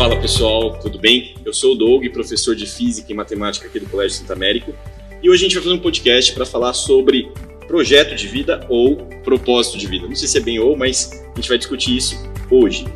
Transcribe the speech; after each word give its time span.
Fala 0.00 0.18
pessoal, 0.18 0.78
tudo 0.80 0.98
bem? 0.98 1.34
Eu 1.44 1.52
sou 1.52 1.74
o 1.74 1.74
Doug, 1.74 2.06
professor 2.06 2.56
de 2.56 2.64
Física 2.64 3.12
e 3.12 3.14
Matemática 3.14 3.66
aqui 3.66 3.78
do 3.78 3.84
Colégio 3.84 4.16
Santo 4.16 4.32
Américo, 4.32 4.74
e 5.22 5.28
hoje 5.28 5.44
a 5.44 5.46
gente 5.46 5.54
vai 5.56 5.62
fazer 5.62 5.74
um 5.74 5.78
podcast 5.78 6.32
para 6.32 6.46
falar 6.46 6.72
sobre 6.72 7.30
projeto 7.68 8.14
de 8.14 8.26
vida 8.26 8.64
ou 8.70 8.96
propósito 9.22 9.76
de 9.76 9.86
vida. 9.86 10.08
Não 10.08 10.16
sei 10.16 10.26
se 10.26 10.38
é 10.38 10.40
bem 10.40 10.58
ou, 10.58 10.74
mas 10.74 11.22
a 11.30 11.36
gente 11.38 11.50
vai 11.50 11.58
discutir 11.58 11.98
isso 11.98 12.16
hoje. 12.50 12.86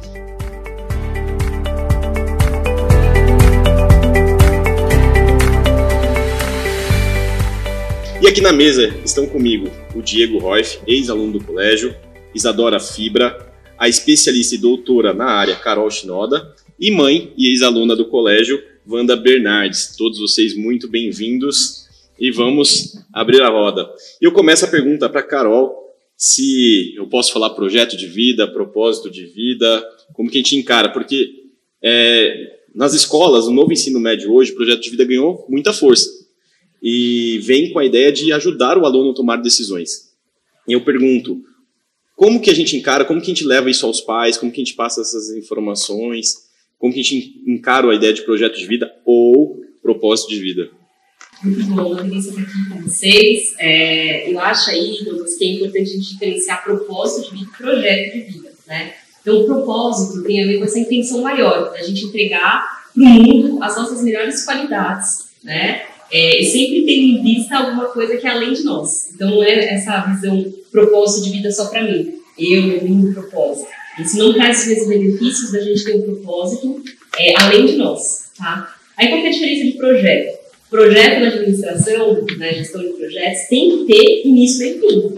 E 8.23 8.27
aqui 8.27 8.41
na 8.41 8.51
mesa 8.51 8.95
estão 9.05 9.27
comigo 9.27 9.71
o 9.95 10.01
Diego 10.01 10.39
Roif, 10.39 10.79
ex-aluno 10.87 11.39
do 11.39 11.45
colégio, 11.45 11.95
Isadora 12.35 12.81
Fibra, 12.81 13.53
a 13.77 13.91
especialista 13.91 14.55
e 14.55 14.59
doutora 14.59 15.13
na 15.13 15.27
área 15.27 15.55
Carol 15.55 15.91
Shinoda 15.91 16.55
e 16.79 16.91
mãe 16.91 17.33
e 17.37 17.51
ex-aluna 17.51 17.95
do 17.95 18.07
colégio 18.07 18.63
Wanda 18.87 19.17
Bernardes. 19.17 19.95
Todos 19.97 20.19
vocês 20.19 20.57
muito 20.57 20.89
bem-vindos 20.89 21.87
e 22.19 22.31
vamos 22.31 22.99
abrir 23.13 23.41
a 23.43 23.49
roda. 23.49 23.89
Eu 24.21 24.33
começo 24.33 24.65
a 24.65 24.69
pergunta 24.69 25.09
para 25.09 25.23
Carol 25.23 25.73
se 26.17 26.95
eu 26.97 27.07
posso 27.07 27.33
falar 27.33 27.51
projeto 27.51 27.97
de 27.97 28.07
vida, 28.07 28.47
propósito 28.47 29.11
de 29.11 29.25
vida, 29.25 29.85
como 30.13 30.31
que 30.31 30.39
a 30.39 30.41
gente 30.41 30.57
encara, 30.57 30.89
porque 30.91 31.29
é, 31.83 32.59
nas 32.75 32.95
escolas, 32.95 33.47
no 33.47 33.53
novo 33.53 33.73
ensino 33.73 34.01
médio 34.01 34.33
hoje, 34.33 34.53
o 34.53 34.57
projeto 34.57 34.83
de 34.83 34.91
vida 34.91 35.05
ganhou 35.05 35.47
muita 35.49 35.73
força 35.73 36.09
e 36.83 37.39
vem 37.43 37.73
com 37.73 37.79
a 37.79 37.85
ideia 37.85 38.13
de 38.13 38.33
ajudar 38.33 38.77
o 38.79 38.85
aluno 38.85 39.11
a 39.11 39.15
tomar 39.15 39.37
decisões. 39.37 40.13
E 40.69 40.73
eu 40.73 40.85
pergunto, 40.85 41.41
como 42.17 42.41
que 42.41 42.51
a 42.51 42.55
gente 42.55 42.77
encara, 42.77 43.05
como 43.05 43.21
que 43.21 43.27
a 43.27 43.35
gente 43.35 43.45
leva 43.45 43.71
isso 43.71 43.87
aos 43.87 44.01
pais, 44.01 44.37
como 44.37 44.53
que 44.53 44.61
a 44.61 44.65
gente 44.65 44.75
passa 44.75 45.01
essas 45.01 45.31
informações, 45.31 46.45
como 46.79 46.93
que 46.93 47.01
a 47.01 47.03
gente 47.03 47.43
encara 47.47 47.91
a 47.91 47.95
ideia 47.95 48.13
de 48.13 48.23
projeto 48.23 48.57
de 48.57 48.67
vida 48.67 48.91
ou 49.05 49.63
propósito 49.83 50.31
de 50.31 50.41
vida? 50.41 50.71
Muito 51.43 51.67
bom, 51.67 51.95
delícia 51.95 52.31
estar 52.31 52.43
aqui 52.43 52.69
com 52.71 52.83
vocês. 52.83 53.55
É, 53.59 54.33
eu 54.33 54.39
acho 54.41 54.71
aí, 54.71 55.05
Douglas, 55.05 55.35
que 55.35 55.45
é 55.45 55.49
importante 55.49 55.91
a 55.91 55.95
gente 55.95 56.13
diferenciar 56.13 56.65
propósito 56.65 57.31
de 57.31 57.39
vida 57.39 57.51
e 57.53 57.57
projeto 57.57 58.13
de 58.15 58.21
vida, 58.21 58.53
né? 58.67 58.95
Então, 59.21 59.41
o 59.41 59.45
propósito 59.45 60.23
tem 60.23 60.43
a 60.43 60.47
ver 60.47 60.59
com 60.59 60.65
essa 60.65 60.79
intenção 60.79 61.23
maior, 61.23 61.73
da 61.73 61.83
gente 61.83 62.05
entregar 62.05 62.85
para 62.95 63.03
o 63.03 63.07
mundo 63.07 63.63
as 63.63 63.77
nossas 63.77 64.03
melhores 64.03 64.45
qualidades, 64.45 65.31
né? 65.43 65.83
É, 66.13 66.41
e 66.41 66.45
sempre 66.45 66.85
tendo 66.85 67.19
em 67.19 67.23
vista 67.23 67.57
alguma 67.57 67.87
coisa 67.87 68.17
que 68.17 68.27
é 68.27 68.31
além 68.31 68.53
de 68.53 68.63
nós. 68.63 69.11
Então, 69.15 69.31
não 69.31 69.43
é 69.43 69.75
essa 69.75 70.01
visão 70.01 70.53
propósito 70.71 71.25
de 71.25 71.31
vida 71.31 71.51
só 71.51 71.67
para 71.67 71.83
mim. 71.83 72.15
Eu, 72.39 72.69
eu 72.69 72.81
tenho 72.81 72.95
um 72.95 73.13
propósito. 73.13 73.69
Isso 73.99 74.19
não 74.19 74.33
traz 74.33 74.67
os 74.67 74.89
benefícios 74.89 75.53
da 75.53 75.61
gente 75.61 75.85
ter 75.85 75.97
um 75.97 76.03
propósito 76.03 76.83
é, 77.19 77.41
além 77.43 77.67
de 77.67 77.77
nós, 77.77 78.31
tá? 78.37 78.75
Aí, 78.97 79.09
qual 79.09 79.21
é 79.21 79.29
a 79.29 79.31
diferença 79.31 79.65
de 79.65 79.73
projeto? 79.73 80.39
Projeto 80.71 81.21
na 81.21 81.29
administração, 81.29 82.27
na 82.39 82.49
gestão 82.49 82.83
de 82.83 82.89
projetos, 82.89 83.49
tem 83.49 83.71
que 83.71 83.93
ter 83.93 84.27
início, 84.27 84.59
meio 84.59 84.77
e 84.77 84.81
fim. 84.81 85.15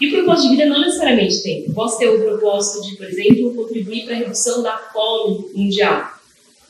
E 0.00 0.08
o 0.08 0.12
propósito 0.12 0.50
de 0.50 0.56
vida 0.56 0.68
não 0.68 0.80
necessariamente 0.80 1.42
tem. 1.42 1.70
Posso 1.72 1.98
ter 1.98 2.08
o 2.08 2.20
propósito 2.20 2.88
de, 2.88 2.96
por 2.96 3.06
exemplo, 3.06 3.54
contribuir 3.54 4.04
para 4.04 4.14
a 4.14 4.18
redução 4.18 4.62
da 4.62 4.76
fome 4.76 5.46
mundial. 5.54 6.10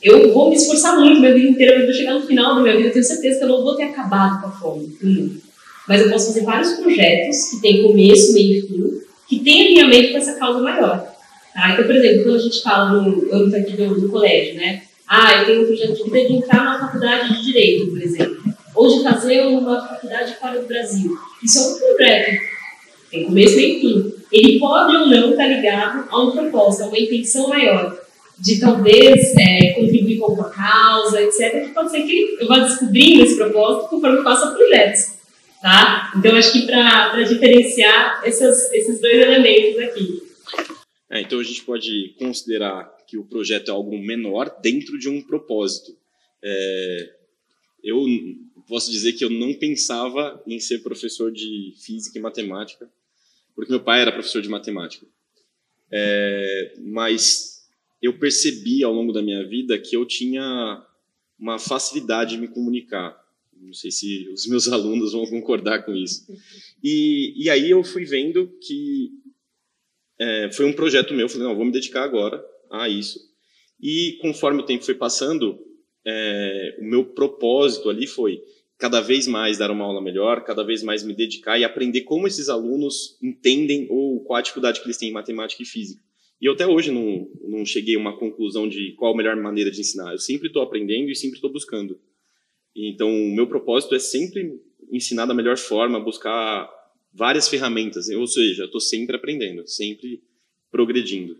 Eu 0.01 0.33
vou 0.33 0.49
me 0.49 0.55
esforçar 0.55 0.99
muito 0.99 1.19
minha 1.19 1.33
vida 1.33 1.49
inteira, 1.49 1.77
mas 1.77 1.85
vou 1.85 1.93
chegar 1.93 2.13
no 2.13 2.27
final 2.27 2.55
da 2.55 2.61
minha 2.61 2.75
vida, 2.75 2.89
eu 2.89 2.93
tenho 2.93 3.05
certeza 3.05 3.39
que 3.39 3.45
eu 3.45 3.49
não 3.49 3.63
vou 3.63 3.75
ter 3.75 3.83
acabado 3.83 4.41
com 4.41 4.47
a 4.47 4.51
fome 4.51 4.97
no 5.01 5.09
mundo. 5.09 5.41
Mas 5.87 6.01
eu 6.01 6.09
posso 6.09 6.27
fazer 6.27 6.43
vários 6.43 6.73
projetos 6.73 7.49
que 7.49 7.61
têm 7.61 7.83
começo, 7.83 8.33
meio 8.33 8.59
e 8.59 8.61
fim, 8.61 9.01
que 9.27 9.39
têm 9.39 9.65
alinhamento 9.65 10.11
com 10.11 10.17
essa 10.17 10.33
causa 10.33 10.59
maior. 10.59 11.12
Tá? 11.53 11.71
Então, 11.71 11.85
por 11.85 11.95
exemplo, 11.95 12.23
quando 12.23 12.35
a 12.35 12.41
gente 12.41 12.61
fala 12.61 12.91
no 12.91 13.33
âmbito 13.33 13.55
aqui 13.55 13.77
do, 13.77 14.01
do 14.01 14.09
colégio, 14.09 14.55
né? 14.55 14.81
Ah, 15.07 15.39
eu 15.39 15.45
tenho 15.45 15.63
um 15.63 15.67
projeto 15.67 15.95
de 15.95 16.03
vida 16.03 16.27
de 16.27 16.33
entrar 16.33 16.63
na 16.63 16.79
faculdade 16.79 17.35
de 17.35 17.43
Direito, 17.43 17.87
por 17.87 18.01
exemplo. 18.01 18.43
Ou 18.73 18.87
de 18.87 19.03
fazer 19.03 19.41
uma 19.41 19.87
faculdade 19.87 20.33
fora 20.35 20.59
do 20.59 20.67
Brasil. 20.67 21.15
Isso 21.43 21.59
é 21.59 21.61
um 21.61 21.95
projeto. 21.95 22.41
Tem 23.11 23.25
começo, 23.25 23.59
e 23.59 23.79
fim. 23.79 24.13
Ele 24.31 24.59
pode 24.59 24.95
ou 24.95 25.07
não 25.07 25.31
estar 25.31 25.45
ligado 25.45 26.07
a 26.09 26.23
um 26.23 26.31
propósito, 26.31 26.85
a 26.85 26.87
uma 26.87 26.97
intenção 26.97 27.47
maior 27.47 27.95
de 28.39 28.59
talvez 28.59 29.33
é, 29.37 29.73
contribuir 29.73 30.17
com 30.17 30.25
alguma 30.25 30.49
causa, 30.49 31.21
etc., 31.21 31.65
que 31.65 31.69
pode 31.69 31.91
ser 31.91 32.01
que 32.01 32.37
eu 32.39 32.47
vá 32.47 32.59
descobrindo 32.59 33.23
esse 33.23 33.37
propósito 33.37 33.89
conforme 33.89 34.17
eu 34.17 34.23
faça 34.23 34.47
projetos. 34.47 35.13
Tá? 35.61 36.11
Então, 36.17 36.35
acho 36.35 36.51
que 36.51 36.65
para 36.65 37.21
diferenciar 37.21 38.21
esses, 38.25 38.71
esses 38.73 38.99
dois 38.99 39.13
elementos 39.13 39.79
aqui. 39.83 40.22
É, 41.13 41.21
então, 41.21 41.39
a 41.39 41.43
gente 41.43 41.63
pode 41.63 42.15
considerar 42.17 42.85
que 43.05 43.19
o 43.19 43.23
projeto 43.23 43.69
é 43.69 43.71
algo 43.71 43.95
menor 43.99 44.49
dentro 44.63 44.97
de 44.97 45.07
um 45.07 45.21
propósito. 45.21 45.95
É, 46.43 47.15
eu 47.83 48.03
posso 48.67 48.91
dizer 48.91 49.13
que 49.13 49.23
eu 49.23 49.29
não 49.29 49.53
pensava 49.53 50.41
em 50.47 50.59
ser 50.59 50.79
professor 50.79 51.31
de 51.31 51.75
física 51.77 52.17
e 52.17 52.21
matemática, 52.21 52.91
porque 53.53 53.71
meu 53.71 53.83
pai 53.83 54.01
era 54.01 54.11
professor 54.11 54.41
de 54.41 54.49
matemática. 54.49 55.05
É, 55.91 56.73
mas 56.79 57.69
eu 58.01 58.17
percebi 58.17 58.83
ao 58.83 58.91
longo 58.91 59.13
da 59.13 59.21
minha 59.21 59.47
vida 59.47 59.77
que 59.77 59.95
eu 59.95 60.07
tinha 60.07 60.83
uma 61.37 61.59
facilidade 61.59 62.31
de 62.31 62.41
me 62.41 62.47
comunicar. 62.47 63.23
Não 63.61 63.73
sei 63.73 63.91
se 63.91 64.27
os 64.29 64.47
meus 64.47 64.67
alunos 64.73 65.11
vão 65.11 65.27
concordar 65.27 65.85
com 65.85 65.93
isso. 65.93 66.25
E, 66.83 67.35
e 67.37 67.51
aí 67.51 67.69
eu 67.69 67.83
fui 67.83 68.03
vendo 68.03 68.47
que 68.59 69.21
é, 70.19 70.51
foi 70.51 70.65
um 70.65 70.73
projeto 70.73 71.13
meu. 71.13 71.29
Falei, 71.29 71.47
não, 71.47 71.55
vou 71.55 71.65
me 71.65 71.71
dedicar 71.71 72.03
agora 72.03 72.43
a 72.71 72.87
isso. 72.89 73.19
E 73.81 74.17
conforme 74.21 74.61
o 74.61 74.65
tempo 74.65 74.83
foi 74.83 74.95
passando, 74.95 75.59
é, 76.05 76.77
o 76.79 76.85
meu 76.85 77.05
propósito 77.05 77.89
ali 77.89 78.07
foi 78.07 78.41
cada 78.77 79.01
vez 79.01 79.27
mais 79.27 79.57
dar 79.57 79.71
uma 79.71 79.85
aula 79.85 80.01
melhor, 80.01 80.43
cada 80.43 80.63
vez 80.63 80.83
mais 80.83 81.03
me 81.03 81.13
dedicar 81.13 81.57
e 81.57 81.63
aprender 81.63 82.01
como 82.01 82.27
esses 82.27 82.49
alunos 82.49 83.17
entendem 83.21 83.87
ou 83.89 84.23
qual 84.23 84.37
a 84.37 84.41
dificuldade 84.41 84.81
que 84.81 84.85
eles 84.85 84.97
têm 84.97 85.09
em 85.09 85.13
matemática 85.13 85.63
e 85.63 85.65
física. 85.65 86.01
E 86.41 86.45
eu 86.45 86.53
até 86.53 86.67
hoje 86.67 86.91
não, 86.91 87.29
não 87.47 87.65
cheguei 87.65 87.95
a 87.95 87.99
uma 87.99 88.17
conclusão 88.17 88.67
de 88.67 88.91
qual 88.93 89.13
a 89.13 89.17
melhor 89.17 89.37
maneira 89.37 89.71
de 89.71 89.79
ensinar. 89.79 90.11
Eu 90.11 90.17
sempre 90.17 90.47
estou 90.47 90.61
aprendendo 90.61 91.09
e 91.09 91.15
sempre 91.15 91.37
estou 91.37 91.49
buscando. 91.49 91.97
Então, 92.75 93.09
o 93.09 93.33
meu 93.33 93.47
propósito 93.47 93.95
é 93.95 93.99
sempre 93.99 94.59
ensinar 94.91 95.25
da 95.25 95.33
melhor 95.33 95.57
forma, 95.57 95.99
buscar 95.99 96.69
várias 97.13 97.47
ferramentas. 97.47 98.09
Ou 98.09 98.27
seja, 98.27 98.63
eu 98.63 98.65
estou 98.65 98.81
sempre 98.81 99.15
aprendendo, 99.15 99.67
sempre 99.67 100.21
progredindo. 100.71 101.37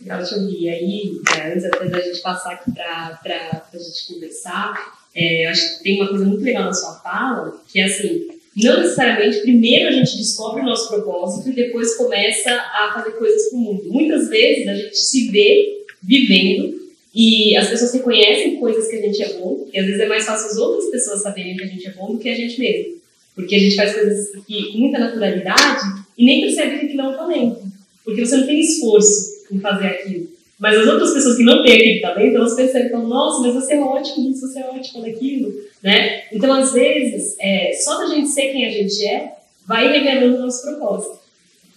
Legal 0.00 0.20
ouvir. 0.20 0.62
E 0.62 0.68
aí, 0.68 1.20
é, 1.36 1.52
antes 1.52 1.64
até 1.64 1.88
da 1.88 2.00
gente 2.00 2.20
passar 2.20 2.52
aqui 2.52 2.70
para 2.72 3.68
a 3.72 3.78
gente 3.78 4.06
conversar, 4.06 5.02
é, 5.14 5.46
eu 5.46 5.50
acho 5.50 5.78
que 5.78 5.84
tem 5.84 5.96
uma 5.96 6.08
coisa 6.08 6.24
muito 6.24 6.42
legal 6.42 6.64
na 6.64 6.72
sua 6.72 6.94
fala, 7.00 7.60
que 7.70 7.78
é 7.78 7.84
assim, 7.84 8.28
não 8.56 8.80
necessariamente 8.80 9.40
primeiro 9.40 9.88
a 9.88 9.92
gente 9.92 10.16
descobre 10.16 10.62
o 10.62 10.64
nosso 10.64 10.88
propósito 10.88 11.50
e 11.50 11.54
depois 11.54 11.96
começa 11.96 12.50
a 12.50 12.92
fazer 12.94 13.12
coisas 13.12 13.48
para 13.48 13.58
o 13.58 13.62
mundo. 13.62 13.84
Muitas 13.90 14.28
vezes 14.28 14.68
a 14.68 14.74
gente 14.74 14.96
se 14.96 15.30
vê 15.30 15.84
vivendo 16.02 16.80
e 17.14 17.54
as 17.56 17.68
pessoas 17.68 17.92
reconhecem 17.92 18.56
coisas 18.56 18.88
que 18.88 18.96
a 18.96 19.02
gente 19.02 19.22
é 19.22 19.34
bom, 19.34 19.68
e 19.70 19.78
às 19.78 19.84
vezes 19.84 20.00
é 20.00 20.06
mais 20.06 20.24
fácil 20.24 20.46
as 20.46 20.56
outras 20.56 20.90
pessoas 20.90 21.22
saberem 21.22 21.56
que 21.56 21.64
a 21.64 21.66
gente 21.66 21.86
é 21.86 21.90
bom 21.90 22.12
do 22.12 22.18
que 22.18 22.28
a 22.28 22.34
gente 22.34 22.58
mesmo. 22.58 23.01
Porque 23.34 23.54
a 23.54 23.58
gente 23.58 23.76
faz 23.76 23.94
coisas 23.94 24.30
que, 24.46 24.72
com 24.72 24.78
muita 24.78 24.98
naturalidade 24.98 26.04
e 26.16 26.24
nem 26.24 26.42
percebe 26.42 26.78
que 26.78 26.86
aquilo 26.86 27.00
é 27.02 27.08
um 27.08 27.16
talento. 27.16 27.62
Porque 28.04 28.24
você 28.24 28.36
não 28.36 28.46
tem 28.46 28.60
esforço 28.60 29.46
em 29.50 29.60
fazer 29.60 29.86
aquilo. 29.86 30.28
Mas 30.58 30.78
as 30.78 30.86
outras 30.86 31.12
pessoas 31.12 31.36
que 31.36 31.42
não 31.42 31.62
têm 31.62 31.74
aquele 31.74 32.00
talento, 32.00 32.36
elas 32.36 32.54
percebem, 32.54 32.86
então, 32.86 33.08
nossa, 33.08 33.40
mas 33.40 33.54
você 33.54 33.74
é 33.74 33.80
ótimo 33.80 34.28
nisso, 34.28 34.46
você 34.46 34.60
é 34.60 34.70
ótimo 34.70 35.02
naquilo, 35.02 35.52
né? 35.82 36.24
Então, 36.32 36.52
às 36.52 36.72
vezes, 36.72 37.36
é, 37.40 37.72
só 37.72 37.98
da 37.98 38.14
gente 38.14 38.28
ser 38.28 38.52
quem 38.52 38.64
a 38.66 38.70
gente 38.70 39.04
é, 39.04 39.38
vai 39.66 39.90
revelando 39.90 40.36
o 40.36 40.40
nosso 40.40 40.62
propósito. 40.62 41.18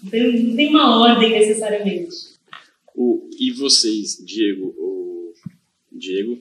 Então, 0.04 0.20
não 0.20 0.56
tem 0.56 0.70
uma 0.70 1.02
ordem 1.02 1.32
necessariamente. 1.32 2.16
O, 2.94 3.28
e 3.40 3.52
vocês, 3.54 4.24
Diego, 4.24 4.68
o 4.78 5.34
Diego, 5.92 6.38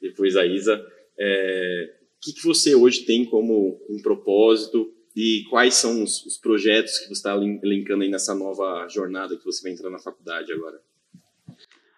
depois 0.00 0.36
a 0.36 0.46
Isa, 0.46 0.80
é, 1.18 1.90
que, 2.22 2.32
que 2.32 2.44
você 2.44 2.74
hoje 2.74 3.04
tem 3.04 3.24
como 3.24 3.84
um 3.90 4.00
propósito 4.00 4.94
e 5.14 5.44
quais 5.50 5.74
são 5.74 6.02
os, 6.02 6.24
os 6.24 6.38
projetos 6.38 6.98
que 6.98 7.06
você 7.06 7.14
está 7.14 7.34
elencando 7.34 8.04
aí 8.04 8.08
nessa 8.08 8.34
nova 8.34 8.88
jornada 8.88 9.36
que 9.36 9.44
você 9.44 9.62
vai 9.62 9.72
entrar 9.72 9.90
na 9.90 9.98
faculdade 9.98 10.52
agora? 10.52 10.80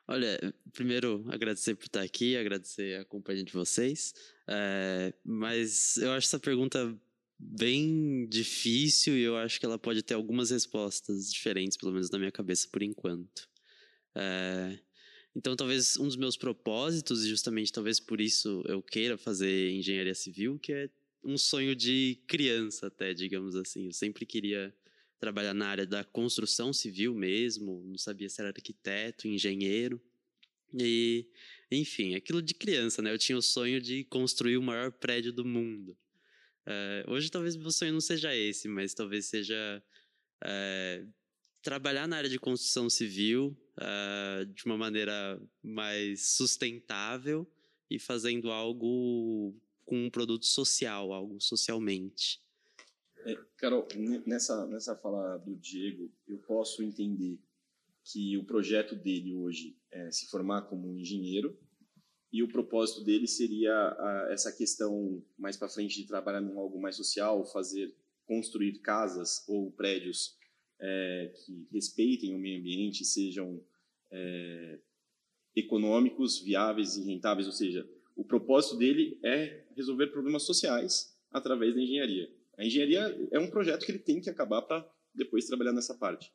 Olha, 0.08 0.54
primeiro 0.72 1.24
agradecer 1.28 1.74
por 1.74 1.84
estar 1.84 2.02
aqui, 2.02 2.36
agradecer 2.36 3.00
a 3.00 3.04
companhia 3.04 3.44
de 3.44 3.52
vocês. 3.52 4.14
É, 4.48 5.12
mas 5.24 5.98
eu 5.98 6.10
acho 6.12 6.26
essa 6.26 6.38
pergunta 6.38 6.94
bem 7.38 8.26
difícil 8.28 9.16
e 9.16 9.22
eu 9.22 9.36
acho 9.36 9.60
que 9.60 9.66
ela 9.66 9.78
pode 9.78 10.02
ter 10.02 10.14
algumas 10.14 10.50
respostas 10.50 11.30
diferentes, 11.30 11.76
pelo 11.76 11.92
menos 11.92 12.10
na 12.10 12.18
minha 12.18 12.32
cabeça 12.32 12.68
por 12.70 12.82
enquanto. 12.82 13.48
É, 14.14 14.78
então, 15.36 15.56
talvez 15.56 15.96
um 15.96 16.04
dos 16.04 16.16
meus 16.16 16.36
propósitos, 16.36 17.24
e 17.24 17.28
justamente 17.28 17.72
talvez 17.72 17.98
por 17.98 18.20
isso 18.20 18.62
eu 18.66 18.80
queira 18.80 19.18
fazer 19.18 19.70
engenharia 19.72 20.14
civil, 20.14 20.58
que 20.60 20.72
é 20.72 20.88
um 21.24 21.36
sonho 21.36 21.74
de 21.74 22.20
criança, 22.28 22.86
até, 22.86 23.12
digamos 23.12 23.56
assim. 23.56 23.86
Eu 23.86 23.92
sempre 23.92 24.24
queria 24.24 24.72
trabalhar 25.18 25.52
na 25.52 25.66
área 25.66 25.86
da 25.86 26.04
construção 26.04 26.72
civil 26.72 27.14
mesmo, 27.14 27.82
não 27.84 27.98
sabia 27.98 28.28
se 28.28 28.40
era 28.40 28.50
arquiteto, 28.50 29.26
engenheiro. 29.26 30.00
E, 30.72 31.26
enfim, 31.70 32.14
aquilo 32.14 32.40
de 32.40 32.54
criança, 32.54 33.02
né? 33.02 33.12
Eu 33.12 33.18
tinha 33.18 33.36
o 33.36 33.42
sonho 33.42 33.80
de 33.80 34.04
construir 34.04 34.56
o 34.56 34.62
maior 34.62 34.92
prédio 34.92 35.32
do 35.32 35.44
mundo. 35.44 35.96
Uh, 36.66 37.10
hoje 37.10 37.30
talvez 37.30 37.56
meu 37.56 37.70
sonho 37.70 37.92
não 37.92 38.00
seja 38.00 38.34
esse, 38.34 38.68
mas 38.68 38.94
talvez 38.94 39.26
seja 39.26 39.82
uh, 40.42 41.12
trabalhar 41.62 42.06
na 42.06 42.16
área 42.16 42.30
de 42.30 42.38
construção 42.38 42.88
civil 42.88 43.56
uh, 43.78 44.46
de 44.46 44.64
uma 44.64 44.76
maneira 44.76 45.40
mais 45.62 46.28
sustentável 46.32 47.46
e 47.90 47.98
fazendo 47.98 48.50
algo 48.50 49.54
com 49.84 50.06
um 50.06 50.10
produto 50.10 50.46
social, 50.46 51.12
algo 51.12 51.40
socialmente. 51.40 52.42
É, 53.18 53.38
Carol, 53.56 53.86
nessa, 54.26 54.66
nessa 54.66 54.96
fala 54.96 55.38
do 55.38 55.54
Diego, 55.56 56.12
eu 56.26 56.38
posso 56.38 56.82
entender 56.82 57.38
que 58.04 58.36
o 58.36 58.44
projeto 58.44 58.94
dele 58.94 59.34
hoje 59.34 59.78
é 59.90 60.10
se 60.10 60.28
formar 60.28 60.62
como 60.62 60.88
um 60.88 60.98
engenheiro 60.98 61.58
e 62.30 62.42
o 62.42 62.48
propósito 62.48 63.02
dele 63.02 63.26
seria 63.26 63.72
a, 63.72 64.28
essa 64.30 64.52
questão 64.52 65.24
mais 65.38 65.56
para 65.56 65.68
frente 65.68 66.02
de 66.02 66.06
trabalhar 66.06 66.42
em 66.42 66.54
algo 66.56 66.80
mais 66.80 66.96
social, 66.96 67.46
fazer 67.46 67.94
construir 68.26 68.80
casas 68.80 69.44
ou 69.48 69.70
prédios 69.70 70.36
é, 70.84 71.32
que 71.34 71.66
respeitem 71.72 72.34
o 72.34 72.38
meio 72.38 72.60
ambiente, 72.60 73.06
sejam 73.06 73.58
é, 74.12 74.78
econômicos, 75.56 76.40
viáveis 76.40 76.96
e 76.96 77.04
rentáveis, 77.04 77.46
ou 77.46 77.52
seja, 77.52 77.88
o 78.14 78.22
propósito 78.22 78.76
dele 78.76 79.18
é 79.24 79.62
resolver 79.74 80.08
problemas 80.08 80.42
sociais 80.42 81.16
através 81.32 81.74
da 81.74 81.80
engenharia. 81.80 82.28
A 82.58 82.64
engenharia 82.64 83.28
é 83.32 83.38
um 83.38 83.50
projeto 83.50 83.84
que 83.84 83.92
ele 83.92 83.98
tem 83.98 84.20
que 84.20 84.28
acabar 84.28 84.62
para 84.62 84.86
depois 85.14 85.46
trabalhar 85.46 85.72
nessa 85.72 85.94
parte. 85.94 86.30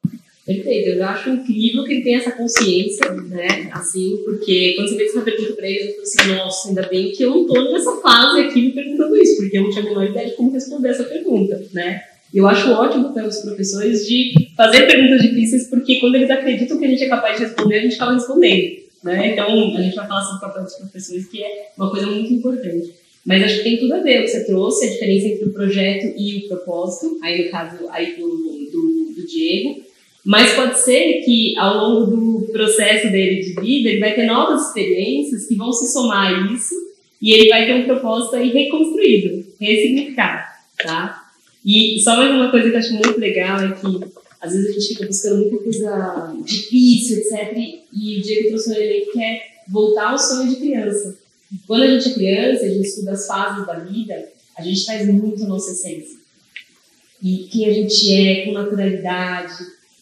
Perfeito, 0.46 0.90
eu 0.90 1.06
acho 1.06 1.30
incrível 1.30 1.84
que 1.84 1.94
ele 1.94 2.04
tenha 2.04 2.18
essa 2.18 2.32
consciência, 2.32 3.14
né, 3.14 3.70
assim, 3.72 4.24
porque 4.26 4.74
quando 4.76 4.90
você 4.90 4.98
fez 4.98 5.12
essa 5.12 5.22
pergunta 5.22 5.54
para 5.54 5.70
ele, 5.70 5.80
eu 5.80 5.92
falei 5.92 6.02
assim, 6.02 6.36
nossa, 6.36 6.70
ainda 6.70 6.90
bem 6.90 7.12
que 7.12 7.24
eu 7.24 7.30
não 7.30 7.42
estou 7.42 7.72
nessa 7.72 8.02
fase 8.02 8.42
aqui 8.42 8.62
me 8.62 8.72
perguntando 8.72 9.16
isso, 9.18 9.38
porque 9.38 9.58
eu 9.58 9.64
não 9.64 9.70
tinha 9.70 9.84
a 9.84 9.86
menor 9.86 10.10
ideia 10.10 10.30
de 10.30 10.36
como 10.36 10.52
responder 10.52 10.90
essa 10.90 11.04
pergunta, 11.04 11.70
né. 11.72 12.02
Eu 12.34 12.48
acho 12.48 12.72
ótimo 12.72 13.14
pelos 13.14 13.38
professores 13.40 14.08
de 14.08 14.34
fazer 14.56 14.86
perguntas 14.86 15.22
difíceis, 15.22 15.68
porque 15.68 16.00
quando 16.00 16.16
eles 16.16 16.30
acreditam 16.30 16.78
que 16.78 16.86
a 16.86 16.90
gente 16.90 17.04
é 17.04 17.10
capaz 17.10 17.38
de 17.38 17.46
responder, 17.46 17.78
a 17.78 17.82
gente 17.82 17.96
acaba 17.96 18.14
respondendo, 18.14 18.78
né. 19.04 19.32
Então, 19.34 19.48
a 19.76 19.82
gente 19.82 19.96
vai 19.96 20.08
falar 20.08 20.22
sobre 20.22 20.38
o 20.38 20.42
papel 20.42 20.64
dos 20.64 20.76
professores, 20.76 21.28
que 21.28 21.44
é 21.44 21.72
uma 21.78 21.90
coisa 21.90 22.06
muito 22.06 22.34
importante. 22.34 22.94
Mas 23.26 23.44
acho 23.44 23.58
que 23.58 23.64
tem 23.64 23.78
tudo 23.78 23.94
a 23.94 24.00
ver 24.00 24.20
o 24.20 24.24
que 24.24 24.30
você 24.30 24.46
trouxe, 24.46 24.88
a 24.88 24.92
diferença 24.92 25.28
entre 25.28 25.50
o 25.50 25.54
projeto 25.54 26.14
e 26.18 26.38
o 26.38 26.48
propósito, 26.48 27.20
aí 27.22 27.46
no 27.46 27.52
caso 27.52 27.90
aí 27.90 28.16
do, 28.16 28.28
do, 28.28 29.14
do 29.16 29.28
Diego. 29.28 29.84
Mas 30.26 30.54
pode 30.54 30.80
ser 30.80 31.22
que 31.24 31.58
ao 31.58 31.78
longo 31.78 32.12
do 32.12 32.52
processo 32.52 33.10
dele 33.12 33.42
de 33.42 33.62
vida, 33.62 33.90
ele 33.90 34.00
vai 34.00 34.14
ter 34.14 34.26
novas 34.26 34.68
experiências 34.68 35.48
que 35.48 35.56
vão 35.56 35.72
se 35.72 35.92
somar 35.92 36.28
a 36.28 36.54
isso 36.54 36.76
e 37.22 37.34
ele 37.34 37.50
vai 37.50 37.66
ter 37.66 37.74
um 37.76 37.86
propósito 37.86 38.36
aí 38.36 38.50
reconstruído, 38.50 39.46
ressignificado, 39.60 40.44
tá? 40.78 41.19
E 41.66 42.00
só 42.00 42.16
mais 42.16 42.32
uma 42.32 42.52
coisa 42.52 42.70
que 42.70 42.76
eu 42.76 42.80
acho 42.80 42.94
muito 42.94 43.20
legal 43.20 43.60
é 43.60 43.72
que 43.74 43.88
às 44.40 44.54
vezes 44.54 44.70
a 44.70 44.74
gente 44.74 44.88
fica 44.88 45.06
buscando 45.06 45.42
muita 45.42 45.58
coisa 45.58 46.34
difícil, 46.46 47.18
etc. 47.18 47.58
E 47.94 48.20
o 48.20 48.22
Diego 48.22 48.50
trouxe 48.50 48.70
um 48.70 48.76
elemento 48.76 49.12
que 49.12 49.22
é 49.22 49.42
voltar 49.68 50.12
ao 50.12 50.18
sonho 50.18 50.50
de 50.50 50.56
criança. 50.56 51.18
Quando 51.68 51.84
a 51.84 51.88
gente 51.88 52.10
é 52.10 52.14
criança, 52.14 52.66
a 52.66 52.70
gente 52.70 52.88
estuda 52.88 53.12
as 53.12 53.28
fases 53.28 53.66
da 53.66 53.80
vida, 53.80 54.30
a 54.58 54.62
gente 54.62 54.86
faz 54.86 55.08
muito 55.08 55.46
nossa 55.46 55.72
essência. 55.72 56.18
E 57.22 57.48
quem 57.52 57.66
a 57.66 57.74
gente 57.74 58.14
é, 58.14 58.46
com 58.46 58.54
naturalidade. 58.54 59.54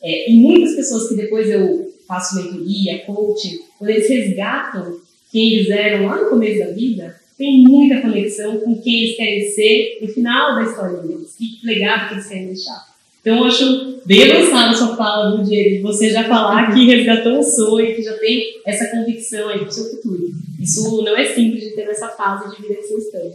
É, 0.01 0.31
e 0.31 0.35
muitas 0.35 0.75
pessoas 0.75 1.09
que 1.09 1.15
depois 1.15 1.49
eu 1.49 1.91
faço 2.07 2.35
mentoria, 2.35 3.03
coaching, 3.05 3.59
quando 3.77 3.89
eles 3.89 4.07
resgatam 4.07 4.99
quem 5.31 5.53
eles 5.53 5.69
eram 5.69 6.05
lá 6.05 6.21
no 6.21 6.29
começo 6.29 6.59
da 6.59 6.71
vida, 6.71 7.16
tem 7.37 7.63
muita 7.63 8.01
conexão 8.01 8.59
com 8.59 8.81
quem 8.81 9.03
eles 9.03 9.15
querem 9.15 9.49
ser 9.51 9.99
no 10.01 10.07
final 10.07 10.55
da 10.55 10.63
história 10.63 10.97
deles, 10.97 11.35
que 11.35 11.65
legado 11.65 12.09
que 12.09 12.13
eles 12.15 12.27
querem 12.27 12.47
deixar. 12.47 12.97
Então, 13.21 13.37
eu 13.37 13.43
acho 13.43 14.01
bem 14.05 14.31
avançado 14.31 14.69
a 14.69 14.73
sua 14.73 14.95
fala, 14.95 15.35
do 15.35 15.43
Diego, 15.43 15.85
você 15.85 16.09
já 16.09 16.23
falar 16.23 16.73
que 16.73 16.85
resgatou 16.85 17.33
um 17.33 17.43
sonho, 17.43 17.95
que 17.95 18.01
já 18.01 18.17
tem 18.17 18.61
essa 18.65 18.89
convicção 18.89 19.49
aí 19.49 19.59
para 19.59 19.67
o 19.67 19.71
seu 19.71 19.83
futuro. 19.91 20.31
Isso 20.59 21.03
não 21.03 21.15
é 21.15 21.25
simples 21.25 21.61
de 21.61 21.75
ter 21.75 21.85
nessa 21.85 22.09
fase 22.09 22.55
de 22.55 22.61
vida 22.61 22.75
que 22.75 22.87
vocês 22.87 23.05
estão. 23.05 23.31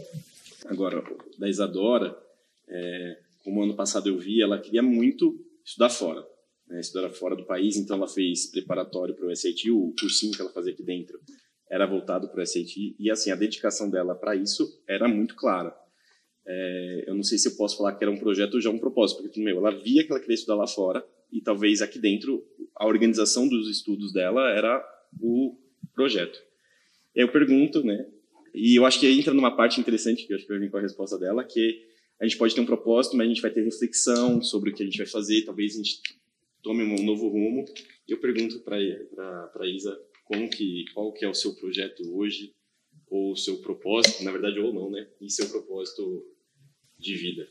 Agora, 0.65 1.03
da 1.37 1.47
Isadora, 1.47 2.17
é, 2.67 3.17
como 3.43 3.63
ano 3.63 3.75
passado 3.75 4.09
eu 4.09 4.17
vi, 4.17 4.41
ela 4.41 4.59
queria 4.59 4.81
muito 4.81 5.35
estudar 5.63 5.89
fora, 5.89 6.25
né, 6.67 6.79
estudar 6.79 7.09
fora 7.09 7.35
do 7.35 7.45
país, 7.45 7.77
então 7.77 7.97
ela 7.97 8.07
fez 8.07 8.47
preparatório 8.47 9.13
para 9.13 9.27
o 9.27 9.35
SAT, 9.35 9.69
o 9.69 9.93
cursinho 9.97 10.33
que 10.33 10.41
ela 10.41 10.51
fazia 10.51 10.73
aqui 10.73 10.83
dentro 10.83 11.19
era 11.69 11.85
voltado 11.85 12.29
para 12.29 12.41
o 12.41 12.45
SAT, 12.45 12.95
e 12.99 13.09
assim, 13.09 13.31
a 13.31 13.35
dedicação 13.35 13.89
dela 13.89 14.13
para 14.15 14.35
isso 14.35 14.81
era 14.87 15.07
muito 15.07 15.35
clara. 15.35 15.75
É, 16.45 17.05
eu 17.07 17.15
não 17.15 17.23
sei 17.23 17.37
se 17.37 17.47
eu 17.47 17.55
posso 17.55 17.77
falar 17.77 17.95
que 17.95 18.03
era 18.03 18.11
um 18.11 18.17
projeto 18.17 18.55
ou 18.55 18.61
já 18.61 18.69
um 18.69 18.77
propósito, 18.77 19.23
porque 19.23 19.41
meu, 19.41 19.57
ela 19.57 19.71
via 19.71 20.05
que 20.05 20.11
ela 20.11 20.19
queria 20.19 20.35
estudar 20.35 20.55
lá 20.55 20.67
fora 20.67 21.05
e 21.31 21.41
talvez 21.41 21.81
aqui 21.81 21.97
dentro 21.97 22.45
a 22.75 22.85
organização 22.85 23.47
dos 23.47 23.69
estudos 23.69 24.11
dela 24.11 24.49
era 24.51 24.83
o 25.19 25.57
projeto. 25.93 26.39
Eu 27.15 27.31
pergunto, 27.31 27.83
né? 27.83 28.05
E 28.53 28.77
eu 28.77 28.85
acho 28.85 28.99
que 28.99 29.07
entra 29.07 29.33
numa 29.33 29.55
parte 29.55 29.79
interessante 29.79 30.27
que 30.27 30.33
eu 30.33 30.37
acho 30.37 30.45
que 30.45 30.51
vai 30.51 30.59
vir 30.59 30.69
com 30.69 30.77
a 30.77 30.81
resposta 30.81 31.17
dela, 31.17 31.43
que 31.43 31.81
a 32.19 32.25
gente 32.25 32.37
pode 32.37 32.53
ter 32.53 32.61
um 32.61 32.65
propósito, 32.65 33.15
mas 33.17 33.25
a 33.25 33.29
gente 33.29 33.41
vai 33.41 33.51
ter 33.51 33.63
reflexão 33.63 34.41
sobre 34.41 34.69
o 34.69 34.73
que 34.73 34.83
a 34.83 34.85
gente 34.85 34.97
vai 34.97 35.07
fazer, 35.07 35.43
talvez 35.43 35.73
a 35.73 35.77
gente 35.77 35.99
tome 36.61 36.83
um 36.83 37.03
novo 37.03 37.27
rumo. 37.29 37.65
Eu 38.07 38.19
pergunto 38.19 38.59
para 38.59 38.77
para 39.53 39.67
Isa 39.67 39.97
como 40.33 40.49
que 40.49 40.85
qual 40.93 41.13
que 41.13 41.23
é 41.23 41.29
o 41.29 41.33
seu 41.33 41.53
projeto 41.53 42.01
hoje 42.17 42.51
ou 43.09 43.33
o 43.33 43.37
seu 43.37 43.57
propósito, 43.57 44.23
na 44.23 44.31
verdade 44.31 44.59
ou 44.59 44.73
não, 44.73 44.89
né? 44.89 45.05
E 45.21 45.29
seu 45.29 45.47
propósito 45.47 46.25
de 46.97 47.15
vida? 47.15 47.47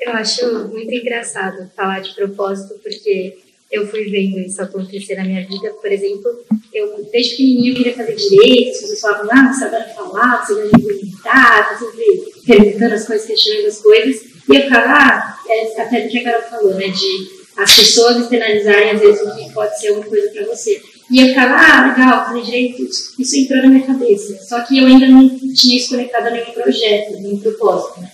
Eu 0.00 0.12
acho 0.12 0.68
muito 0.68 0.92
engraçado 0.92 1.70
falar 1.74 2.00
de 2.00 2.14
propósito, 2.14 2.78
porque 2.82 3.38
eu 3.72 3.86
fui 3.86 4.10
vendo 4.10 4.38
isso 4.40 4.60
acontecer 4.60 5.16
na 5.16 5.24
minha 5.24 5.46
vida. 5.46 5.70
Por 5.70 5.90
exemplo, 5.90 6.44
eu 6.74 7.08
desde 7.10 7.30
pequenininho 7.30 7.74
queria 7.74 7.94
fazer 7.94 8.14
direito, 8.14 8.70
as 8.70 8.80
pessoas 8.80 9.00
falavam, 9.00 9.28
ah, 9.32 9.52
você 9.52 9.64
adora 9.64 9.88
falar, 9.88 10.44
você 10.44 10.54
gosta 10.54 10.68
de 10.68 10.84
argumentar, 10.84 11.68
tá 11.70 11.78
sempre 11.78 12.32
perguntando 12.46 12.94
as 12.94 13.06
coisas, 13.06 13.26
questionando 13.26 13.66
as 13.66 13.80
coisas. 13.80 14.22
E 14.46 14.56
eu 14.56 14.62
ficava, 14.62 14.86
ah, 14.88 15.38
é, 15.48 15.80
até 15.80 16.02
do 16.02 16.10
que 16.10 16.18
a 16.18 16.24
Carol 16.24 16.50
falou, 16.50 16.74
né, 16.74 16.88
de 16.88 17.44
as 17.56 17.76
pessoas 17.76 18.18
externalizarem 18.18 18.90
às 18.90 19.00
vezes 19.00 19.22
o 19.22 19.36
que 19.36 19.52
pode 19.52 19.78
ser 19.78 19.92
uma 19.92 20.04
coisa 20.04 20.30
para 20.30 20.44
você. 20.46 20.82
Eu 21.12 21.28
ficava, 21.28 21.54
ah, 21.54 21.88
legal, 21.88 22.42
direito, 22.42 22.82
isso 23.18 23.36
entrou 23.36 23.62
na 23.62 23.68
minha 23.68 23.86
cabeça. 23.86 24.38
Só 24.42 24.60
que 24.60 24.78
eu 24.78 24.86
ainda 24.86 25.06
não 25.08 25.28
tinha 25.54 25.76
isso 25.76 25.90
conectado 25.90 26.28
a 26.28 26.30
nenhum 26.30 26.52
projeto, 26.52 27.20
nenhum 27.20 27.38
propósito, 27.38 28.00
né? 28.00 28.10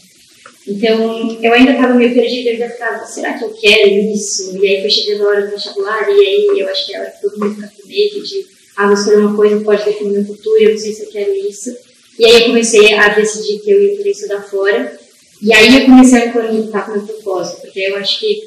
Então, 0.66 1.38
eu 1.42 1.52
ainda 1.52 1.72
estava 1.72 1.94
meio 1.94 2.14
perdida, 2.14 2.50
eu 2.50 2.52
ainda 2.54 2.70
ficava, 2.70 3.04
será 3.06 3.34
que 3.34 3.44
eu 3.44 3.50
quero 3.50 3.90
isso? 3.90 4.56
E 4.56 4.66
aí 4.66 4.80
foi 4.80 4.90
chegando 4.90 5.24
a 5.24 5.28
hora 5.28 5.46
do 5.46 5.52
vestibular, 5.52 6.08
e 6.08 6.12
aí 6.12 6.60
eu 6.60 6.68
acho 6.68 6.86
que 6.86 6.94
ela 6.94 7.06
todo 7.06 7.38
mundo 7.38 7.54
fica 7.54 7.72
medo 7.86 8.22
de, 8.22 8.46
ah, 8.76 8.86
vou 8.86 8.94
escolher 8.94 9.16
uma 9.18 9.36
coisa 9.36 9.58
que 9.58 9.64
pode 9.64 9.84
definir 9.84 10.12
meu 10.12 10.24
futuro, 10.26 10.62
eu 10.62 10.70
não 10.70 10.78
sei 10.78 10.92
se 10.92 11.02
eu 11.04 11.10
quero 11.10 11.34
isso. 11.34 11.76
E 12.18 12.24
aí 12.24 12.42
eu 12.42 12.46
comecei 12.48 12.94
a 12.94 13.08
decidir 13.08 13.60
que 13.60 13.70
eu 13.70 13.82
ia 13.82 13.96
querer 13.96 14.10
estudar 14.10 14.42
fora, 14.42 14.98
e 15.42 15.52
aí 15.54 15.80
eu 15.80 15.86
comecei 15.86 16.22
a 16.22 16.26
me 16.26 16.32
conectar 16.32 16.82
com 16.82 16.92
o 16.92 16.96
meu 16.96 17.06
propósito, 17.06 17.62
porque 17.62 17.80
eu 17.80 17.96
acho 17.96 18.20
que, 18.20 18.42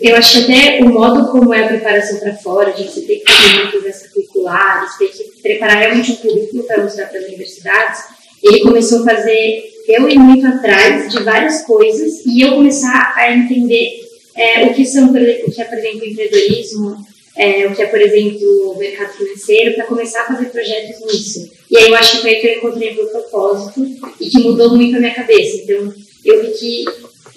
eu 0.00 0.14
acho 0.16 0.44
que 0.44 0.52
até 0.52 0.80
o 0.82 0.88
modo 0.88 1.30
como 1.30 1.54
é 1.54 1.64
a 1.64 1.68
preparação 1.68 2.18
para 2.18 2.34
fora, 2.34 2.72
de 2.72 2.84
você 2.84 3.00
ter 3.02 3.16
que 3.16 3.32
fazer 3.32 3.62
muitas 3.62 3.84
extracurriculares, 3.84 4.98
ter 4.98 5.08
que 5.08 5.42
preparar 5.42 5.78
realmente 5.78 6.12
um 6.12 6.16
currículo 6.16 6.64
para 6.64 6.82
mostrar 6.82 7.06
para 7.06 7.18
as 7.18 7.26
universidades, 7.26 8.00
ele 8.42 8.60
começou 8.60 9.00
a 9.00 9.04
fazer 9.04 9.64
eu 9.88 10.08
ir 10.08 10.18
muito 10.18 10.46
atrás 10.46 11.10
de 11.10 11.22
várias 11.22 11.62
coisas 11.62 12.24
e 12.26 12.40
eu 12.40 12.56
começar 12.56 13.14
a 13.16 13.32
entender 13.32 14.06
é, 14.36 14.66
o 14.66 14.74
que 14.74 14.84
são, 14.84 15.08
o 15.08 15.12
que 15.12 15.62
é, 15.62 15.64
por 15.64 15.78
exemplo, 15.78 16.06
empreendedorismo, 16.06 17.06
é, 17.36 17.66
o 17.66 17.74
que 17.74 17.82
é, 17.82 17.86
por 17.86 18.00
exemplo, 18.00 18.72
o 18.72 18.78
mercado 18.78 19.12
financeiro, 19.12 19.74
para 19.74 19.86
começar 19.86 20.22
a 20.22 20.26
fazer 20.26 20.46
projetos 20.46 21.00
nisso. 21.06 21.50
E 21.70 21.76
aí 21.76 21.88
eu 21.88 21.96
acho 21.96 22.16
que 22.16 22.22
foi 22.22 22.34
que 22.36 22.46
eu 22.46 22.56
encontrei 22.56 22.94
meu 22.94 23.06
propósito 23.06 23.86
e 24.20 24.28
que 24.28 24.38
mudou 24.40 24.74
muito 24.74 24.96
a 24.96 25.00
minha 25.00 25.14
cabeça. 25.14 25.62
Então, 25.62 25.92
eu 26.24 26.42
vi 26.42 26.50
que 26.52 26.84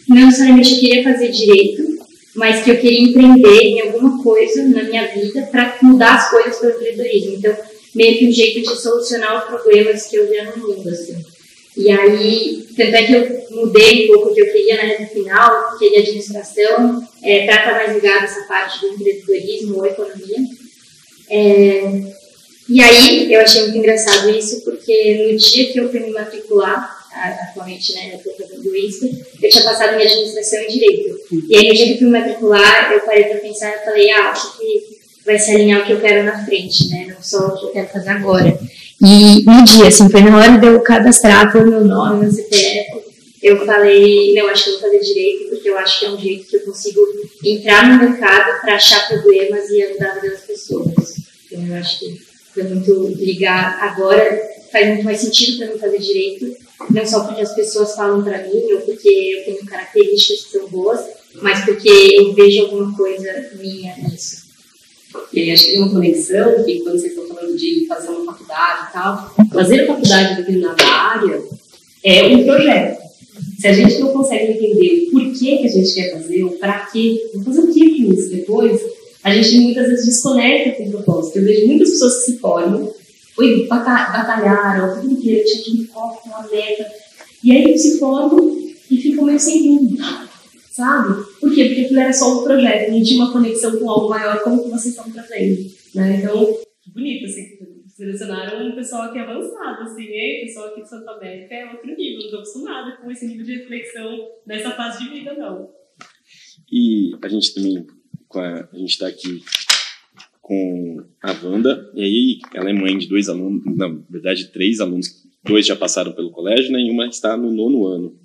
não 0.08 0.26
necessariamente 0.26 0.74
eu 0.74 0.80
queria 0.80 1.04
fazer 1.04 1.30
direito, 1.30 1.99
mas 2.40 2.64
que 2.64 2.72
eu 2.72 2.78
queria 2.78 3.02
empreender 3.02 3.62
em 3.64 3.82
alguma 3.82 4.24
coisa 4.24 4.64
na 4.64 4.84
minha 4.84 5.08
vida 5.08 5.42
para 5.52 5.78
mudar 5.82 6.16
as 6.16 6.30
coisas 6.30 6.58
para 6.58 6.70
o 6.70 6.72
empreendedorismo. 6.72 7.36
Então, 7.36 7.58
meio 7.94 8.18
que 8.18 8.28
um 8.28 8.32
jeito 8.32 8.62
de 8.62 8.82
solucionar 8.82 9.40
os 9.40 9.44
problemas 9.44 10.08
que 10.08 10.16
eu 10.16 10.30
via 10.30 10.46
no 10.46 10.66
mundo, 10.66 10.90
assim. 10.90 11.22
E 11.76 11.92
aí, 11.92 12.66
tanto 12.78 12.96
é 12.96 13.04
que 13.04 13.14
eu 13.14 13.46
mudei 13.52 14.06
um 14.06 14.14
pouco 14.14 14.30
o 14.30 14.34
que 14.34 14.42
eu 14.42 14.52
queria 14.54 14.78
na 14.78 14.84
reta 14.84 15.08
final, 15.08 15.78
queria 15.78 16.00
administração, 16.00 17.06
é, 17.22 17.46
para 17.46 17.56
estar 17.56 17.74
mais 17.74 17.94
ligado 17.94 18.24
essa 18.24 18.48
parte 18.48 18.80
do 18.80 18.88
empreendedorismo 18.88 19.78
ou 19.78 19.86
economia. 19.86 20.38
É, 21.30 22.02
e 22.70 22.82
aí, 22.82 23.34
eu 23.34 23.42
achei 23.42 23.64
muito 23.64 23.80
engraçado 23.80 24.30
isso, 24.30 24.64
porque 24.64 25.30
no 25.30 25.38
dia 25.38 25.74
que 25.74 25.80
eu 25.80 25.90
fui 25.90 26.00
me 26.00 26.12
matricular, 26.12 26.99
atualmente, 27.12 27.94
né, 27.94 28.12
eu 28.14 28.18
estou 28.18 28.34
fazendo 28.34 28.76
isso, 28.76 29.10
eu 29.42 29.50
tinha 29.50 29.64
passado 29.64 29.94
em 29.94 30.04
administração 30.04 30.62
e 30.62 30.68
direito. 30.68 31.20
E 31.50 31.56
aí, 31.56 31.68
no 31.68 31.74
dia 31.76 31.88
que 31.88 32.00
fui 32.00 32.10
matricular, 32.10 32.92
eu 32.94 33.02
parei 33.02 33.26
para 33.26 33.40
pensar 33.40 33.76
e 33.76 33.86
falei, 33.86 34.12
ah, 34.12 34.30
acho 34.30 34.58
que 34.58 35.00
vai 35.26 35.38
se 35.38 35.52
alinhar 35.52 35.80
ao 35.80 35.86
que 35.86 35.94
eu 35.94 36.02
quero 36.02 36.24
na 36.24 36.46
frente, 36.46 36.90
né? 36.90 37.08
Não 37.10 37.22
só 37.22 37.48
o 37.48 37.60
que 37.60 37.66
eu 37.66 37.72
quero 37.72 37.88
fazer 37.88 38.10
agora. 38.10 38.60
E 39.02 39.44
no 39.44 39.64
dia, 39.64 39.88
assim, 39.88 40.10
foi 40.10 40.22
na 40.22 40.38
hora 40.38 40.58
de 40.58 40.68
eu 40.68 40.82
cadastrar 40.82 41.56
o 41.56 41.68
meu 41.68 41.86
nome, 41.86 42.22
meu 42.22 42.32
CPF, 42.32 43.10
eu 43.42 43.66
falei, 43.66 44.34
não, 44.34 44.48
acho 44.48 44.66
que 44.66 44.70
eu 44.70 44.80
vou 44.80 44.90
fazer 44.90 45.00
direito, 45.00 45.50
porque 45.50 45.70
eu 45.70 45.78
acho 45.78 46.00
que 46.00 46.06
é 46.06 46.10
um 46.10 46.20
jeito 46.20 46.48
que 46.48 46.58
eu 46.58 46.66
consigo 46.66 47.00
entrar 47.44 47.88
no 47.88 48.10
mercado 48.10 48.60
para 48.60 48.76
achar 48.76 49.08
problemas 49.08 49.70
e 49.70 49.82
ajudar 49.82 50.18
as 50.18 50.42
pessoas. 50.42 51.16
Então, 51.50 51.66
eu 51.66 51.76
acho 51.76 52.00
que 52.00 52.22
foi 52.54 52.64
muito 52.64 53.08
ligar 53.18 53.78
agora, 53.82 54.42
faz 54.72 54.88
muito 54.88 55.06
mais 55.06 55.22
sentido 55.22 55.58
para 55.58 55.68
mim 55.68 55.80
fazer 55.80 56.00
direito, 56.00 56.58
não 56.90 57.06
só 57.06 57.26
porque 57.26 57.42
as 57.42 57.54
pessoas 57.54 57.96
falam 57.96 58.24
para 58.24 58.44
mim, 58.44 58.74
ou 58.74 58.82
porque 58.82 59.10
eu 59.10 59.46
tenho 59.46 59.66
características 59.66 60.46
que 60.46 60.52
são 60.58 60.68
boas, 60.70 61.00
mas 61.42 61.66
porque 61.66 61.90
eu 61.90 62.34
vejo 62.34 62.64
alguma 62.64 62.96
coisa 62.96 63.50
minha 63.60 63.96
nisso. 63.98 64.50
E 65.34 65.52
acho 65.52 65.66
que 65.66 65.72
tem 65.72 65.82
uma 65.82 65.92
conexão, 65.92 66.64
que 66.64 66.80
quando 66.80 67.00
vocês 67.00 67.14
estão 67.14 67.28
falando 67.28 67.58
de 67.58 67.86
fazer 67.88 68.10
uma 68.10 68.32
faculdade 68.32 68.90
e 68.90 68.94
tal, 68.94 69.36
fazer 69.52 69.82
a 69.82 69.88
faculdade 69.88 70.36
determinada 70.36 70.84
área 70.86 71.42
é 72.04 72.28
um 72.28 72.44
projeto. 72.44 73.00
Se 73.60 73.68
a 73.68 73.74
gente 73.74 74.00
não 74.00 74.14
consegue 74.14 74.54
entender 74.54 75.08
o 75.08 75.12
porquê 75.12 75.58
que 75.58 75.66
a 75.66 75.72
gente 75.72 75.94
quer 75.94 76.14
fazer, 76.14 76.44
ou 76.44 76.52
para 76.52 76.86
quê, 76.92 77.30
vou 77.34 77.44
fazer 77.44 77.62
o 77.62 77.74
que 77.74 78.06
com 78.06 78.14
isso 78.14 78.30
depois, 78.30 78.82
a 79.24 79.34
gente 79.34 79.60
muitas 79.60 79.88
vezes 79.88 80.06
desconecta 80.06 80.72
com 80.78 80.90
o 80.90 80.92
propósito. 80.92 81.40
Eu 81.40 81.46
vejo 81.46 81.68
muitas 81.68 81.90
pessoas 81.90 82.20
que 82.20 82.32
se 82.32 82.38
formam, 82.38 82.94
foi, 83.40 83.68
batalharam, 83.68 85.00
tudo 85.00 85.14
inteiro, 85.14 85.46
tinha 85.46 85.62
aquele 85.62 85.88
foco, 85.88 86.28
uma 86.28 86.44
meta, 86.50 86.92
e 87.42 87.52
aí 87.54 87.78
se 87.78 87.98
formam 87.98 88.58
e 88.92 88.98
ficam 88.98 89.24
meio 89.24 89.40
sem 89.40 89.66
rumo, 89.66 89.98
sabe? 90.70 91.24
Por 91.40 91.54
quê? 91.54 91.66
Porque 91.66 91.82
aquilo 91.86 92.00
era 92.02 92.12
só 92.12 92.38
um 92.38 92.44
projeto, 92.44 92.92
não 92.92 93.02
tinha 93.02 93.24
uma 93.24 93.32
conexão 93.32 93.80
com 93.80 93.90
algo 93.90 94.10
maior 94.10 94.44
como 94.44 94.64
que 94.64 94.70
vocês 94.70 94.94
estão 94.94 95.10
trazendo, 95.10 95.72
né? 95.96 96.18
Então, 96.18 96.60
que 96.82 96.92
bonito, 96.92 97.26
assim, 97.26 97.58
selecionaram 97.88 98.68
um 98.68 98.76
pessoal 98.76 99.04
aqui 99.04 99.20
avançado, 99.20 99.84
assim, 99.84 100.04
hein? 100.04 100.46
pessoal 100.46 100.68
aqui 100.68 100.82
de 100.82 100.90
Santa 100.90 101.12
América 101.12 101.56
é 101.56 101.72
outro 101.72 101.88
nível, 101.88 102.20
não 102.20 102.26
estou 102.26 102.40
acostumada 102.40 102.98
com 102.98 103.10
esse 103.10 103.26
nível 103.26 103.46
de 103.46 103.56
reflexão 103.56 104.20
nessa 104.46 104.72
fase 104.72 105.00
de 105.02 105.12
vida, 105.12 105.34
não. 105.36 105.70
E 106.70 107.12
a 107.22 107.30
gente 107.30 107.54
também, 107.54 107.88
a 108.36 108.78
gente 108.78 108.90
está 108.90 109.08
aqui 109.08 109.42
com 110.50 111.06
a 111.22 111.32
Wanda, 111.44 111.92
e 111.94 112.02
aí 112.02 112.40
ela 112.56 112.72
é 112.72 112.74
mãe 112.74 112.98
de 112.98 113.08
dois 113.08 113.30
alunos, 113.30 113.64
na 113.78 113.88
verdade 114.10 114.52
três 114.52 114.80
alunos, 114.80 115.24
dois 115.44 115.68
já 115.68 115.76
passaram 115.76 116.12
pelo 116.12 116.32
colégio, 116.32 116.72
né, 116.72 116.80
e 116.80 116.90
uma 116.90 117.06
está 117.06 117.38
no 117.38 117.54
nono 117.54 117.86
ano. 117.86 118.20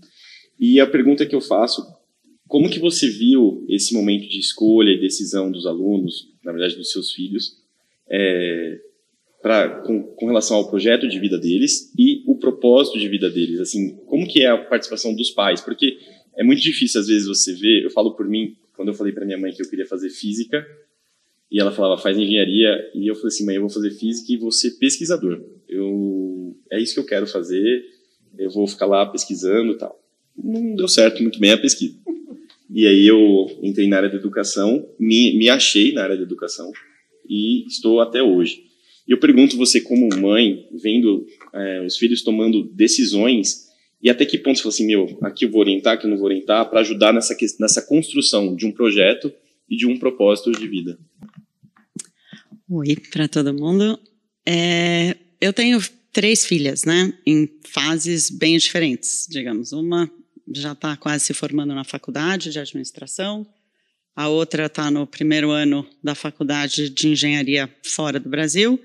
E 0.59 0.81
a 0.81 0.87
pergunta 0.87 1.27
que 1.27 1.35
eu 1.35 1.41
faço, 1.43 1.85
como 2.49 2.71
que 2.71 2.79
você 2.79 3.11
viu 3.11 3.67
esse 3.69 3.93
momento 3.93 4.27
de 4.27 4.39
escolha 4.39 4.91
e 4.91 5.01
decisão 5.01 5.51
dos 5.51 5.67
alunos, 5.67 6.31
na 6.43 6.51
verdade 6.51 6.77
dos 6.77 6.91
seus 6.91 7.13
filhos, 7.13 7.59
é, 8.09 8.81
pra, 9.43 9.83
com, 9.83 10.03
com, 10.03 10.27
relação 10.27 10.57
ao 10.57 10.71
projeto 10.71 11.07
de 11.07 11.21
vida 11.21 11.39
deles 11.39 11.93
e 11.99 12.23
o 12.27 12.39
propósito 12.39 12.99
de 12.99 13.07
vida 13.07 13.29
deles. 13.29 13.61
Assim, 13.61 13.97
como 14.07 14.27
que 14.27 14.43
é 14.43 14.49
a 14.49 14.57
participação 14.57 15.15
dos 15.15 15.31
pais? 15.31 15.61
Porque 15.61 15.99
é 16.39 16.43
muito 16.43 16.63
difícil 16.63 17.03
às 17.03 17.07
vezes 17.07 17.29
você 17.29 17.53
ver. 17.53 17.85
Eu 17.85 17.91
falo 17.91 18.15
por 18.15 18.27
mim 18.27 18.57
quando 18.75 18.89
eu 18.89 18.95
falei 18.95 19.13
para 19.13 19.27
minha 19.27 19.39
mãe 19.39 19.53
que 19.53 19.63
eu 19.63 19.69
queria 19.69 19.87
fazer 19.87 20.09
física 20.09 20.67
e 21.55 21.61
ela 21.61 21.71
falava 21.71 22.03
faz 22.03 22.19
engenharia 22.19 22.91
e 22.93 23.07
eu 23.07 23.15
falei 23.15 23.29
assim 23.29 23.47
mãe 23.47 23.55
eu 23.55 23.61
vou 23.61 23.71
fazer 23.71 23.93
física 23.93 24.33
e 24.33 24.37
vou 24.37 24.51
ser 24.51 24.73
pesquisador. 24.73 25.41
Eu 25.69 26.57
é 26.69 26.83
isso 26.83 26.95
que 26.95 26.99
eu 26.99 27.07
quero 27.07 27.29
fazer. 27.29 27.85
Eu 28.37 28.51
vou 28.51 28.67
ficar 28.67 28.87
lá 28.87 29.07
pesquisando 29.07 29.79
tal. 29.79 29.97
Não 30.37 30.75
deu 30.75 30.89
certo 30.89 31.23
muito 31.23 31.39
bem 31.39 31.53
a 31.53 31.57
pesquisa. 31.57 31.97
E 32.69 32.89
aí 32.89 33.07
eu 33.07 33.47
entrei 33.63 33.87
na 33.87 33.99
área 33.99 34.09
da 34.09 34.17
educação, 34.17 34.85
me, 34.99 35.39
me 35.39 35.49
achei 35.49 35.93
na 35.93 36.03
área 36.03 36.17
da 36.17 36.25
educação 36.25 36.73
e 37.25 37.65
estou 37.69 38.01
até 38.01 38.21
hoje. 38.21 38.65
E 39.07 39.13
eu 39.13 39.21
pergunto 39.21 39.57
você, 39.57 39.81
como 39.81 40.09
mãe, 40.17 40.67
vendo 40.73 41.25
é, 41.53 41.87
os 41.87 41.97
filhos 41.97 42.23
tomando 42.23 42.65
decisões, 42.65 43.69
e 44.03 44.11
até 44.11 44.27
que 44.27 44.39
ponto 44.39 44.57
você 44.57 44.63
fala 44.63 44.75
assim, 44.75 44.87
meu, 44.87 45.19
aqui 45.23 45.45
eu 45.45 45.51
vou 45.51 45.61
orientar, 45.61 45.95
aqui 45.95 46.07
eu 46.07 46.11
não 46.11 46.17
vou 46.17 46.27
orientar, 46.27 46.69
para 46.69 46.81
ajudar 46.81 47.13
nessa, 47.13 47.37
nessa 47.61 47.81
construção 47.81 48.57
de 48.57 48.67
um 48.67 48.73
projeto 48.73 49.33
e 49.71 49.77
de 49.77 49.87
um 49.87 49.97
propósito 49.97 50.51
de 50.51 50.67
vida? 50.67 50.99
Oi 52.77 52.97
para 53.13 53.29
todo 53.29 53.55
mundo. 53.55 53.97
É, 54.45 55.17
eu 55.41 55.53
tenho 55.53 55.81
três 56.13 56.45
filhas, 56.45 56.83
né, 56.83 57.17
em 57.25 57.49
fases 57.69 58.29
bem 58.29 58.59
diferentes, 58.59 59.29
digamos. 59.31 59.71
Uma 59.71 60.11
já 60.53 60.73
está 60.73 60.97
quase 60.97 61.27
se 61.27 61.35
formando 61.35 61.73
na 61.73 61.85
faculdade 61.85 62.51
de 62.51 62.59
administração, 62.59 63.47
a 64.17 64.27
outra 64.27 64.67
está 64.67 64.91
no 64.91 65.07
primeiro 65.07 65.53
ano 65.53 65.89
da 66.03 66.17
faculdade 66.17 66.89
de 66.91 67.07
engenharia 67.07 67.73
fora 67.85 68.19
do 68.19 68.29
Brasil, 68.29 68.83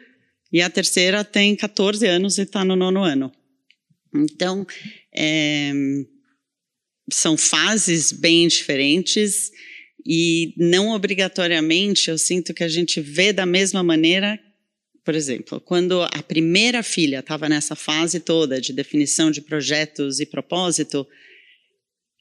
e 0.54 0.62
a 0.62 0.70
terceira 0.70 1.24
tem 1.24 1.56
14 1.56 2.06
anos 2.06 2.38
e 2.38 2.44
está 2.44 2.64
no 2.64 2.76
nono 2.76 3.04
ano. 3.04 3.32
Então, 4.14 4.68
é, 5.12 5.74
são 7.12 7.36
fases 7.36 8.12
bem 8.12 8.48
diferentes 8.48 9.52
e 10.06 10.54
não 10.58 10.90
obrigatoriamente 10.90 12.10
eu 12.10 12.18
sinto 12.18 12.54
que 12.54 12.64
a 12.64 12.68
gente 12.68 13.02
vê 13.02 13.34
da 13.34 13.46
mesma 13.46 13.84
maneira. 13.84 14.40
Por 15.04 15.16
exemplo, 15.16 15.60
quando 15.60 16.02
a 16.04 16.24
primeira 16.24 16.84
filha 16.84 17.20
estava 17.20 17.50
nessa 17.50 17.76
fase 17.76 18.20
toda 18.20 18.62
de 18.62 18.74
definição 18.74 19.32
de 19.32 19.42
projetos 19.42 20.20
e 20.20 20.26
propósito, 20.26 21.08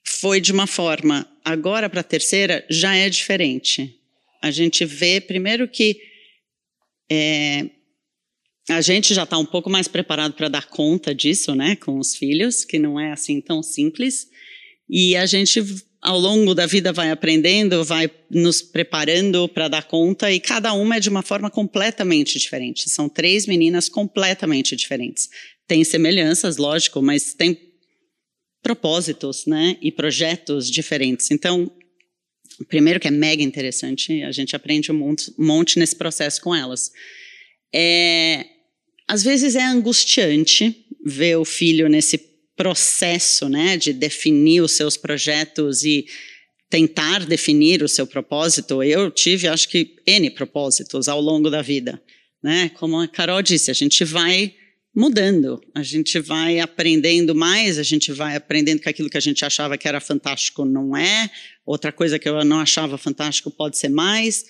foi 0.07 0.41
de 0.41 0.53
uma 0.53 0.67
forma. 0.67 1.29
Agora, 1.45 1.89
para 1.89 2.01
a 2.01 2.05
terceira, 2.05 2.65
já 2.69 2.95
é 2.97 3.09
diferente. 3.11 3.95
A 4.43 4.51
gente 4.51 4.85
vê, 4.85 5.21
primeiro, 5.21 5.69
que 5.69 6.01
é, 7.11 7.69
a 8.69 8.81
gente 8.81 9.15
já 9.15 9.25
está 9.25 9.39
um 9.39 9.47
pouco 9.47 9.71
mais 9.71 9.89
preparado 9.89 10.35
para 10.35 10.49
dar 10.49 10.67
conta 10.67 11.15
disso, 11.15 11.55
né, 11.55 11.77
com 11.77 11.99
os 11.99 12.15
filhos, 12.15 12.65
que 12.65 12.79
não 12.79 13.01
é 13.01 13.13
assim 13.13 13.41
tão 13.41 13.63
simples. 13.63 14.29
E 14.89 15.17
a 15.17 15.27
gente, 15.27 15.61
ao 16.01 16.19
longo 16.19 16.55
da 16.55 16.67
vida, 16.67 16.93
vai 16.93 17.11
aprendendo, 17.11 17.85
vai 17.85 18.11
nos 18.31 18.63
preparando 18.63 19.49
para 19.49 19.69
dar 19.69 19.83
conta, 19.85 20.31
e 20.31 20.39
cada 20.39 20.73
uma 20.73 20.97
é 20.97 21.01
de 21.01 21.09
uma 21.09 21.23
forma 21.23 21.51
completamente 21.51 22.39
diferente. 22.39 22.89
São 22.89 23.09
três 23.09 23.47
meninas 23.47 23.89
completamente 23.89 24.77
diferentes. 24.77 25.29
Tem 25.67 25.83
semelhanças, 25.85 26.57
lógico, 26.57 27.03
mas 27.03 27.35
tem 27.35 27.59
propósitos, 28.63 29.47
né, 29.47 29.77
e 29.81 29.91
projetos 29.91 30.71
diferentes. 30.71 31.31
Então, 31.31 31.71
primeiro 32.69 33.01
que 33.01 33.09
é 33.09 33.11
mega 33.11 33.43
interessante, 33.43 34.23
a 34.23 34.33
gente 34.33 34.55
aprende 34.55 34.91
um 34.91 34.97
monte, 34.97 35.33
um 35.39 35.47
monte 35.47 35.79
nesse 35.79 35.97
processo 35.97 36.41
com 36.41 36.55
elas. 36.55 36.91
É, 37.73 38.45
às 39.07 39.23
vezes 39.23 39.55
é 39.55 39.65
angustiante 39.65 40.87
ver 41.05 41.37
o 41.37 41.45
filho 41.45 41.89
nesse 41.89 42.19
processo, 42.59 43.49
né, 43.49 43.77
de 43.77 43.93
definir 43.93 44.61
os 44.61 44.73
seus 44.73 44.97
projetos 44.97 45.85
e 45.85 46.05
tentar 46.69 47.25
definir 47.25 47.83
o 47.85 47.89
seu 47.89 48.07
propósito. 48.07 48.83
Eu 48.83 49.11
tive, 49.11 49.47
acho 49.47 49.69
que, 49.69 49.95
N 50.05 50.29
propósitos 50.31 51.09
ao 51.09 51.21
longo 51.21 51.49
da 51.49 51.63
vida, 51.63 52.03
né? 52.43 52.69
Como 52.71 53.01
a 53.01 53.09
Carol 53.09 53.41
disse, 53.41 53.71
a 53.71 53.75
gente 53.75 54.05
vai 54.05 54.55
mudando, 54.95 55.61
a 55.75 55.83
gente 55.83 56.19
vai 56.19 56.59
aprendendo 56.59 57.35
mais, 57.35 57.79
a 57.79 57.85
gente 57.85 58.13
vai 58.13 58.35
aprendendo 58.35 58.81
que 58.81 58.89
aquilo 58.89 59.09
que 59.09 59.17
a 59.17 59.21
gente 59.21 59.45
achava 59.45 59.79
que 59.79 59.87
era 59.87 60.01
fantástico 60.01 60.65
não 60.65 60.97
é, 60.97 61.31
outra 61.65 61.93
coisa 61.93 62.19
que 62.19 62.29
eu 62.29 62.45
não 62.45 62.59
achava 62.59 62.99
fantástico 62.99 63.51
pode 63.51 63.79
ser 63.79 63.89
mais. 63.89 64.45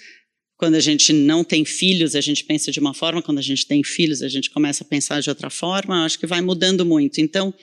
Quando 0.57 0.75
a 0.75 0.81
gente 0.81 1.13
não 1.13 1.45
tem 1.45 1.65
filhos, 1.65 2.17
a 2.17 2.21
gente 2.21 2.43
pensa 2.43 2.73
de 2.73 2.81
uma 2.81 2.93
forma, 2.93 3.23
quando 3.23 3.39
a 3.39 3.43
gente 3.43 3.65
tem 3.65 3.85
filhos, 3.85 4.23
a 4.23 4.29
gente 4.29 4.51
começa 4.51 4.83
a 4.83 4.87
pensar 4.87 5.21
de 5.21 5.29
outra 5.29 5.51
forma. 5.51 6.05
Acho 6.05 6.19
que 6.19 6.27
vai 6.27 6.41
mudando 6.41 6.85
muito. 6.85 7.21
Então, 7.21 7.55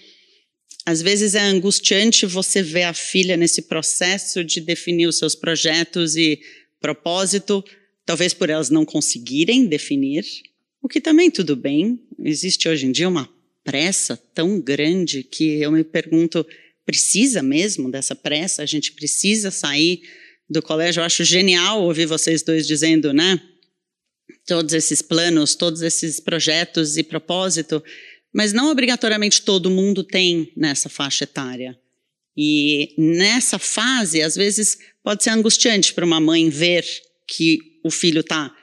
às 0.85 1.01
vezes 1.01 1.33
é 1.33 1.41
angustiante 1.41 2.25
você 2.25 2.61
ver 2.61 2.83
a 2.83 2.93
filha 2.93 3.35
nesse 3.35 3.63
processo 3.63 4.43
de 4.43 4.61
definir 4.61 5.07
os 5.07 5.17
seus 5.17 5.33
projetos 5.33 6.15
e 6.15 6.39
propósito, 6.79 7.63
talvez 8.05 8.33
por 8.33 8.49
elas 8.49 8.69
não 8.69 8.85
conseguirem 8.85 9.65
definir, 9.65 10.23
o 10.81 10.87
que 10.87 11.01
também 11.01 11.31
tudo 11.31 11.55
bem. 11.55 11.99
Existe 12.23 12.69
hoje 12.69 12.85
em 12.85 12.91
dia 12.91 13.07
uma 13.07 13.27
pressa 13.63 14.15
tão 14.35 14.61
grande 14.61 15.23
que 15.23 15.59
eu 15.59 15.71
me 15.71 15.83
pergunto, 15.83 16.45
precisa 16.85 17.41
mesmo 17.41 17.89
dessa 17.89 18.15
pressa? 18.15 18.61
A 18.61 18.65
gente 18.67 18.91
precisa 18.91 19.49
sair 19.49 20.03
do 20.47 20.61
colégio. 20.61 21.01
Eu 21.01 21.05
acho 21.05 21.23
genial 21.23 21.81
ouvir 21.81 22.05
vocês 22.05 22.43
dois 22.43 22.67
dizendo, 22.67 23.11
né? 23.11 23.41
Todos 24.45 24.75
esses 24.75 25.01
planos, 25.01 25.55
todos 25.55 25.81
esses 25.81 26.19
projetos 26.19 26.97
e 26.97 27.01
propósito, 27.01 27.83
mas 28.35 28.51
não 28.51 28.69
obrigatoriamente 28.69 29.43
todo 29.43 29.71
mundo 29.71 30.03
tem 30.03 30.51
nessa 30.57 30.89
faixa 30.89 31.23
etária. 31.23 31.79
E 32.35 32.93
nessa 32.97 33.57
fase, 33.57 34.21
às 34.21 34.35
vezes, 34.35 34.77
pode 35.01 35.23
ser 35.23 35.29
angustiante 35.29 35.93
para 35.93 36.05
uma 36.05 36.19
mãe 36.19 36.49
ver 36.49 36.85
que 37.25 37.79
o 37.81 37.89
filho 37.89 38.19
está, 38.19 38.53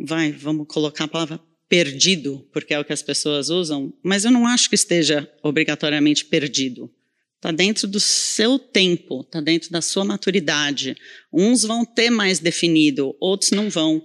vai, 0.00 0.32
vamos 0.32 0.66
colocar 0.66 1.04
a 1.04 1.08
palavra 1.08 1.38
perdido, 1.68 2.48
porque 2.50 2.72
é 2.72 2.80
o 2.80 2.84
que 2.84 2.94
as 2.94 3.02
pessoas 3.02 3.50
usam, 3.50 3.92
mas 4.02 4.24
eu 4.24 4.30
não 4.30 4.46
acho 4.46 4.70
que 4.70 4.74
esteja 4.74 5.30
obrigatoriamente 5.42 6.24
perdido. 6.24 6.90
Está 7.36 7.52
dentro 7.52 7.86
do 7.86 8.00
seu 8.00 8.58
tempo, 8.58 9.20
está 9.20 9.42
dentro 9.42 9.70
da 9.70 9.82
sua 9.82 10.02
maturidade. 10.02 10.96
Uns 11.30 11.62
vão 11.62 11.84
ter 11.84 12.08
mais 12.08 12.38
definido, 12.38 13.14
outros 13.20 13.50
não 13.50 13.68
vão. 13.68 14.02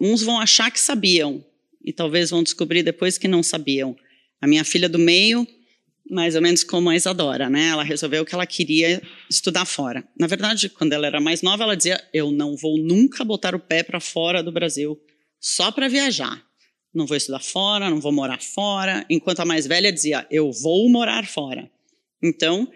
uns 0.00 0.22
vão 0.22 0.38
achar 0.38 0.70
que 0.70 0.78
sabiam 0.78 1.44
e 1.84 1.92
talvez 1.92 2.30
vão 2.30 2.44
descobrir 2.44 2.84
depois 2.84 3.18
que 3.18 3.26
não 3.26 3.42
sabiam. 3.42 3.96
A 4.42 4.46
minha 4.48 4.64
filha 4.64 4.88
do 4.88 4.98
meio, 4.98 5.46
mais 6.10 6.34
ou 6.34 6.42
menos 6.42 6.64
como 6.64 6.90
a 6.90 6.96
Isadora, 6.96 7.48
né? 7.48 7.68
Ela 7.68 7.84
resolveu 7.84 8.24
que 8.24 8.34
ela 8.34 8.44
queria 8.44 9.00
estudar 9.30 9.64
fora. 9.64 10.04
Na 10.18 10.26
verdade, 10.26 10.68
quando 10.68 10.92
ela 10.92 11.06
era 11.06 11.20
mais 11.20 11.42
nova, 11.42 11.62
ela 11.62 11.76
dizia: 11.76 12.02
"Eu 12.12 12.32
não 12.32 12.56
vou 12.56 12.76
nunca 12.76 13.24
botar 13.24 13.54
o 13.54 13.60
pé 13.60 13.84
para 13.84 14.00
fora 14.00 14.42
do 14.42 14.50
Brasil, 14.50 15.00
só 15.40 15.70
para 15.70 15.88
viajar. 15.88 16.42
Não 16.92 17.06
vou 17.06 17.16
estudar 17.16 17.38
fora, 17.38 17.88
não 17.88 18.00
vou 18.00 18.10
morar 18.10 18.42
fora". 18.42 19.06
Enquanto 19.08 19.40
a 19.40 19.44
mais 19.44 19.64
velha 19.64 19.92
dizia: 19.92 20.26
"Eu 20.28 20.50
vou 20.50 20.88
morar 20.90 21.24
fora". 21.24 21.70
Então, 22.20 22.68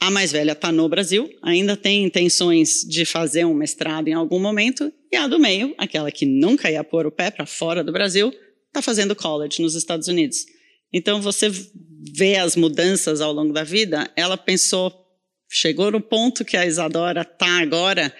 a 0.00 0.10
mais 0.10 0.32
velha 0.32 0.52
está 0.52 0.72
no 0.72 0.88
Brasil, 0.88 1.30
ainda 1.42 1.76
tem 1.76 2.04
intenções 2.04 2.80
de 2.88 3.04
fazer 3.04 3.44
um 3.44 3.54
mestrado 3.54 4.08
em 4.08 4.14
algum 4.14 4.40
momento, 4.40 4.90
e 5.12 5.16
a 5.16 5.28
do 5.28 5.38
meio, 5.38 5.74
aquela 5.76 6.10
que 6.10 6.24
nunca 6.24 6.70
ia 6.70 6.82
pôr 6.82 7.06
o 7.06 7.12
pé 7.12 7.30
para 7.30 7.46
fora 7.46 7.84
do 7.84 7.92
Brasil, 7.92 8.34
está 8.66 8.80
fazendo 8.80 9.14
college 9.14 9.60
nos 9.60 9.74
Estados 9.74 10.08
Unidos. 10.08 10.44
Então 10.92 11.22
você 11.22 11.50
vê 12.14 12.36
as 12.36 12.56
mudanças 12.56 13.20
ao 13.20 13.32
longo 13.32 13.52
da 13.52 13.64
vida. 13.64 14.10
Ela 14.16 14.36
pensou, 14.36 14.92
chegou 15.50 15.90
no 15.90 16.00
ponto 16.00 16.44
que 16.44 16.56
a 16.56 16.66
Isadora 16.66 17.22
está 17.22 17.60
agora 17.60 18.14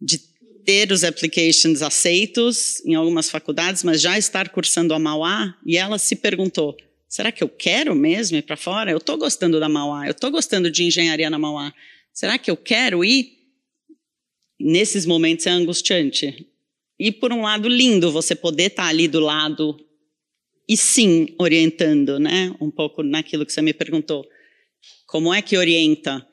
de 0.00 0.18
ter 0.64 0.92
os 0.92 1.04
applications 1.04 1.82
aceitos 1.82 2.84
em 2.84 2.94
algumas 2.94 3.30
faculdades, 3.30 3.82
mas 3.82 4.00
já 4.00 4.18
estar 4.18 4.48
cursando 4.50 4.94
a 4.94 4.98
Mauá, 4.98 5.56
e 5.64 5.76
ela 5.76 5.98
se 5.98 6.16
perguntou: 6.16 6.76
será 7.08 7.30
que 7.32 7.42
eu 7.42 7.48
quero 7.48 7.94
mesmo 7.94 8.36
ir 8.36 8.42
para 8.42 8.56
fora? 8.56 8.90
Eu 8.90 8.98
estou 8.98 9.16
gostando 9.16 9.60
da 9.60 9.68
Mauá, 9.68 10.06
eu 10.06 10.12
estou 10.12 10.30
gostando 10.30 10.70
de 10.70 10.84
engenharia 10.84 11.30
na 11.30 11.38
Mauá. 11.38 11.72
Será 12.12 12.38
que 12.38 12.50
eu 12.50 12.56
quero 12.56 13.04
ir? 13.04 13.38
Nesses 14.58 15.06
momentos 15.06 15.46
é 15.46 15.50
angustiante. 15.50 16.46
E 16.98 17.10
por 17.10 17.32
um 17.32 17.42
lado, 17.42 17.66
lindo 17.66 18.12
você 18.12 18.34
poder 18.34 18.64
estar 18.64 18.82
tá 18.82 18.88
ali 18.88 19.08
do 19.08 19.20
lado 19.20 19.78
e 20.70 20.76
sim 20.76 21.34
orientando, 21.36 22.20
né? 22.20 22.56
Um 22.60 22.70
pouco 22.70 23.02
naquilo 23.02 23.44
que 23.44 23.52
você 23.52 23.60
me 23.60 23.74
perguntou. 23.74 24.24
Como 25.04 25.34
é 25.34 25.42
que 25.42 25.56
orienta? 25.56 26.24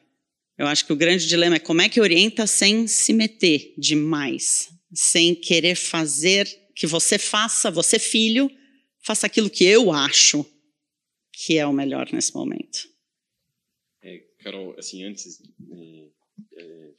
Eu 0.56 0.68
acho 0.68 0.86
que 0.86 0.94
o 0.94 0.96
grande 0.96 1.28
dilema 1.28 1.56
é 1.56 1.60
como 1.60 1.82
é 1.82 1.90
que 1.90 2.00
orienta 2.00 2.46
sem 2.46 2.86
se 2.86 3.14
meter 3.14 3.74
demais, 3.80 4.70
sem 4.94 5.34
querer 5.34 5.74
fazer 5.74 6.46
que 6.76 6.86
você 6.86 7.18
faça, 7.18 7.72
você 7.72 7.98
filho, 7.98 8.48
faça 9.00 9.26
aquilo 9.26 9.50
que 9.50 9.64
eu 9.64 9.92
acho 9.92 10.46
que 11.34 11.58
é 11.58 11.66
o 11.66 11.74
melhor 11.74 12.08
nesse 12.14 12.32
momento. 12.36 12.88
É, 14.04 14.20
Carol, 14.38 14.76
assim, 14.78 15.04
antes, 15.04 15.42
é, 15.72 16.10
é, 16.58 16.92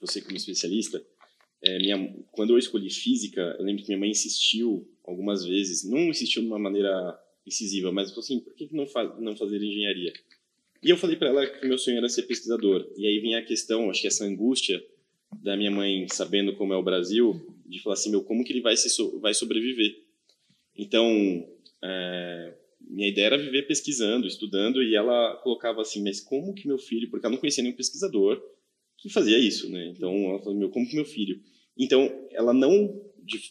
você 0.00 0.20
como 0.20 0.36
especialista, 0.36 1.00
é, 1.62 1.78
minha, 1.78 2.12
quando 2.32 2.50
eu 2.50 2.58
escolhi 2.58 2.90
física, 2.90 3.40
eu 3.56 3.64
lembro 3.64 3.84
que 3.84 3.88
minha 3.88 4.00
mãe 4.00 4.10
insistiu 4.10 4.91
algumas 5.04 5.44
vezes, 5.44 5.84
não 5.84 5.98
insistiu 6.08 6.42
de 6.42 6.48
uma 6.48 6.58
maneira 6.58 7.18
incisiva, 7.46 7.90
mas 7.90 8.10
falou 8.10 8.22
assim, 8.22 8.40
por 8.40 8.54
que 8.54 8.68
não, 8.72 8.86
faz, 8.86 9.18
não 9.20 9.36
fazer 9.36 9.56
engenharia? 9.56 10.12
E 10.82 10.90
eu 10.90 10.96
falei 10.96 11.16
para 11.16 11.28
ela 11.28 11.46
que 11.46 11.66
meu 11.66 11.78
sonho 11.78 11.98
era 11.98 12.08
ser 12.08 12.22
pesquisador. 12.22 12.88
E 12.96 13.06
aí 13.06 13.20
vinha 13.20 13.38
a 13.38 13.44
questão, 13.44 13.88
acho 13.90 14.00
que 14.00 14.08
essa 14.08 14.24
angústia 14.24 14.82
da 15.40 15.56
minha 15.56 15.70
mãe, 15.70 16.06
sabendo 16.08 16.54
como 16.54 16.72
é 16.72 16.76
o 16.76 16.82
Brasil, 16.82 17.40
de 17.66 17.80
falar 17.80 17.94
assim, 17.94 18.10
meu, 18.10 18.22
como 18.22 18.44
que 18.44 18.52
ele 18.52 18.60
vai, 18.60 18.76
se, 18.76 18.88
vai 19.20 19.32
sobreviver? 19.32 19.96
Então, 20.76 21.06
é, 21.82 22.54
minha 22.80 23.08
ideia 23.08 23.26
era 23.26 23.38
viver 23.38 23.66
pesquisando, 23.66 24.26
estudando, 24.26 24.82
e 24.82 24.94
ela 24.94 25.36
colocava 25.42 25.80
assim, 25.80 26.02
mas 26.02 26.20
como 26.20 26.54
que 26.54 26.66
meu 26.66 26.78
filho, 26.78 27.08
porque 27.08 27.24
ela 27.24 27.34
não 27.34 27.40
conhecia 27.40 27.62
nenhum 27.62 27.76
pesquisador 27.76 28.42
que 28.98 29.08
fazia 29.08 29.38
isso, 29.38 29.70
né? 29.70 29.88
Então, 29.88 30.14
ela 30.30 30.38
falou, 30.38 30.54
meu, 30.54 30.70
como 30.70 30.86
que 30.86 30.94
meu 30.94 31.04
filho? 31.04 31.40
Então, 31.76 32.28
ela 32.30 32.52
não, 32.52 33.02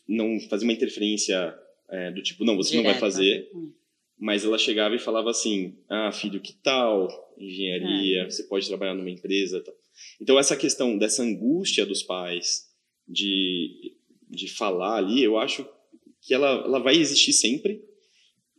não 0.07 0.39
fazia 0.49 0.67
uma 0.67 0.73
interferência 0.73 1.55
é, 1.89 2.12
do 2.12 2.21
tipo, 2.21 2.45
não, 2.45 2.55
você 2.55 2.75
não 2.75 2.84
vai 2.84 2.97
fazer, 2.97 3.49
hum. 3.53 3.71
mas 4.17 4.45
ela 4.45 4.57
chegava 4.57 4.95
e 4.95 4.99
falava 4.99 5.29
assim, 5.29 5.77
ah, 5.89 6.12
filho, 6.12 6.39
que 6.39 6.53
tal 6.53 7.10
engenharia? 7.38 8.21
É. 8.21 8.29
Você 8.29 8.43
pode 8.43 8.67
trabalhar 8.67 8.93
numa 8.93 9.10
empresa, 9.10 9.62
tal. 9.62 9.73
Então, 10.19 10.39
essa 10.39 10.55
questão 10.55 10.97
dessa 10.97 11.21
angústia 11.21 11.86
dos 11.86 12.01
pais 12.01 12.69
de, 13.07 13.93
de 14.29 14.47
falar 14.47 14.97
ali, 14.97 15.21
eu 15.23 15.38
acho 15.38 15.67
que 16.21 16.34
ela, 16.34 16.63
ela 16.65 16.79
vai 16.79 16.95
existir 16.95 17.34
sempre, 17.34 17.84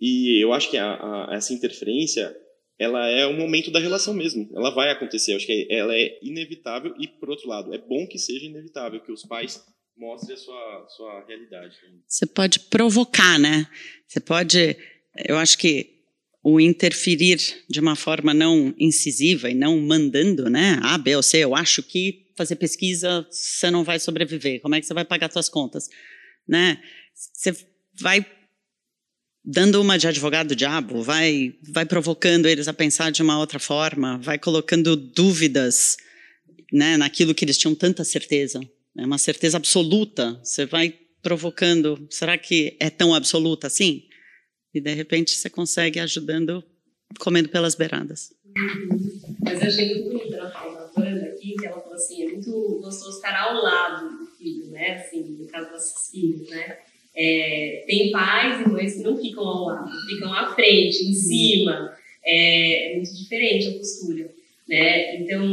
e 0.01 0.43
eu 0.43 0.53
acho 0.53 0.69
que 0.69 0.77
a, 0.77 0.95
a, 0.95 1.35
essa 1.35 1.55
interferência, 1.55 2.37
ela 2.79 3.09
é 3.09 3.25
o 3.25 3.33
momento 3.33 3.71
da 3.71 3.79
relação 3.79 4.13
mesmo. 4.13 4.51
Ela 4.53 4.71
vai 4.71 4.91
acontecer. 4.91 5.33
Eu 5.33 5.37
acho 5.37 5.47
que 5.47 5.69
ela 5.71 5.97
é 5.97 6.19
inevitável 6.21 6.93
e, 6.99 7.07
por 7.07 7.31
outro 7.31 7.49
lado, 7.49 7.73
é 7.73 7.79
bom 7.79 8.07
que 8.09 8.19
seja 8.19 8.45
inevitável, 8.45 9.01
que 9.01 9.13
os 9.13 9.25
pais 9.25 9.65
mostrem 9.97 10.35
a 10.35 10.39
sua, 10.39 10.87
sua 10.89 11.25
realidade. 11.27 11.77
Você 12.07 12.27
pode 12.27 12.61
provocar, 12.61 13.39
né? 13.39 13.67
Você 14.07 14.21
pode... 14.21 14.77
Eu 15.29 15.37
acho 15.37 15.59
que 15.59 15.93
o 16.43 16.59
interferir 16.59 17.39
de 17.69 17.79
uma 17.79 17.95
forma 17.95 18.35
não 18.35 18.75
incisiva 18.79 19.49
e 19.49 19.55
não 19.55 19.79
mandando, 19.79 20.51
né? 20.51 20.79
A, 20.83 20.99
B 20.99 21.15
ou 21.15 21.23
C, 21.23 21.39
eu 21.39 21.55
acho 21.55 21.83
que 21.83 22.33
fazer 22.37 22.57
pesquisa 22.57 23.27
você 23.31 23.71
não 23.71 23.85
vai 23.85 24.01
sobreviver. 24.01 24.61
Como 24.61 24.75
é 24.75 24.81
que 24.81 24.87
você 24.87 24.95
vai 24.95 25.05
pagar 25.05 25.31
suas 25.31 25.49
contas? 25.49 25.89
Né? 26.49 26.83
Você 27.15 27.55
vai 28.01 28.27
dando 29.45 29.81
uma 29.81 29.99
de 29.99 30.07
advogado 30.07 30.55
diabo, 30.55 31.03
vai, 31.03 31.55
vai 31.73 31.85
provocando 31.85 32.47
eles 32.47 32.69
a 32.69 32.73
pensar 32.73 33.11
de 33.11 33.23
uma 33.23 33.39
outra 33.39 33.59
forma, 33.59 34.19
vai 34.19 34.39
colocando 34.39 34.97
dúvidas 34.97 35.97
né, 36.73 36.97
naquilo 36.97 37.35
que 37.35 37.45
eles 37.45 37.59
tinham 37.59 37.75
tanta 37.75 38.05
certeza, 38.05 38.61
é 38.97 39.05
uma 39.05 39.19
certeza 39.19 39.57
absoluta. 39.57 40.39
Você 40.43 40.67
vai 40.67 40.95
provocando, 41.23 42.07
será 42.11 42.37
que 42.37 42.77
é 42.81 42.91
tão 42.91 43.15
absoluta 43.15 43.67
assim? 43.67 44.03
E 44.75 44.81
de 44.81 44.93
repente 44.95 45.33
você 45.33 45.49
consegue 45.49 46.01
ajudando, 46.01 46.65
comendo 47.19 47.49
pelas 47.49 47.75
beiradas. 47.75 48.35
Mas 49.41 49.63
eu 49.63 49.69
achei 49.69 49.95
muito 49.95 50.11
bonita 50.11 50.37
ela 50.37 50.51
fala 50.51 50.91
da 50.95 51.01
Wanda 51.01 51.27
aqui, 51.27 51.55
que 51.55 51.67
ela 51.67 51.81
falou 51.81 51.95
assim, 51.95 52.23
é 52.23 52.29
muito 52.33 52.51
gostoso 52.83 53.17
estar 53.17 53.35
ao 53.35 53.63
lado 53.63 54.19
do 54.19 54.27
filho, 54.37 54.67
né? 54.71 54.97
Assim, 54.97 55.23
no 55.39 55.47
caso 55.47 55.71
das 55.71 56.11
filhos, 56.11 56.49
né? 56.49 56.79
É, 57.15 57.85
tem 57.87 58.11
pais 58.11 58.61
e 58.61 58.69
mães 58.69 58.95
que 58.95 59.03
não 59.03 59.17
ficam 59.17 59.47
ao 59.47 59.67
lado, 59.67 59.91
ficam 60.09 60.33
à 60.33 60.55
frente, 60.55 61.05
em 61.05 61.15
cima. 61.15 61.95
É, 62.25 62.93
é 62.93 62.97
muito 62.97 63.15
diferente 63.15 63.69
a 63.69 63.79
postura. 63.79 64.42
Né? 64.69 65.17
Então, 65.17 65.45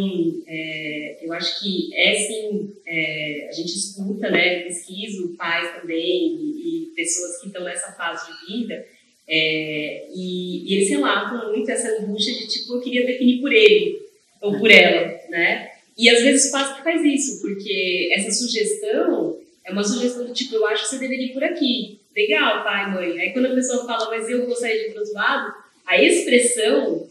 é, 0.48 1.17
eu 1.22 1.34
acho 1.34 1.60
que 1.60 1.89
é 1.95 2.13
sim, 2.15 2.74
é, 2.86 3.48
a 3.50 3.52
gente 3.52 3.76
escuta, 3.76 4.30
né, 4.30 4.62
pesquisa, 4.62 5.34
pais 5.38 5.82
também 5.82 6.36
e, 6.36 6.89
e, 6.89 6.95
pessoas 6.95 7.41
que 7.41 7.48
estão 7.48 7.63
nessa 7.63 7.91
fase 7.93 8.28
de 8.32 8.48
vida, 8.48 8.86
é, 9.28 10.08
e, 10.13 10.63
e, 10.65 10.76
eles 10.76 10.89
relatam 10.89 11.52
muito 11.52 11.69
essa 11.69 11.89
angústia 12.02 12.34
de 12.34 12.48
tipo, 12.48 12.76
eu 12.76 12.82
queria 12.82 13.06
definir 13.06 13.41
por 13.41 13.52
ele 13.52 14.00
ou 14.41 14.58
por 14.58 14.72
ela, 14.72 15.19
né? 15.30 15.69
E 15.98 16.10
às 16.10 16.22
vezes 16.22 16.48
o 16.48 16.52
pai 16.52 16.84
faz 16.84 17.04
isso, 17.04 17.41
porque 17.41 18.10
essa 18.13 18.32
sugestão 18.32 19.38
é 19.65 19.72
uma 19.72 19.84
sugestão 19.84 20.26
do 20.26 20.34
tipo, 20.34 20.56
eu 20.56 20.65
acho 20.67 20.84
que 20.84 20.89
você 20.89 21.00
deveria 21.00 21.28
ir 21.28 21.34
por 21.34 21.43
aqui. 21.43 22.00
Legal, 22.15 22.63
pai, 22.63 22.91
mãe. 22.91 23.19
Aí 23.19 23.34
quando 23.34 23.48
a 23.48 23.56
pessoa 23.56 23.86
fala, 23.86 24.10
mas 24.10 24.30
eu 24.30 24.45
gostaria 24.45 24.80
de 24.80 24.86
ir 24.86 24.91
para 24.91 25.02
outro 25.02 25.13
lado, 25.13 25.54
a 25.86 26.02
expressão 26.02 27.10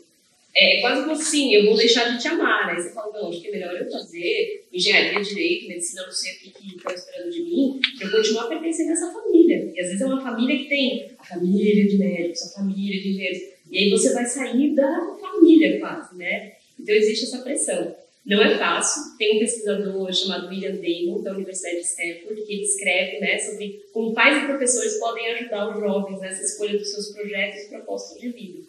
é 0.61 0.81
quase 0.81 1.03
como 1.03 1.13
assim, 1.13 1.55
eu 1.55 1.67
vou 1.67 1.77
deixar 1.77 2.11
de 2.11 2.21
te 2.21 2.27
amar. 2.27 2.69
Aí 2.69 2.83
você 2.83 2.91
fala, 2.91 3.13
não, 3.13 3.29
acho 3.29 3.41
que 3.41 3.49
é 3.49 3.53
melhor 3.53 3.77
eu 3.77 3.89
fazer 3.89 4.67
engenharia, 4.73 5.23
direito, 5.23 5.69
medicina, 5.69 6.03
não 6.03 6.11
sei 6.11 6.33
o 6.33 6.39
que 6.39 6.77
estão 6.77 6.93
esperando 6.93 7.31
de 7.31 7.43
mim, 7.43 7.81
para 7.97 8.09
eu 8.09 8.11
continuar 8.11 8.49
pertencendo 8.49 8.91
a 8.91 8.93
essa 8.93 9.13
família. 9.13 9.73
E 9.73 9.81
às 9.81 9.87
vezes 9.87 10.01
é 10.01 10.07
uma 10.07 10.21
família 10.21 10.59
que 10.59 10.69
tem 10.69 11.11
a 11.17 11.25
família 11.25 11.87
de 11.87 11.99
médicos, 11.99 12.43
a 12.43 12.59
família 12.59 13.01
de 13.01 13.09
engenheiros. 13.09 13.39
E 13.71 13.79
aí 13.79 13.91
você 13.91 14.13
vai 14.13 14.25
sair 14.25 14.75
da 14.75 15.17
família 15.21 15.79
quase, 15.79 16.17
né? 16.17 16.55
Então 16.81 16.95
existe 16.95 17.27
essa 17.27 17.39
pressão. 17.39 17.95
Não 18.27 18.43
é 18.43 18.59
fácil. 18.59 19.17
Tem 19.17 19.37
um 19.37 19.39
pesquisador 19.39 20.13
chamado 20.13 20.49
William 20.49 20.77
Damon, 20.77 21.23
da 21.23 21.33
Universidade 21.33 21.77
de 21.77 21.87
Stanford, 21.87 22.43
que 22.43 22.63
escreve 22.63 23.21
né, 23.21 23.39
sobre 23.39 23.81
como 23.93 24.13
pais 24.13 24.43
e 24.43 24.47
professores 24.47 24.99
podem 24.99 25.29
ajudar 25.29 25.71
os 25.71 25.81
jovens 25.81 26.21
nessa 26.21 26.43
escolha 26.43 26.77
dos 26.77 26.91
seus 26.91 27.13
projetos 27.13 27.63
e 27.63 27.69
propostas 27.69 28.21
de 28.21 28.29
vida. 28.29 28.68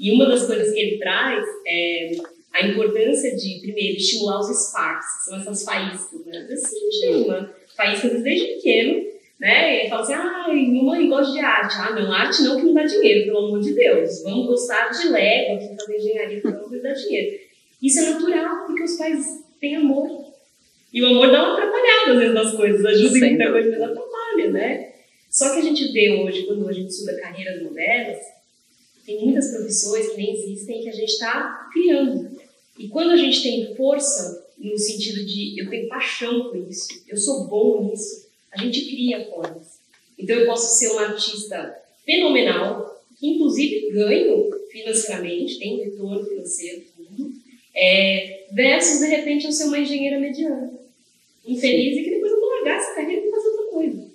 E 0.00 0.10
uma 0.12 0.26
das 0.26 0.46
coisas 0.46 0.72
que 0.72 0.80
ele 0.80 0.98
traz 0.98 1.44
é 1.66 2.12
a 2.54 2.66
importância 2.66 3.36
de, 3.36 3.60
primeiro, 3.60 3.98
estimular 3.98 4.40
os 4.40 4.48
sparks, 4.48 5.06
que 5.18 5.24
são 5.26 5.36
essas 5.38 5.62
faíscas, 5.62 6.24
né? 6.24 6.48
Assim, 6.50 6.90
chama. 7.02 7.54
Faíscas 7.76 8.22
desde 8.22 8.46
pequeno, 8.54 9.04
né? 9.38 9.80
Ele 9.80 9.88
fala 9.90 10.02
assim, 10.02 10.14
ah, 10.14 10.46
minha 10.50 10.82
mãe 10.82 11.06
gosta 11.06 11.32
de 11.32 11.38
arte. 11.40 11.74
Ah, 11.78 11.94
não, 11.94 12.10
arte 12.10 12.42
não 12.42 12.56
que 12.56 12.62
não 12.62 12.74
dá 12.74 12.84
dinheiro, 12.84 13.26
pelo 13.26 13.46
amor 13.46 13.60
de 13.60 13.74
Deus. 13.74 14.22
Vamos 14.22 14.46
gostar 14.46 14.88
de 14.88 15.08
Lego, 15.08 15.54
aqui 15.54 15.76
fazer 15.76 15.96
engenharia, 15.98 16.40
pelo 16.40 16.56
amor 16.56 16.70
de 16.70 16.80
dá 16.80 16.92
dinheiro. 16.94 17.38
Isso 17.82 18.00
é 18.00 18.10
natural, 18.10 18.66
porque 18.66 18.82
os 18.82 18.96
pais 18.96 19.44
têm 19.60 19.76
amor. 19.76 20.30
E 20.92 21.02
o 21.02 21.06
amor 21.06 21.30
dá 21.30 21.42
uma 21.42 21.52
atrapalhada 21.52 22.12
às 22.12 22.18
vezes 22.18 22.34
nas 22.34 22.54
coisas, 22.54 22.84
ajuda 22.84 23.18
em 23.18 23.28
muita 23.36 23.52
coisa, 23.52 23.70
mas 23.70 23.82
atrapalha, 23.82 24.50
né? 24.50 24.92
Só 25.30 25.52
que 25.52 25.60
a 25.60 25.62
gente 25.62 25.92
vê 25.92 26.10
hoje, 26.10 26.46
quando 26.46 26.68
a 26.68 26.72
gente 26.72 26.88
estuda 26.88 27.20
carreiras 27.20 27.62
modernas, 27.62 28.18
tem 29.10 29.24
muitas 29.24 29.50
profissões 29.50 30.10
que 30.10 30.16
nem 30.16 30.32
existem 30.32 30.82
que 30.82 30.88
a 30.88 30.92
gente 30.92 31.10
está 31.10 31.68
criando. 31.72 32.30
E 32.78 32.88
quando 32.88 33.10
a 33.10 33.16
gente 33.16 33.42
tem 33.42 33.74
força, 33.74 34.46
no 34.56 34.78
sentido 34.78 35.24
de 35.24 35.60
eu 35.60 35.68
tenho 35.68 35.88
paixão 35.88 36.48
por 36.48 36.56
isso, 36.56 36.88
eu 37.08 37.16
sou 37.16 37.48
bom 37.48 37.90
nisso, 37.90 38.28
a 38.52 38.62
gente 38.62 38.86
cria 38.86 39.26
formas. 39.26 39.80
Então 40.16 40.36
eu 40.36 40.46
posso 40.46 40.78
ser 40.78 40.90
uma 40.92 41.08
artista 41.08 41.76
fenomenal, 42.04 43.02
que 43.18 43.28
inclusive 43.28 43.90
ganho 43.90 44.50
financeiramente, 44.70 45.58
tem 45.58 45.80
um 45.80 45.84
retorno 45.84 46.24
financeiro, 46.24 46.82
tudo, 46.96 47.32
é, 47.74 48.46
versus 48.52 49.00
de 49.00 49.06
repente 49.06 49.46
eu 49.46 49.52
ser 49.52 49.64
uma 49.64 49.78
engenheira 49.78 50.20
mediana, 50.20 50.72
infeliz 51.44 51.96
e 51.96 52.04
que 52.04 52.10
depois 52.10 52.30
eu 52.30 52.40
vou 52.40 52.48
largar 52.50 52.76
essa 52.76 52.94
carreira 52.94 53.26
e 53.26 53.30
fazer 53.30 53.48
outra 53.48 53.66
coisa. 53.66 54.09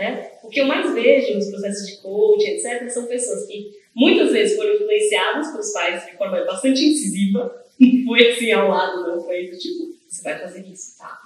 Né? 0.00 0.30
O 0.42 0.48
que 0.48 0.62
eu 0.62 0.64
mais 0.64 0.94
vejo 0.94 1.34
nos 1.34 1.50
processos 1.50 1.86
de 1.86 1.98
coaching, 1.98 2.52
etc., 2.52 2.88
são 2.88 3.04
pessoas 3.04 3.46
que 3.46 3.70
muitas 3.94 4.32
vezes 4.32 4.56
foram 4.56 4.74
influenciadas 4.74 5.50
pelos 5.50 5.70
pais 5.74 6.06
de 6.06 6.16
forma 6.16 6.42
bastante 6.46 6.82
incisiva, 6.82 7.54
não 7.78 8.04
foi 8.06 8.30
assim 8.30 8.50
ao 8.50 8.70
lado, 8.70 9.06
não 9.06 9.22
foi 9.22 9.48
do 9.48 9.58
tipo, 9.58 9.94
você 10.08 10.22
vai 10.22 10.38
fazer 10.38 10.64
isso, 10.66 10.96
tá? 10.98 11.18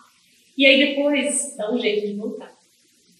E 0.58 0.66
aí 0.66 0.88
depois 0.88 1.54
dá 1.56 1.72
um 1.72 1.78
jeito 1.78 2.04
de 2.04 2.14
voltar. 2.14 2.52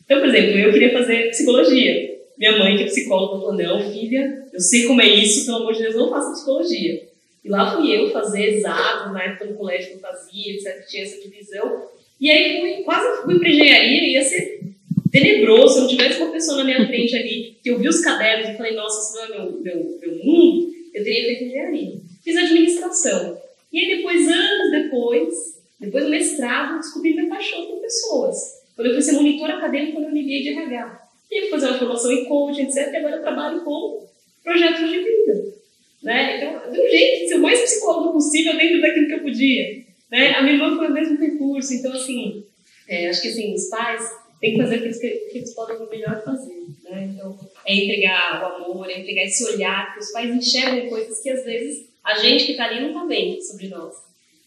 Então, 0.04 0.18
por 0.18 0.28
exemplo, 0.28 0.58
eu 0.58 0.72
queria 0.72 0.92
fazer 0.92 1.30
psicologia. 1.30 2.18
Minha 2.36 2.58
mãe, 2.58 2.76
que 2.76 2.82
é 2.82 2.86
psicóloga, 2.86 3.40
falou: 3.40 3.54
não, 3.54 3.92
filha, 3.92 4.48
eu 4.52 4.60
sei 4.60 4.86
como 4.86 5.00
é 5.00 5.06
isso, 5.06 5.46
pelo 5.46 5.58
amor 5.58 5.72
de 5.72 5.82
Deus, 5.82 5.94
não 5.94 6.10
faça 6.10 6.32
psicologia. 6.32 7.08
E 7.44 7.48
lá 7.48 7.76
fui 7.76 7.96
eu 7.96 8.10
fazer 8.10 8.56
exato, 8.56 9.12
na 9.12 9.22
época 9.22 9.44
no 9.44 9.54
colégio 9.54 9.90
que 9.90 9.94
eu 9.94 10.00
fazia, 10.00 10.52
etc., 10.52 10.84
tinha 10.88 11.04
essa 11.04 11.20
divisão. 11.20 11.90
E 12.20 12.28
aí 12.28 12.60
fui, 12.60 12.82
quase 12.82 13.22
fui 13.22 13.38
para 13.38 13.48
engenharia, 13.48 14.08
ia 14.08 14.22
ser 14.22 14.73
tenebroso. 15.14 15.74
Se 15.74 15.78
eu 15.78 15.82
não 15.82 15.88
tivesse 15.88 16.20
uma 16.20 16.32
pessoa 16.32 16.58
na 16.58 16.64
minha 16.64 16.86
frente 16.88 17.14
ali, 17.14 17.56
que 17.62 17.70
eu 17.70 17.78
vi 17.78 17.88
os 17.88 18.00
cadernos 18.00 18.48
e 18.48 18.56
falei, 18.56 18.74
nossa, 18.74 19.00
isso 19.00 19.14
não 19.14 19.24
é 19.24 19.38
meu, 19.38 19.60
meu, 19.60 19.98
meu 20.00 20.24
mundo, 20.24 20.72
eu 20.92 21.04
teria 21.04 21.24
feito 21.26 21.44
engenharia. 21.44 22.00
Fiz 22.24 22.36
administração. 22.36 23.38
E 23.72 23.78
aí 23.78 23.96
depois, 23.96 24.26
anos 24.28 24.70
depois, 24.72 25.34
depois 25.78 26.04
do 26.04 26.10
mestrado, 26.10 26.80
descobri 26.80 27.14
minha 27.14 27.28
paixão 27.28 27.64
por 27.66 27.80
pessoas. 27.80 28.36
Quando 28.74 28.88
eu 28.88 28.94
fui 28.94 29.02
ser 29.02 29.12
monitora 29.12 29.58
acadêmica 29.58 30.00
no 30.00 30.08
MBA 30.08 30.42
de 30.42 30.48
RH. 30.48 31.00
E 31.30 31.40
fui 31.42 31.50
fazer 31.50 31.66
uma 31.68 31.78
formação 31.78 32.10
em 32.10 32.24
coaching, 32.24 32.62
etc. 32.62 32.92
E 32.92 32.96
agora 32.96 33.16
eu 33.16 33.22
trabalho 33.22 33.60
com 33.62 34.04
projetos 34.42 34.90
de 34.90 34.98
vida. 34.98 35.54
Né? 36.02 36.36
Então, 36.36 36.72
de 36.72 36.80
um 36.80 36.88
jeito 36.88 37.28
ser 37.28 37.36
o 37.36 37.40
mais 37.40 37.60
psicólogo 37.60 38.12
possível 38.12 38.56
dentro 38.56 38.80
daquilo 38.80 39.06
que 39.06 39.14
eu 39.14 39.22
podia. 39.22 39.84
Né? 40.10 40.34
A 40.34 40.42
minha 40.42 40.54
irmã 40.54 40.76
foi 40.76 40.88
o 40.88 40.92
mesmo 40.92 41.18
percurso. 41.18 41.72
Então, 41.72 41.92
assim, 41.92 42.44
é, 42.88 43.08
acho 43.08 43.22
que 43.22 43.28
assim, 43.28 43.54
os 43.54 43.68
pais 43.68 44.23
têm 44.44 44.52
que 44.52 44.62
fazer 44.62 44.74
aquilo 44.76 45.00
que, 45.00 45.08
que 45.08 45.38
eles 45.38 45.54
podem 45.54 45.88
melhor 45.88 46.22
fazer. 46.22 46.66
Né? 46.84 47.10
Então, 47.14 47.38
é 47.64 47.74
entregar 47.74 48.42
o 48.42 48.62
amor, 48.62 48.90
é 48.90 49.00
entregar 49.00 49.24
esse 49.24 49.42
olhar, 49.54 49.94
que 49.94 50.00
os 50.00 50.12
pais 50.12 50.34
enxergam 50.34 50.88
coisas 50.90 51.20
que 51.22 51.30
às 51.30 51.42
vezes 51.44 51.86
a 52.04 52.14
gente 52.16 52.44
que 52.44 52.50
está 52.52 52.66
ali 52.66 52.82
não 52.82 52.88
está 52.88 53.06
vendo 53.06 53.40
sobre 53.40 53.68
nós. 53.68 53.94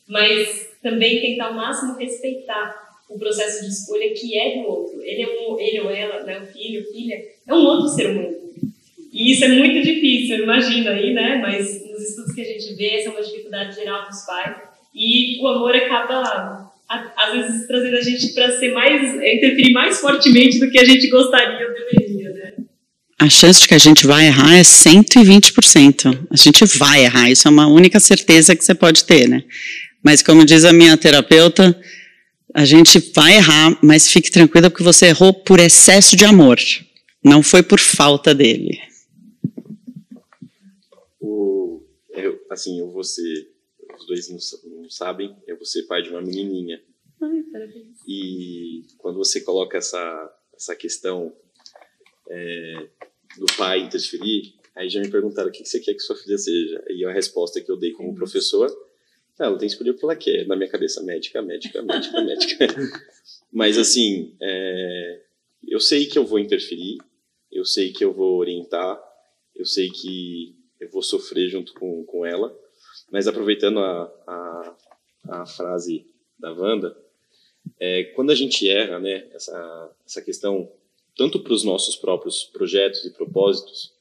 Mas 0.07 0.69
também 0.83 1.19
tentar 1.19 1.47
ao 1.47 1.53
máximo 1.55 1.97
respeitar 1.97 2.87
o 3.09 3.17
processo 3.17 3.63
de 3.63 3.71
escolha 3.71 4.13
que 4.13 4.37
é 4.37 4.61
do 4.61 4.67
outro. 4.67 5.01
Ele, 5.01 5.23
é 5.23 5.27
um, 5.27 5.59
ele 5.59 5.79
ou 5.81 5.89
ela, 5.89 6.23
né, 6.23 6.41
o 6.41 6.45
filho, 6.45 6.85
filha, 6.91 7.19
é 7.47 7.53
um 7.53 7.65
outro 7.65 7.87
ser 7.87 8.11
humano. 8.11 8.37
E 9.11 9.31
isso 9.31 9.45
é 9.45 9.47
muito 9.47 9.81
difícil, 9.81 10.37
eu 10.37 10.43
imagino 10.43 10.89
aí, 10.89 11.13
né? 11.13 11.37
Mas 11.37 11.89
nos 11.89 12.09
estudos 12.09 12.35
que 12.35 12.41
a 12.41 12.45
gente 12.45 12.75
vê, 12.75 12.97
essa 12.97 13.09
é 13.09 13.11
uma 13.11 13.23
dificuldade 13.23 13.75
geral 13.75 14.07
dos 14.07 14.25
pais. 14.25 14.57
E 14.93 15.41
o 15.41 15.47
amor 15.47 15.75
acaba, 15.75 16.66
às 16.89 17.33
vezes, 17.33 17.67
trazendo 17.67 17.97
a 17.97 18.01
gente 18.01 18.33
para 18.33 18.57
ser 18.57 18.71
mais, 18.71 19.13
interferir 19.15 19.73
mais 19.73 19.99
fortemente 19.99 20.59
do 20.59 20.69
que 20.69 20.79
a 20.79 20.85
gente 20.85 21.09
gostaria 21.09 21.67
ou 21.67 21.73
deveria, 21.73 22.31
né? 22.31 22.53
A 23.19 23.29
chance 23.29 23.61
de 23.61 23.67
que 23.67 23.73
a 23.73 23.79
gente 23.79 24.05
vai 24.05 24.27
errar 24.27 24.55
é 24.55 24.61
120%. 24.61 26.27
A 26.29 26.37
gente 26.37 26.65
vai 26.77 27.03
errar, 27.03 27.29
isso 27.29 27.47
é 27.47 27.51
uma 27.51 27.67
única 27.67 27.99
certeza 27.99 28.55
que 28.55 28.63
você 28.63 28.75
pode 28.75 29.03
ter, 29.03 29.27
né? 29.27 29.43
Mas 30.03 30.21
como 30.21 30.45
diz 30.45 30.63
a 30.63 30.71
minha 30.71 30.95
terapeuta, 30.95 31.77
a 32.53 32.63
gente 32.63 32.99
vai 33.13 33.35
errar, 33.35 33.77
mas 33.83 34.09
fique 34.09 34.31
tranquila 34.31 34.69
porque 34.69 34.83
você 34.83 35.07
errou 35.07 35.33
por 35.33 35.59
excesso 35.59 36.15
de 36.15 36.23
amor, 36.23 36.57
não 37.23 37.43
foi 37.43 37.61
por 37.61 37.79
falta 37.79 38.33
dele. 38.33 38.79
O, 41.19 41.81
eu, 42.11 42.39
assim, 42.49 42.79
eu 42.79 42.89
vou 42.91 43.03
ser, 43.03 43.47
os 43.99 44.07
dois 44.07 44.29
não, 44.29 44.81
não 44.81 44.89
sabem, 44.89 45.35
eu 45.47 45.55
vou 45.55 45.65
ser 45.65 45.83
pai 45.83 46.01
de 46.01 46.09
uma 46.09 46.21
menininha. 46.21 46.81
Ai, 47.21 47.43
parabéns. 47.51 47.97
E 48.07 48.83
quando 48.97 49.17
você 49.17 49.41
coloca 49.41 49.77
essa, 49.77 50.39
essa 50.53 50.75
questão 50.75 51.35
é, 52.29 52.87
do 53.37 53.45
pai 53.57 53.79
interferir, 53.79 54.53
aí 54.75 54.89
já 54.89 55.01
me 55.01 55.09
perguntaram 55.09 55.49
o 55.49 55.51
que 55.51 55.65
você 55.65 55.79
quer 55.79 55.93
que 55.93 55.99
sua 55.99 56.15
filha 56.15 56.37
seja. 56.37 56.83
E 56.89 57.05
a 57.05 57.11
resposta 57.11 57.59
que 57.61 57.71
eu 57.71 57.77
dei 57.77 57.91
como 57.91 58.15
professor 58.15 58.69
ela 59.39 59.57
tem 59.57 59.67
que 59.67 59.73
escolher 59.73 59.91
o 59.91 59.95
que 59.95 60.03
ela 60.03 60.15
quer. 60.15 60.47
Na 60.47 60.55
minha 60.55 60.69
cabeça, 60.69 61.03
médica, 61.03 61.41
médica, 61.41 61.81
médica, 61.81 62.21
médica. 62.21 62.67
Mas, 63.51 63.77
assim, 63.77 64.35
é, 64.41 65.21
eu 65.67 65.79
sei 65.79 66.05
que 66.05 66.17
eu 66.17 66.25
vou 66.25 66.39
interferir, 66.39 66.97
eu 67.51 67.63
sei 67.63 67.91
que 67.91 68.03
eu 68.03 68.11
vou 68.11 68.37
orientar, 68.37 68.99
eu 69.55 69.65
sei 69.65 69.89
que 69.89 70.55
eu 70.79 70.89
vou 70.89 71.03
sofrer 71.03 71.49
junto 71.49 71.73
com, 71.73 72.03
com 72.05 72.25
ela. 72.25 72.57
Mas, 73.11 73.27
aproveitando 73.27 73.79
a, 73.79 74.03
a, 74.27 74.77
a 75.29 75.45
frase 75.45 76.05
da 76.37 76.51
Wanda, 76.53 76.95
é, 77.79 78.03
quando 78.15 78.31
a 78.31 78.35
gente 78.35 78.67
erra, 78.69 78.99
né, 78.99 79.27
essa, 79.31 79.95
essa 80.05 80.21
questão, 80.21 80.71
tanto 81.15 81.39
para 81.39 81.53
os 81.53 81.63
nossos 81.63 81.95
próprios 81.95 82.43
projetos 82.43 83.03
e 83.05 83.13
propósitos, 83.13 83.93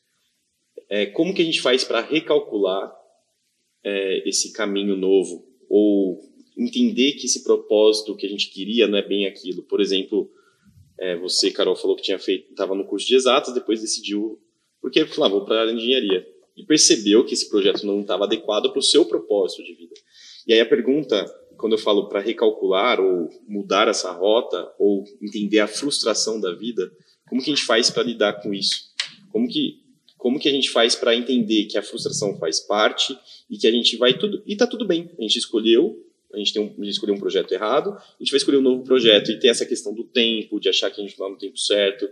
é, 0.89 1.07
como 1.07 1.35
que 1.35 1.43
a 1.43 1.45
gente 1.45 1.61
faz 1.61 1.85
para 1.85 2.01
recalcular 2.01 2.95
é, 3.83 4.29
esse 4.29 4.53
caminho 4.53 4.97
novo 4.97 5.47
ou 5.69 6.21
entender 6.57 7.13
que 7.13 7.27
esse 7.27 7.43
propósito 7.43 8.17
que 8.17 8.27
a 8.27 8.29
gente 8.29 8.51
queria 8.51 8.87
não 8.87 8.99
é 8.99 9.03
bem 9.03 9.27
aquilo. 9.27 9.63
Por 9.63 9.81
exemplo, 9.81 10.31
é, 10.99 11.17
você, 11.17 11.51
Carol, 11.51 11.77
falou 11.77 11.97
que 11.97 12.03
tinha 12.03 12.19
feito, 12.19 12.51
estava 12.51 12.75
no 12.75 12.87
curso 12.87 13.07
de 13.07 13.15
exatas, 13.15 13.55
depois 13.55 13.81
decidiu 13.81 14.41
porque 14.81 15.05
falou, 15.07 15.25
ah, 15.25 15.29
vou 15.29 15.45
para 15.45 15.63
a 15.65 15.73
engenharia 15.73 16.27
e 16.57 16.65
percebeu 16.65 17.25
que 17.25 17.35
esse 17.35 17.49
projeto 17.49 17.85
não 17.85 18.01
estava 18.01 18.25
adequado 18.25 18.71
para 18.71 18.79
o 18.79 18.83
seu 18.83 19.05
propósito 19.05 19.63
de 19.63 19.75
vida. 19.75 19.95
E 20.47 20.53
aí 20.53 20.61
a 20.61 20.67
pergunta, 20.67 21.25
quando 21.57 21.73
eu 21.73 21.79
falo 21.79 22.09
para 22.09 22.21
recalcular 22.21 23.01
ou 23.01 23.29
mudar 23.47 23.89
essa 23.89 24.11
rota 24.13 24.73
ou 24.79 25.05
entender 25.21 25.59
a 25.61 25.67
frustração 25.67 26.41
da 26.41 26.55
vida, 26.55 26.91
como 27.29 27.43
que 27.43 27.51
a 27.51 27.55
gente 27.55 27.67
faz 27.67 27.91
para 27.91 28.05
lidar 28.05 28.41
com 28.41 28.55
isso? 28.55 28.91
Como 29.31 29.49
que 29.49 29.85
como 30.17 30.41
que 30.41 30.49
a 30.49 30.53
gente 30.53 30.71
faz 30.71 30.97
para 30.97 31.15
entender 31.15 31.67
que 31.67 31.77
a 31.77 31.83
frustração 31.83 32.37
faz 32.39 32.59
parte 32.59 33.17
e 33.51 33.59
que 33.59 33.67
a 33.67 33.71
gente 33.71 33.97
vai 33.97 34.19
tudo 34.19 34.43
e 34.47 34.57
tá 34.57 34.67
tudo 34.67 34.87
bem. 34.87 35.11
A 35.19 35.23
gente 35.23 35.39
escolheu, 35.39 36.03
a 36.33 36.39
gente 36.39 36.53
tem 36.53 36.63
um, 36.63 36.67
a 36.67 36.85
gente 36.85 36.95
escolheu 36.95 37.15
um 37.15 37.19
projeto 37.19 37.53
errado, 37.53 37.91
a 37.91 38.17
gente 38.19 38.31
vai 38.31 38.39
escolher 38.39 38.57
um 38.57 38.63
novo 38.63 38.83
projeto 38.83 39.31
e 39.31 39.39
tem 39.39 39.51
essa 39.51 39.67
questão 39.67 39.95
do 39.95 40.05
tempo, 40.05 40.59
de 40.59 40.69
achar 40.69 40.91
que 40.91 41.01
a 41.01 41.05
gente 41.05 41.13
está 41.13 41.29
no 41.29 41.37
tempo 41.37 41.59
certo. 41.59 42.09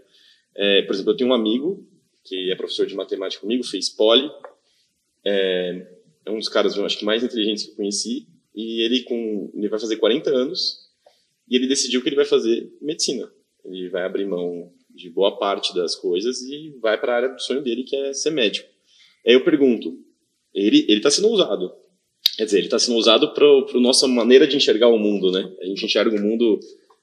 É, 0.54 0.82
por 0.82 0.94
exemplo, 0.94 1.12
eu 1.12 1.16
tenho 1.16 1.30
um 1.30 1.34
amigo 1.34 1.84
que 2.24 2.50
é 2.50 2.56
professor 2.56 2.86
de 2.86 2.94
matemática 2.94 3.40
comigo, 3.40 3.62
fez 3.64 3.88
poli, 3.88 4.30
é, 5.24 5.86
é 6.26 6.30
um 6.30 6.38
dos 6.38 6.48
caras, 6.48 6.76
eu 6.76 6.84
acho 6.84 6.98
que 6.98 7.04
mais 7.04 7.22
inteligentes 7.22 7.64
que 7.64 7.70
eu 7.72 7.76
conheci, 7.76 8.26
e 8.54 8.82
ele 8.82 9.02
com 9.02 9.50
ele 9.54 9.68
vai 9.68 9.80
fazer 9.80 9.96
40 9.96 10.30
anos 10.30 10.84
e 11.48 11.56
ele 11.56 11.66
decidiu 11.66 12.00
que 12.02 12.08
ele 12.08 12.16
vai 12.16 12.24
fazer 12.24 12.72
medicina. 12.80 13.30
Ele 13.64 13.88
vai 13.88 14.04
abrir 14.04 14.26
mão 14.26 14.72
de 14.94 15.10
boa 15.10 15.38
parte 15.38 15.74
das 15.74 15.94
coisas 15.94 16.40
e 16.42 16.70
vai 16.80 16.98
para 16.98 17.12
a 17.12 17.16
área 17.16 17.28
do 17.28 17.40
sonho 17.40 17.62
dele, 17.62 17.82
que 17.82 17.96
é 17.96 18.12
ser 18.12 18.30
médico. 18.30 18.68
Aí 19.26 19.34
eu 19.34 19.44
pergunto, 19.44 19.98
ele 20.54 20.86
está 20.88 21.10
sendo 21.10 21.28
usado, 21.28 21.72
quer 22.36 22.44
dizer, 22.44 22.58
ele 22.58 22.66
está 22.66 22.78
sendo 22.78 22.96
usado 22.96 23.34
para 23.34 23.46
a 23.46 23.80
nossa 23.80 24.06
maneira 24.06 24.46
de 24.46 24.56
enxergar 24.56 24.88
o 24.88 24.98
mundo, 24.98 25.32
né? 25.32 25.52
A 25.60 25.64
gente 25.64 25.84
enxerga 25.84 26.14
o 26.14 26.22
mundo 26.22 26.60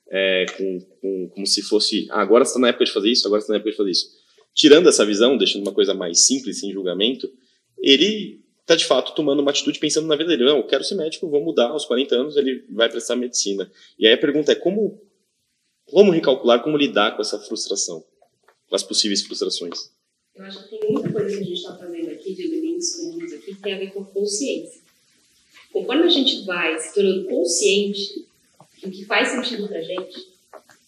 é, 0.10 0.45
com, 0.57 0.79
com, 1.01 1.29
como 1.29 1.47
se 1.47 1.62
fosse, 1.63 2.07
ah, 2.12 2.21
agora 2.21 2.43
está 2.43 2.60
na 2.60 2.69
época 2.69 2.86
de 2.86 2.91
fazer 2.91 3.12
isso, 3.12 3.27
agora 3.27 3.41
está 3.41 3.51
na 3.51 3.57
época 3.57 3.71
de 3.71 3.77
fazer 3.77 3.91
isso. 3.91 4.20
Tirando 4.53 4.89
essa 4.89 5.05
visão, 5.05 5.37
deixando 5.37 5.63
uma 5.63 5.73
coisa 5.73 5.93
mais 5.93 6.25
simples, 6.25 6.59
sem 6.59 6.71
julgamento, 6.71 7.31
ele 7.79 8.41
está 8.61 8.75
de 8.75 8.85
fato 8.85 9.15
tomando 9.15 9.41
uma 9.41 9.51
atitude 9.51 9.79
pensando 9.79 10.07
na 10.07 10.15
vida 10.15 10.29
dele. 10.29 10.45
Não, 10.45 10.57
eu 10.57 10.67
quero 10.67 10.83
ser 10.83 10.95
médico, 10.95 11.29
vou 11.29 11.43
mudar 11.43 11.69
aos 11.69 11.85
40 11.85 12.15
anos, 12.15 12.37
ele 12.37 12.65
vai 12.69 12.89
prestar 12.89 13.15
medicina. 13.15 13.71
E 13.97 14.07
aí 14.07 14.13
a 14.13 14.17
pergunta 14.17 14.51
é 14.51 14.55
como 14.55 15.01
como 15.85 16.11
recalcular, 16.11 16.63
como 16.63 16.77
lidar 16.77 17.15
com 17.15 17.21
essa 17.21 17.37
frustração, 17.37 18.03
com 18.67 18.75
as 18.75 18.83
possíveis 18.83 19.21
frustrações? 19.21 19.91
Eu 20.33 20.45
acho 20.45 20.63
que 20.63 20.77
tem 20.77 20.89
muita 20.89 21.11
coisa 21.11 21.27
que 21.27 21.43
a 21.43 21.45
gente 21.45 21.53
está 21.53 21.75
fazendo 21.75 22.09
aqui, 22.09 22.33
de 22.33 22.43
elementos 22.43 22.95
comuns 22.95 23.33
aqui, 23.33 23.55
que 23.55 23.61
tem 23.61 23.73
a 23.73 23.79
ver 23.79 23.91
com 23.91 24.03
consciência. 24.05 24.81
Conforme 25.73 26.03
a 26.03 26.09
gente 26.09 26.45
vai 26.45 26.79
se 26.79 26.93
tornando 26.93 27.25
consciente 27.25 28.25
do 28.81 28.89
que 28.89 29.05
faz 29.05 29.29
sentido 29.29 29.67
pra 29.67 29.81
gente 29.81 30.30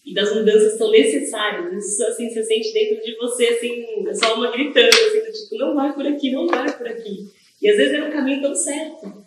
e 0.04 0.12
das 0.12 0.34
mudanças 0.34 0.76
são 0.76 0.90
necessárias, 0.90 1.84
isso 1.84 2.04
assim, 2.04 2.28
você 2.28 2.44
sente 2.44 2.72
dentro 2.72 3.02
de 3.02 3.16
você, 3.16 3.46
assim, 3.46 4.06
é 4.06 4.14
só 4.14 4.34
uma 4.34 4.50
gritando, 4.50 4.88
assim, 4.88 5.32
tipo, 5.32 5.56
não 5.56 5.74
vai 5.74 5.94
por 5.94 6.06
aqui, 6.06 6.30
não 6.30 6.46
vai 6.46 6.76
por 6.76 6.86
aqui. 6.86 7.30
E 7.62 7.70
às 7.70 7.76
vezes 7.76 7.94
é 7.94 8.04
um 8.04 8.12
caminho 8.12 8.42
tão 8.42 8.54
certo. 8.54 9.24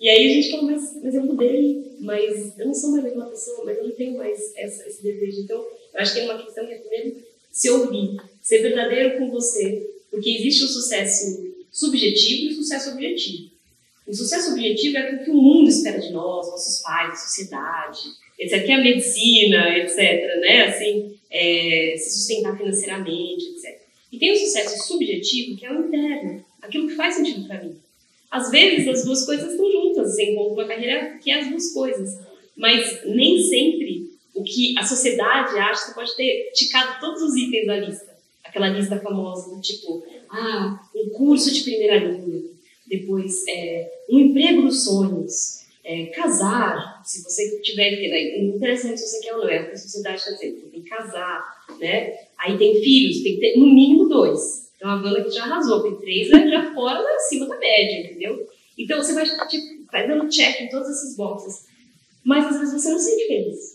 E 0.00 0.08
aí 0.08 0.26
a 0.26 0.34
gente 0.34 0.50
fala, 0.50 0.62
mas, 0.62 0.98
mas 1.02 1.14
eu 1.14 1.24
mudei, 1.24 1.96
mas 2.00 2.58
eu 2.58 2.66
não 2.66 2.74
sou 2.74 2.90
mais 2.92 3.04
aquela 3.04 3.26
pessoa, 3.26 3.64
mas 3.66 3.76
eu 3.76 3.84
não 3.84 3.94
tenho 3.94 4.16
mais 4.16 4.52
essa, 4.56 4.88
esse 4.88 5.02
desejo. 5.02 5.42
Então, 5.42 5.58
eu 5.58 6.00
acho 6.00 6.14
que 6.14 6.20
tem 6.20 6.28
uma 6.28 6.42
questão 6.42 6.66
que 6.66 6.72
é 6.72 6.78
primeiro 6.78 7.16
se 7.50 7.70
ouvir, 7.70 8.16
ser 8.40 8.62
verdadeiro 8.62 9.18
com 9.18 9.30
você, 9.30 9.90
porque 10.10 10.30
existe 10.30 10.64
o 10.64 10.68
sucesso 10.68 11.54
subjetivo 11.70 12.44
e 12.44 12.52
o 12.52 12.56
sucesso 12.56 12.90
objetivo. 12.90 13.50
O 14.06 14.14
sucesso 14.14 14.52
objetivo 14.52 14.96
é 14.96 15.00
aquilo 15.00 15.24
que 15.24 15.30
o 15.30 15.34
mundo 15.34 15.68
espera 15.68 15.98
de 15.98 16.12
nós, 16.12 16.48
nossos 16.48 16.82
pais, 16.82 17.12
a 17.12 17.16
sociedade, 17.16 18.00
etc., 18.38 18.64
que 18.64 18.72
é 18.72 18.74
a 18.74 18.82
medicina, 18.82 19.78
etc., 19.78 19.96
né? 20.40 20.66
Assim, 20.66 21.16
é, 21.30 21.94
se 21.96 22.18
sustentar 22.18 22.56
financeiramente, 22.56 23.44
etc. 23.46 23.80
E 24.12 24.18
tem 24.18 24.32
o 24.32 24.36
sucesso 24.36 24.86
subjetivo, 24.86 25.56
que 25.56 25.66
é 25.66 25.72
o 25.72 25.86
interno, 25.86 26.44
aquilo 26.62 26.88
que 26.88 26.94
faz 26.94 27.16
sentido 27.16 27.46
para 27.46 27.62
mim. 27.62 27.76
Às 28.30 28.50
vezes 28.50 28.88
as 28.88 29.04
duas 29.04 29.24
coisas 29.26 29.52
estão 29.52 29.70
juntas, 29.70 30.12
você 30.12 30.30
encontra 30.30 30.54
uma 30.54 30.68
carreira 30.68 31.18
que 31.18 31.30
é 31.30 31.40
as 31.40 31.48
duas 31.48 31.72
coisas, 31.72 32.18
mas 32.56 33.04
nem 33.04 33.40
sempre 33.40 34.10
o 34.34 34.42
que 34.42 34.76
a 34.78 34.84
sociedade 34.84 35.58
acha, 35.58 35.86
você 35.86 35.94
pode 35.94 36.16
ter 36.16 36.50
ticado 36.52 37.00
todos 37.00 37.22
os 37.22 37.36
itens 37.36 37.66
da 37.66 37.76
lista. 37.76 38.14
Aquela 38.44 38.68
lista 38.68 38.98
famosa 39.00 39.60
tipo, 39.60 40.04
ah, 40.30 40.80
um 40.94 41.10
curso 41.10 41.52
de 41.52 41.62
primeira 41.62 41.98
língua, 41.98 42.42
depois 42.86 43.44
é, 43.48 43.90
um 44.10 44.18
emprego 44.18 44.62
dos 44.62 44.84
sonhos, 44.84 45.63
é, 45.84 46.06
casar, 46.06 47.02
se 47.04 47.22
você 47.22 47.60
tiver, 47.60 47.90
não 48.40 48.56
interessa 48.56 48.96
se 48.96 49.06
você 49.06 49.20
quer 49.20 49.34
ou 49.34 49.40
não, 49.40 49.48
é 49.50 49.60
o 49.60 49.66
que 49.66 49.72
a 49.72 49.76
sociedade 49.76 50.16
está 50.16 50.30
dizendo, 50.32 50.60
você 50.60 50.66
tem 50.68 50.82
que 50.82 50.88
casar, 50.88 51.44
né? 51.78 52.14
Aí 52.38 52.56
tem 52.56 52.80
filhos, 52.82 53.22
tem 53.22 53.34
que 53.34 53.40
ter 53.40 53.58
no 53.58 53.66
mínimo 53.66 54.08
dois. 54.08 54.72
Então 54.76 54.90
a 54.90 54.96
Wanda 54.96 55.22
que 55.22 55.30
já 55.30 55.44
arrasou, 55.44 55.82
tem 55.82 55.96
três 55.96 56.30
é 56.32 56.48
já 56.48 56.74
fora, 56.74 57.00
acima 57.16 57.46
da 57.46 57.58
média, 57.58 58.00
entendeu? 58.00 58.48
Então 58.78 59.02
você 59.02 59.12
vai, 59.12 59.24
tipo, 59.24 59.84
vai 59.92 60.08
dando 60.08 60.28
check 60.28 60.60
em 60.62 60.68
todos 60.68 60.88
esses 60.88 61.16
boxes. 61.16 61.66
Mas 62.24 62.46
às 62.46 62.58
vezes 62.58 62.82
você 62.82 62.90
não 62.90 62.98
se 62.98 63.10
sente 63.10 63.26
feliz. 63.28 63.74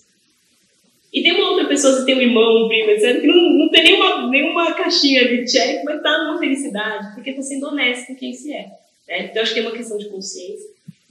E 1.14 1.24
tem 1.24 1.34
uma 1.34 1.52
outra 1.52 1.68
pessoa, 1.68 1.94
você 1.96 2.06
tem 2.06 2.16
um 2.16 2.22
irmão, 2.22 2.66
um 2.66 2.68
primo, 2.68 2.90
etc., 2.92 3.22
que 3.22 3.28
não, 3.28 3.36
não 3.36 3.70
tem 3.70 3.84
nenhuma, 3.84 4.30
nenhuma 4.30 4.74
caixinha 4.74 5.28
de 5.28 5.46
check, 5.46 5.84
mas 5.84 5.98
está 5.98 6.24
numa 6.24 6.40
felicidade, 6.40 7.14
porque 7.16 7.32
está 7.32 7.42
sendo 7.42 7.68
honesto 7.68 8.08
com 8.08 8.16
quem 8.16 8.34
se 8.34 8.54
é. 8.54 8.68
Né? 9.08 9.26
Então 9.26 9.42
acho 9.42 9.54
que 9.54 9.60
é 9.60 9.64
uma 9.64 9.72
questão 9.72 9.98
de 9.98 10.10
consciência. 10.10 10.70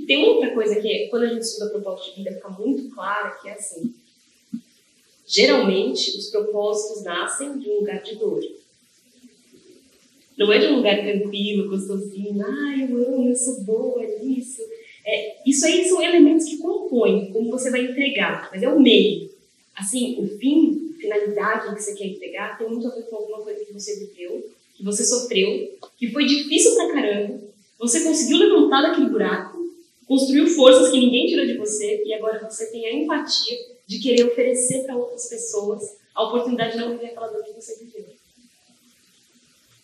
Tem 0.09 0.25
outra 0.25 0.53
coisa 0.53 0.81
que, 0.81 0.91
é, 0.91 1.09
quando 1.09 1.25
a 1.25 1.29
gente 1.29 1.43
estuda 1.43 1.69
propósito 1.69 2.13
de 2.13 2.17
vida, 2.17 2.37
fica 2.37 2.49
muito 2.49 2.89
clara, 2.95 3.33
que 3.43 3.47
é 3.51 3.53
assim, 3.53 3.93
geralmente 5.27 6.17
os 6.17 6.31
propósitos 6.31 7.05
nascem 7.05 7.59
de 7.59 7.69
um 7.69 7.81
lugar 7.81 8.03
de 8.03 8.17
dor. 8.17 8.41
Não 10.39 10.51
é 10.51 10.59
de 10.61 10.67
um 10.69 10.77
lugar 10.77 10.99
tranquilo, 11.03 11.69
gostosinho, 11.69 12.43
ah, 12.43 12.89
eu 12.89 13.07
amo, 13.07 13.29
eu 13.29 13.37
sou 13.37 13.61
boa 13.65 14.03
nisso. 14.23 14.63
É, 15.05 15.43
isso 15.47 15.67
aí 15.67 15.87
são 15.87 16.01
elementos 16.01 16.47
que 16.47 16.57
compõem 16.57 17.31
como 17.31 17.51
você 17.51 17.71
vai 17.71 17.83
entregar, 17.83 18.49
mas 18.51 18.63
é 18.63 18.69
o 18.69 18.81
meio. 18.81 19.31
Assim, 19.77 20.19
o 20.19 20.27
fim, 20.39 20.95
a 20.97 21.01
finalidade 21.03 21.75
que 21.75 21.83
você 21.83 21.95
quer 21.95 22.07
entregar 22.07 22.57
tem 22.57 22.67
muito 22.67 22.89
a 22.89 22.95
ver 22.95 23.03
com 23.03 23.17
alguma 23.17 23.43
coisa 23.43 23.63
que 23.63 23.75
você 23.75 24.07
viveu, 24.07 24.43
que 24.75 24.83
você 24.83 25.05
sofreu, 25.05 25.77
que 25.99 26.11
foi 26.11 26.25
difícil 26.25 26.75
pra 26.77 26.95
caramba, 26.95 27.41
você 27.79 28.03
conseguiu 28.03 28.39
levantar 28.39 28.81
daquele 28.81 29.11
buraco, 29.11 29.58
construiu 30.09 30.47
forças 30.47 30.91
que 30.91 30.99
ninguém 30.99 31.27
tirou 31.27 31.47
de 31.47 31.59
você 31.59 32.03
e 32.05 32.15
agora 32.15 32.49
você 32.49 32.73
tem 32.73 32.87
a 32.87 32.93
empatia 32.95 33.57
de 33.87 33.99
querer 33.99 34.25
oferecer 34.25 34.85
para 34.85 34.97
outras 34.97 35.29
pessoas 35.29 35.99
a 36.15 36.25
oportunidade 36.25 36.73
de 36.73 36.79
não 36.79 36.93
viver 36.93 37.09
aquela 37.09 37.29
dor 37.29 37.45
que 37.45 37.53
você 37.53 37.85
viveu. 37.85 38.07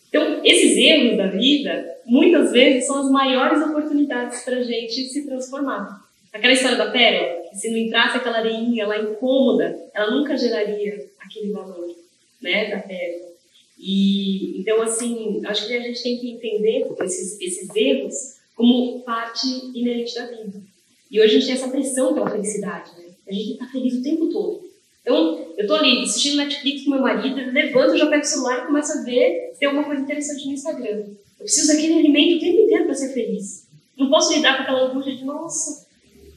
Então, 0.09 0.45
esses 0.45 0.77
erros 0.77 1.19
da 1.19 1.27
vida, 1.27 1.99
muitas 2.07 2.53
vezes, 2.53 2.87
são 2.87 3.01
as 3.01 3.11
maiores 3.11 3.61
oportunidades 3.63 4.43
para 4.45 4.59
a 4.59 4.63
gente 4.63 5.09
se 5.09 5.27
transformar. 5.27 6.03
Aquela 6.33 6.53
história 6.53 6.79
da 6.79 6.91
pérola, 6.91 7.49
que 7.51 7.57
se 7.57 7.71
não 7.71 7.77
entrasse 7.77 8.17
aquela 8.17 8.39
areinha 8.39 8.87
lá 8.87 8.99
incômoda, 8.99 9.77
ela 9.93 10.11
nunca 10.11 10.37
geraria 10.37 11.09
aquele 11.19 11.53
valor 11.53 11.95
né, 12.41 12.71
da 12.71 12.79
pérola. 12.79 13.35
E, 13.79 14.61
então, 14.61 14.81
assim, 14.83 15.43
acho 15.45 15.67
que 15.67 15.75
a 15.75 15.81
gente 15.81 16.03
tem 16.03 16.19
que 16.19 16.31
entender 16.31 16.87
esses, 17.03 17.41
esses 17.41 17.75
erros 17.75 18.34
como 18.55 19.03
parte 19.03 19.47
inerente 19.75 20.14
da 20.14 20.27
vida. 20.27 20.62
E 21.11 21.21
hoje 21.21 21.37
a 21.37 21.38
gente 21.38 21.47
tem 21.47 21.55
essa 21.55 21.69
pressão 21.69 22.14
pela 22.14 22.31
felicidade, 22.31 22.90
né? 22.97 23.14
A 23.27 23.33
gente 23.33 23.53
está 23.53 23.67
feliz 23.67 23.95
o 23.95 24.03
tempo 24.03 24.29
todo. 24.29 24.64
Então, 25.03 25.53
eu 25.57 25.67
tô 25.67 25.75
ali 25.75 26.03
assistindo 26.03 26.37
Netflix 26.37 26.85
com 26.85 26.90
meu 26.90 27.01
marido, 27.01 27.37
levanto, 27.53 27.97
já 27.97 28.07
pego 28.07 28.23
o 28.23 28.27
celular 28.27 28.62
e 28.62 28.67
começo 28.67 28.93
a 28.93 29.03
ver 29.03 29.51
se 29.53 29.59
tem 29.59 29.69
alguma 29.69 29.85
coisa 29.85 30.03
interessante 30.03 30.47
no 30.47 30.53
Instagram. 30.53 31.05
Eu 31.38 31.45
preciso 31.45 31.69
daquele 31.69 31.99
alimento 31.99 32.37
o 32.37 32.40
tempo 32.40 32.61
inteiro 32.62 32.85
para 32.87 32.95
ser 32.95 33.12
feliz. 33.12 33.67
Não 33.99 34.09
posso 34.09 34.33
lidar 34.33 34.57
com 34.57 34.62
aquela 34.62 34.90
angústia 34.90 35.14
de, 35.14 35.25
nossa, 35.25 35.87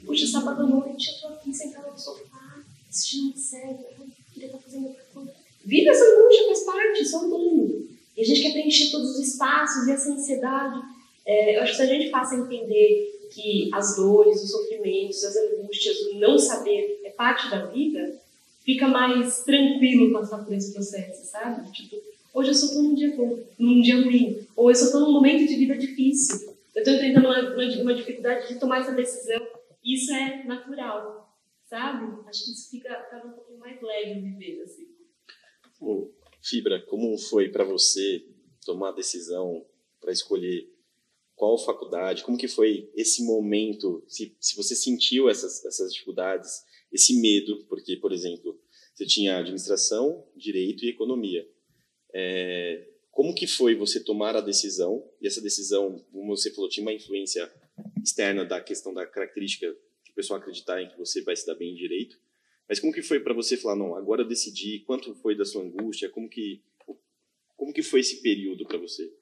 puxa, 0.05 0.27
sábado 0.27 0.61
à 0.61 0.65
noite 0.65 1.09
eu 1.09 1.21
tô 1.21 1.35
aqui 1.35 1.53
sentada 1.53 1.91
no 1.91 1.97
sofá, 1.97 2.61
assistindo 2.89 3.27
uma 3.27 3.37
série, 3.37 3.71
eu 3.71 4.07
queria 4.33 4.47
estar 4.47 4.59
fazendo 4.59 4.87
outra 4.87 5.03
coisa. 5.13 5.33
Viva 5.65 5.91
essa 5.91 6.03
angústia, 6.03 6.45
faz 6.47 6.63
parte, 6.65 7.05
só 7.05 7.27
mundo. 7.27 7.89
E 8.15 8.21
a 8.21 8.25
gente 8.25 8.41
quer 8.41 8.51
preencher 8.51 8.91
todos 8.91 9.11
os 9.11 9.27
espaços 9.27 9.87
e 9.87 9.91
essa 9.91 10.11
ansiedade. 10.11 10.81
É, 11.27 11.57
eu 11.57 11.61
acho 11.61 11.73
que 11.73 11.77
se 11.77 11.83
a 11.83 11.85
gente 11.85 12.09
faça 12.09 12.35
entender 12.35 13.29
que 13.33 13.69
as 13.73 13.97
dores, 13.97 14.41
os 14.41 14.49
sofrimentos, 14.49 15.21
as 15.25 15.35
angústias, 15.35 15.99
o 16.07 16.19
não 16.19 16.39
saber 16.39 17.01
é 17.03 17.09
parte 17.09 17.49
da 17.51 17.65
vida, 17.65 18.17
fica 18.63 18.87
mais 18.87 19.43
tranquilo 19.43 20.13
passar 20.13 20.45
por 20.45 20.53
esse 20.53 20.73
processo, 20.73 21.29
sabe? 21.29 21.69
Tipo, 21.73 21.97
hoje 22.33 22.51
eu 22.51 22.53
só 22.53 22.73
tô 22.73 22.81
num 22.81 22.95
dia 22.95 23.13
bom, 23.13 23.37
num 23.59 23.81
dia 23.81 24.01
ruim, 24.01 24.47
ou 24.55 24.71
eu 24.71 24.75
só 24.75 24.89
tô 24.89 25.01
num 25.01 25.11
momento 25.11 25.45
de 25.45 25.55
vida 25.57 25.77
difícil. 25.77 26.55
Eu 26.73 26.83
tô 26.85 26.91
enfrentando 26.91 27.27
uma, 27.27 27.39
uma, 27.41 27.81
uma 27.81 27.93
dificuldade 27.93 28.47
de 28.47 28.59
tomar 28.59 28.79
essa 28.79 28.93
decisão. 28.93 29.45
Isso 29.83 30.13
é 30.13 30.45
natural, 30.45 31.37
sabe? 31.65 32.25
Acho 32.25 32.45
que 32.45 32.51
isso 32.51 32.69
fica, 32.69 33.03
fica 33.03 33.27
um 33.27 33.31
pouquinho 33.31 33.59
mais 33.59 33.81
leve 33.81 34.21
viver, 34.21 34.61
assim. 34.61 34.87
Bom, 35.81 36.09
Fibra, 36.41 36.81
como 36.87 37.17
foi 37.17 37.49
para 37.49 37.65
você 37.65 38.23
tomar 38.65 38.89
a 38.89 38.95
decisão 38.95 39.65
para 39.99 40.13
escolher 40.13 40.76
qual 41.37 41.55
faculdade? 41.55 42.23
Como 42.23 42.37
que 42.37 42.47
foi 42.47 42.89
esse 42.95 43.23
momento? 43.23 44.03
Se, 44.07 44.35
se 44.41 44.55
você 44.55 44.75
sentiu 44.75 45.29
essas, 45.29 45.63
essas 45.63 45.93
dificuldades, 45.93 46.63
esse 46.91 47.21
medo, 47.21 47.63
porque, 47.69 47.95
por 47.95 48.11
exemplo, 48.11 48.59
você 48.93 49.05
tinha 49.05 49.37
administração, 49.37 50.27
direito 50.35 50.83
e 50.83 50.89
economia. 50.89 51.47
É, 52.11 52.89
como 53.11 53.35
que 53.35 53.45
foi 53.45 53.75
você 53.75 54.03
tomar 54.03 54.35
a 54.35 54.41
decisão, 54.41 55.07
e 55.21 55.27
essa 55.27 55.39
decisão, 55.39 56.03
como 56.11 56.35
você 56.35 56.51
falou, 56.51 56.69
tinha 56.69 56.83
uma 56.83 56.93
influência 56.93 57.47
externa 58.03 58.43
da 58.43 58.59
questão 58.59 58.91
da 58.91 59.05
característica 59.05 59.71
que 60.03 60.11
o 60.11 60.15
pessoal 60.15 60.39
acreditar 60.39 60.81
em 60.81 60.89
que 60.89 60.97
você 60.97 61.21
vai 61.21 61.35
se 61.35 61.45
dar 61.45 61.53
bem 61.53 61.71
em 61.71 61.75
direito, 61.75 62.19
mas 62.67 62.79
como 62.79 62.91
que 62.91 63.03
foi 63.03 63.19
para 63.19 63.35
você 63.35 63.55
falar, 63.55 63.75
não, 63.75 63.95
agora 63.95 64.23
eu 64.23 64.27
decidi, 64.27 64.79
quanto 64.79 65.13
foi 65.13 65.37
da 65.37 65.45
sua 65.45 65.61
angústia, 65.61 66.09
como 66.09 66.27
que, 66.27 66.63
como 67.55 67.71
que 67.71 67.83
foi 67.83 67.99
esse 67.99 68.23
período 68.23 68.65
para 68.65 68.79
você? 68.79 69.13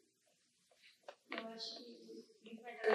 Eu 1.32 1.48
acho 1.48 1.85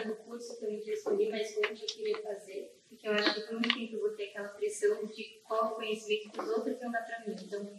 no 0.06 0.16
curso 0.16 0.58
que 0.58 0.64
eu 0.64 0.94
escolhi, 0.94 1.28
mas 1.28 1.56
onde 1.58 1.82
eu 1.82 1.86
queria 1.86 2.22
fazer 2.22 2.80
porque 2.90 3.06
eu 3.06 3.12
acho 3.12 3.34
que 3.34 3.40
por 3.42 3.52
muito 3.52 3.74
tempo 3.74 3.94
eu 3.94 4.00
vou 4.00 4.10
ter 4.10 4.24
aquela 4.24 4.48
pressão 4.48 5.06
de 5.06 5.40
qual 5.46 5.76
conhecimento 5.76 6.32
que 6.32 6.40
os 6.40 6.48
outros 6.48 6.78
vão 6.80 6.90
dar 6.90 7.02
para 7.02 7.20
mim. 7.20 7.36
Então, 7.40 7.70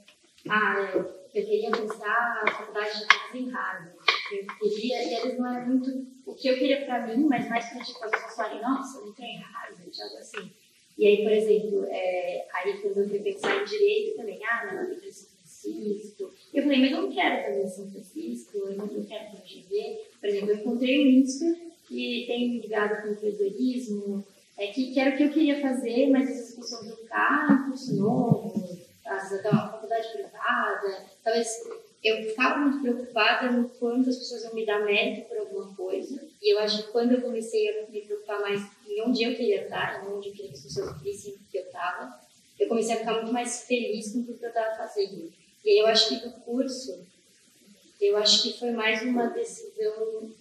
ah, 0.50 0.89
eu 0.95 1.45
queria 1.45 1.69
buscar 1.69 2.43
a 2.43 2.52
faculdade 2.52 3.00
de 3.00 3.06
fazer 3.06 3.38
em 3.38 3.50
Harvard. 3.50 3.97
Eu 4.32 4.69
queria, 4.69 5.04
e 5.04 5.13
eles 5.13 5.38
não 5.38 5.54
é 5.54 5.65
muito 5.65 6.08
o 6.26 6.34
que 6.34 6.47
eu 6.47 6.58
queria 6.58 6.86
para 6.86 7.06
mim, 7.06 7.26
mas 7.26 7.47
mais 7.50 7.69
para 7.69 7.84
tipo, 7.84 8.04
as 8.06 8.12
pessoas 8.12 8.36
falarem, 8.36 8.62
nossa, 8.62 9.02
não 9.02 9.13
tenho 9.13 9.38
em 9.38 9.43
Harvard, 9.43 10.02
algo 10.02 10.17
assim. 10.17 10.52
E 10.97 11.06
aí, 11.06 11.24
por 11.24 11.32
exemplo, 11.32 11.86
é, 11.89 12.47
aí 12.54 12.82
quando 12.82 12.97
eu 13.00 13.10
fui 13.10 13.19
pensar 13.19 13.62
em 13.62 13.65
direito 13.65 14.15
também, 14.15 14.39
ah, 14.45 14.74
não, 14.74 14.84
eu 14.84 15.00
quero 15.00 15.13
São 15.13 15.30
Francisco. 15.30 16.34
Eu 16.54 16.63
falei, 16.63 16.80
mas 16.80 16.91
eu 16.91 17.02
não 17.02 17.12
quero 17.12 17.43
fazer 17.43 17.67
São 17.67 17.91
Francisco, 17.91 18.58
eu 18.58 18.78
não 18.78 18.88
quero 18.88 19.32
fazer 19.32 20.12
Por 20.19 20.30
exemplo, 20.30 20.50
eu 20.52 20.56
encontrei 20.56 21.00
o 21.00 21.08
INSPER, 21.08 21.71
que 21.92 22.24
tem 22.26 22.58
ligado 22.60 23.02
com 23.02 23.10
o 23.10 23.12
empreendedorismo, 23.12 24.26
é 24.58 24.68
que, 24.68 24.94
que 24.94 25.00
era 25.00 25.14
o 25.14 25.18
que 25.18 25.24
eu 25.24 25.32
queria 25.32 25.62
fazer, 25.62 26.10
mas 26.10 26.30
as 26.30 26.56
pessoas 26.56 26.88
vão 26.88 26.96
ficar, 26.96 27.52
um 27.52 27.70
curso 27.70 27.96
novo, 27.96 28.80
da 29.04 29.70
faculdade 29.70 30.08
privada, 30.14 31.06
talvez 31.22 31.48
eu 32.02 32.24
ficava 32.24 32.60
muito 32.60 32.82
preocupada 32.82 33.52
no 33.52 33.68
quanto 33.70 34.10
as 34.10 34.18
pessoas 34.18 34.44
vão 34.46 34.56
me 34.56 34.66
dar 34.66 34.86
mérito 34.86 35.28
por 35.28 35.38
alguma 35.38 35.76
coisa, 35.76 36.22
e 36.42 36.54
eu 36.54 36.60
acho 36.60 36.84
que 36.84 36.92
quando 36.92 37.12
eu 37.12 37.22
comecei 37.22 37.68
a 37.70 37.92
me 37.92 38.02
preocupar 38.02 38.40
mais 38.40 38.62
em 38.88 39.02
onde 39.02 39.24
eu 39.24 39.36
queria 39.36 39.64
estar, 39.64 40.02
em 40.02 40.14
onde 40.14 40.30
eu 40.30 40.34
queria 40.34 40.50
que 40.50 40.58
as 40.58 40.64
pessoas 40.64 41.02
vissem 41.02 41.36
que 41.52 41.58
eu 41.58 41.64
estava, 41.64 42.20
eu 42.58 42.68
comecei 42.70 42.96
a 42.96 43.00
ficar 43.00 43.14
muito 43.16 43.34
mais 43.34 43.64
feliz 43.64 44.14
com 44.14 44.20
o 44.20 44.24
que 44.24 44.44
eu 44.44 44.50
estava 44.50 44.78
fazendo. 44.78 45.32
E 45.66 45.70
aí 45.70 45.80
eu 45.80 45.88
acho 45.88 46.08
que 46.08 46.26
no 46.26 46.32
curso, 46.42 47.06
eu 48.00 48.18
acho 48.18 48.44
que 48.44 48.60
foi 48.60 48.72
mais 48.72 49.02
uma 49.02 49.28
decisão 49.28 50.32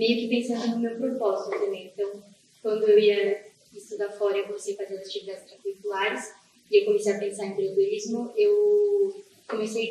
meio 0.00 0.18
que 0.18 0.28
pensando 0.28 0.66
no 0.68 0.78
meu 0.78 0.96
propósito 0.96 1.50
também. 1.50 1.92
Então, 1.92 2.24
quando 2.62 2.88
eu 2.88 2.98
ia 2.98 3.44
estudar 3.74 4.10
fora, 4.10 4.38
eu 4.38 4.46
comecei 4.46 4.72
a 4.72 4.78
fazer 4.78 4.94
as 4.94 5.06
atividades 5.06 5.42
extracurriculares 5.42 6.32
e 6.70 6.80
eu 6.80 6.86
comecei 6.86 7.12
a 7.12 7.18
pensar 7.18 7.44
em 7.44 7.50
empreendedorismo. 7.50 8.32
Eu 8.34 9.22
comecei, 9.46 9.90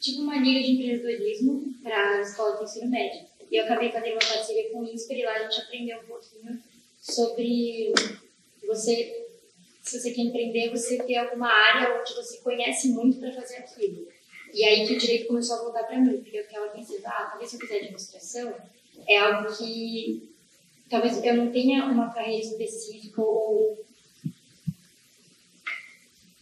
tive 0.00 0.22
uma 0.22 0.38
liga 0.38 0.60
de 0.60 0.72
empreendedorismo 0.72 1.72
para 1.84 2.18
a 2.18 2.20
escola 2.22 2.56
de 2.56 2.64
ensino 2.64 2.90
médio. 2.90 3.24
E 3.48 3.56
eu 3.56 3.64
acabei 3.64 3.92
fazendo 3.92 4.14
uma 4.14 4.18
parceria 4.18 4.70
com 4.70 4.80
o 4.80 4.84
INSPER 4.84 5.18
e 5.18 5.24
lá 5.24 5.34
a 5.34 5.48
gente 5.48 5.60
aprendeu 5.60 6.00
um 6.00 6.06
pouquinho 6.06 6.60
sobre 7.00 7.92
você, 8.66 9.24
se 9.84 10.00
você 10.00 10.10
quer 10.10 10.22
empreender, 10.22 10.70
você 10.70 11.00
ter 11.04 11.16
alguma 11.16 11.46
área 11.46 12.00
onde 12.00 12.12
você 12.12 12.38
conhece 12.38 12.88
muito 12.88 13.20
para 13.20 13.32
fazer 13.32 13.58
aquilo. 13.58 14.08
E 14.54 14.64
aí 14.64 14.86
que 14.86 14.94
o 14.94 14.98
direito 14.98 15.26
começou 15.26 15.56
a 15.56 15.62
voltar 15.64 15.82
para 15.82 15.98
mim, 15.98 16.18
porque 16.18 16.38
eu 16.38 16.44
ficava 16.44 16.68
pensando, 16.68 17.04
ah, 17.06 17.28
talvez 17.28 17.50
se 17.50 17.56
eu 17.56 17.60
quiser 17.60 17.78
administração, 17.78 18.54
é 19.08 19.18
algo 19.18 19.52
que 19.56 20.32
talvez 20.88 21.22
eu 21.24 21.36
não 21.36 21.50
tenha 21.50 21.84
uma 21.86 22.14
carreira 22.14 22.40
específica 22.40 23.20
ou 23.20 23.76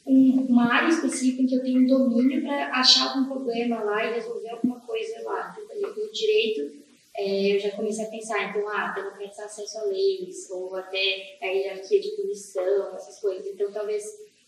um, 0.06 0.46
uma 0.46 0.70
área 0.74 0.90
específica 0.90 1.42
em 1.42 1.46
que 1.46 1.54
eu 1.54 1.62
tenho 1.62 1.80
um 1.80 1.86
domínio 1.86 2.42
para 2.42 2.66
achar 2.72 3.08
algum 3.08 3.24
problema 3.24 3.82
lá 3.82 4.04
e 4.04 4.12
resolver 4.12 4.50
alguma 4.50 4.78
coisa 4.80 5.22
lá. 5.22 5.50
Então, 5.50 5.66
por 5.66 5.74
exemplo, 5.74 6.04
no 6.04 6.12
direito, 6.12 6.82
é, 7.16 7.56
eu 7.56 7.60
já 7.60 7.70
comecei 7.70 8.04
a 8.04 8.10
pensar, 8.10 8.50
então, 8.50 8.68
ah, 8.68 8.92
democratizar 8.94 9.46
acesso 9.46 9.78
a 9.78 9.84
leis, 9.84 10.50
ou 10.50 10.76
até 10.76 11.38
a 11.40 11.46
hierarquia 11.46 11.98
de 11.98 12.10
punição, 12.10 12.94
essas 12.94 13.18
coisas. 13.20 13.46
Então, 13.46 13.72
talvez 13.72 14.04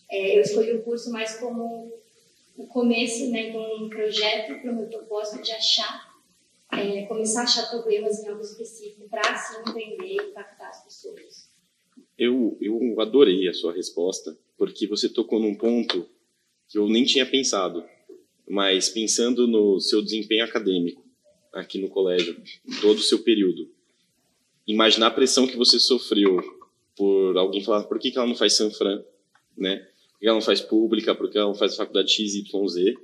é, 0.07 0.37
eu 0.37 0.41
escolhi 0.41 0.71
o 0.73 0.83
curso 0.83 1.11
mais 1.11 1.39
como 1.39 2.04
o 2.57 2.67
começo, 2.67 3.29
né, 3.31 3.49
então, 3.49 3.85
um 3.85 3.89
projeto 3.89 4.59
para 4.61 4.71
o 4.71 4.75
meu 4.75 4.87
propósito 4.87 5.43
de 5.43 5.51
achar, 5.51 6.15
é, 6.71 7.05
começar 7.05 7.41
a 7.41 7.43
achar 7.43 7.69
problemas 7.69 8.19
em 8.19 8.29
algo 8.29 8.41
específico 8.41 9.07
para, 9.09 9.21
assim, 9.21 9.57
entender 9.69 10.05
e 10.05 10.29
impactar 10.29 10.69
as 10.69 10.83
pessoas. 10.83 11.49
Eu, 12.17 12.57
eu 12.61 12.99
adorei 13.01 13.47
a 13.47 13.53
sua 13.53 13.73
resposta, 13.73 14.37
porque 14.57 14.87
você 14.87 15.09
tocou 15.09 15.39
num 15.39 15.55
ponto 15.55 16.07
que 16.67 16.77
eu 16.77 16.87
nem 16.87 17.03
tinha 17.03 17.25
pensado, 17.25 17.83
mas 18.47 18.89
pensando 18.89 19.47
no 19.47 19.79
seu 19.79 20.01
desempenho 20.01 20.45
acadêmico 20.45 21.03
aqui 21.53 21.79
no 21.79 21.89
colégio, 21.89 22.41
todo 22.81 22.97
o 22.97 23.03
seu 23.03 23.19
período, 23.19 23.69
imaginar 24.67 25.07
a 25.07 25.11
pressão 25.11 25.47
que 25.47 25.57
você 25.57 25.79
sofreu 25.79 26.41
por 26.95 27.37
alguém 27.37 27.63
falar 27.63 27.83
por 27.83 27.99
que, 27.99 28.11
que 28.11 28.17
ela 28.17 28.27
não 28.27 28.35
faz 28.35 28.53
Sanfran, 28.53 29.03
né? 29.57 29.87
Por 30.15 30.19
que 30.19 30.27
ela 30.27 30.35
não 30.35 30.41
faz 30.41 30.61
pública, 30.61 31.13
por 31.13 31.29
que 31.29 31.37
ela 31.37 31.47
não 31.47 31.55
faz 31.55 31.75
faculdade 31.75 32.11
X, 32.11 32.35
Y, 32.35 32.67
Z, 32.67 32.95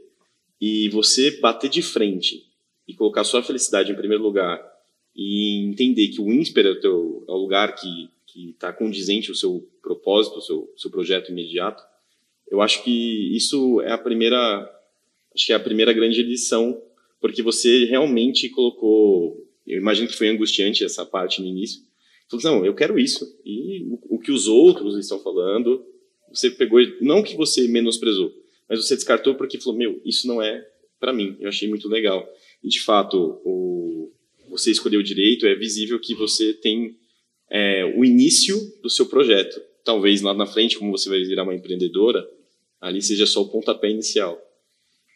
e 0.60 0.90
você 0.90 1.40
bater 1.40 1.70
de 1.70 1.82
frente 1.82 2.46
e 2.88 2.94
colocar 2.94 3.24
sua 3.24 3.44
felicidade 3.44 3.92
em 3.92 3.96
primeiro 3.96 4.24
lugar 4.24 4.62
e 5.16 5.66
entender 5.66 6.08
que 6.08 6.22
o 6.22 6.32
INSPER 6.32 6.66
é 6.66 6.70
o, 6.70 6.80
teu, 6.80 7.26
é 7.28 7.32
o 7.32 7.38
lugar 7.38 7.76
que 7.76 8.10
está 8.50 8.72
condizente 8.72 9.32
o 9.32 9.36
seu 9.36 9.68
propósito, 9.82 10.38
o 10.38 10.42
seu, 10.42 10.74
seu 10.78 10.90
projeto 10.90 11.32
imediato. 11.32 11.84
Eu 12.50 12.62
acho 12.62 12.84
que 12.84 13.36
isso 13.36 13.82
é 13.82 13.92
a 13.92 13.98
primeira, 13.98 14.38
acho 15.36 15.46
que 15.46 15.54
é 15.54 15.56
a 15.56 15.60
primeira 15.60 15.92
grande 15.92 16.24
lição, 16.24 16.82
porque 17.20 17.42
você 17.42 17.86
realmente 17.86 18.50
colocou, 18.50 19.46
eu 19.68 19.78
imagino 19.78 20.08
que 20.08 20.16
foi 20.16 20.30
angustiante 20.30 20.84
essa 20.84 21.06
parte 21.06 21.42
no 21.42 21.48
início. 21.48 21.82
Falou, 22.30 22.60
não, 22.60 22.66
eu 22.66 22.74
quero 22.74 22.98
isso. 22.98 23.26
E 23.44 23.84
o, 23.84 24.16
o 24.16 24.20
que 24.20 24.32
os 24.32 24.48
outros 24.48 24.98
estão 24.98 25.20
falando, 25.20 25.86
você 26.34 26.50
pegou, 26.50 26.80
não 27.02 27.24
que 27.24 27.36
você 27.36 27.68
menosprezou, 27.68 28.34
mas 28.68 28.84
você 28.84 28.96
descartou 28.96 29.36
porque 29.36 29.60
falou, 29.60 29.78
meu, 29.78 30.02
isso 30.06 30.28
não 30.28 30.42
é 30.42 30.66
para 31.00 31.12
mim. 31.12 31.36
Eu 31.40 31.50
achei 31.50 31.68
muito 31.68 31.90
legal. 31.90 32.28
E 32.64 32.70
de 32.70 32.80
fato, 32.82 33.42
o, 33.44 34.12
você 34.50 34.72
escolheu 34.72 35.02
direito, 35.02 35.46
é 35.46 35.56
visível 35.56 36.00
que 36.00 36.14
você 36.14 36.54
tem 36.54 36.96
é, 37.50 37.84
o 37.98 38.06
início 38.06 38.58
do 38.82 38.90
seu 38.90 39.08
projeto. 39.08 39.62
Talvez 39.84 40.22
lá 40.22 40.34
na 40.34 40.46
frente, 40.46 40.78
como 40.78 40.92
você 40.92 41.10
vai 41.10 41.22
virar 41.24 41.44
uma 41.44 41.56
empreendedora, 41.56 42.26
ali 42.80 43.02
seja 43.02 43.26
só 43.26 43.42
o 43.42 43.50
pontapé 43.50 43.90
inicial. 43.90 44.40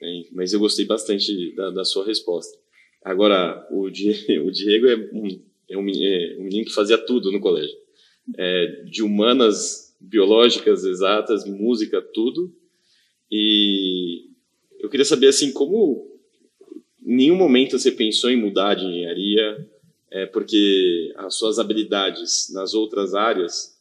Né? 0.01 0.23
Mas 0.31 0.53
eu 0.53 0.59
gostei 0.59 0.85
bastante 0.85 1.53
da, 1.55 1.69
da 1.69 1.85
sua 1.85 2.05
resposta. 2.05 2.57
Agora, 3.03 3.67
o 3.71 3.89
Diego, 3.89 4.47
o 4.49 4.51
Diego 4.51 4.87
é, 4.87 4.95
um, 5.13 5.27
é, 5.69 5.77
um, 5.77 5.89
é, 5.89 6.37
um, 6.39 6.43
menino 6.43 6.65
que 6.65 6.73
fazia 6.73 6.97
tudo 6.97 7.31
no 7.31 7.39
colégio. 7.39 7.75
É, 8.37 8.83
de 8.85 9.03
humanas, 9.03 9.84
biológicas, 9.99 10.83
exatas, 10.83 11.45
música, 11.45 12.01
tudo. 12.01 12.53
E 13.31 14.27
eu 14.79 14.89
queria 14.89 15.05
saber, 15.05 15.27
assim, 15.27 15.51
como 15.51 16.11
em 17.05 17.15
nenhum 17.15 17.35
momento 17.35 17.77
você 17.77 17.91
pensou 17.91 18.29
em 18.29 18.39
mudar 18.41 18.75
de 18.75 18.85
engenharia, 18.85 19.69
é 20.11 20.25
porque 20.25 21.13
as 21.17 21.35
suas 21.35 21.59
habilidades 21.59 22.47
nas 22.53 22.73
outras 22.73 23.13
áreas 23.13 23.79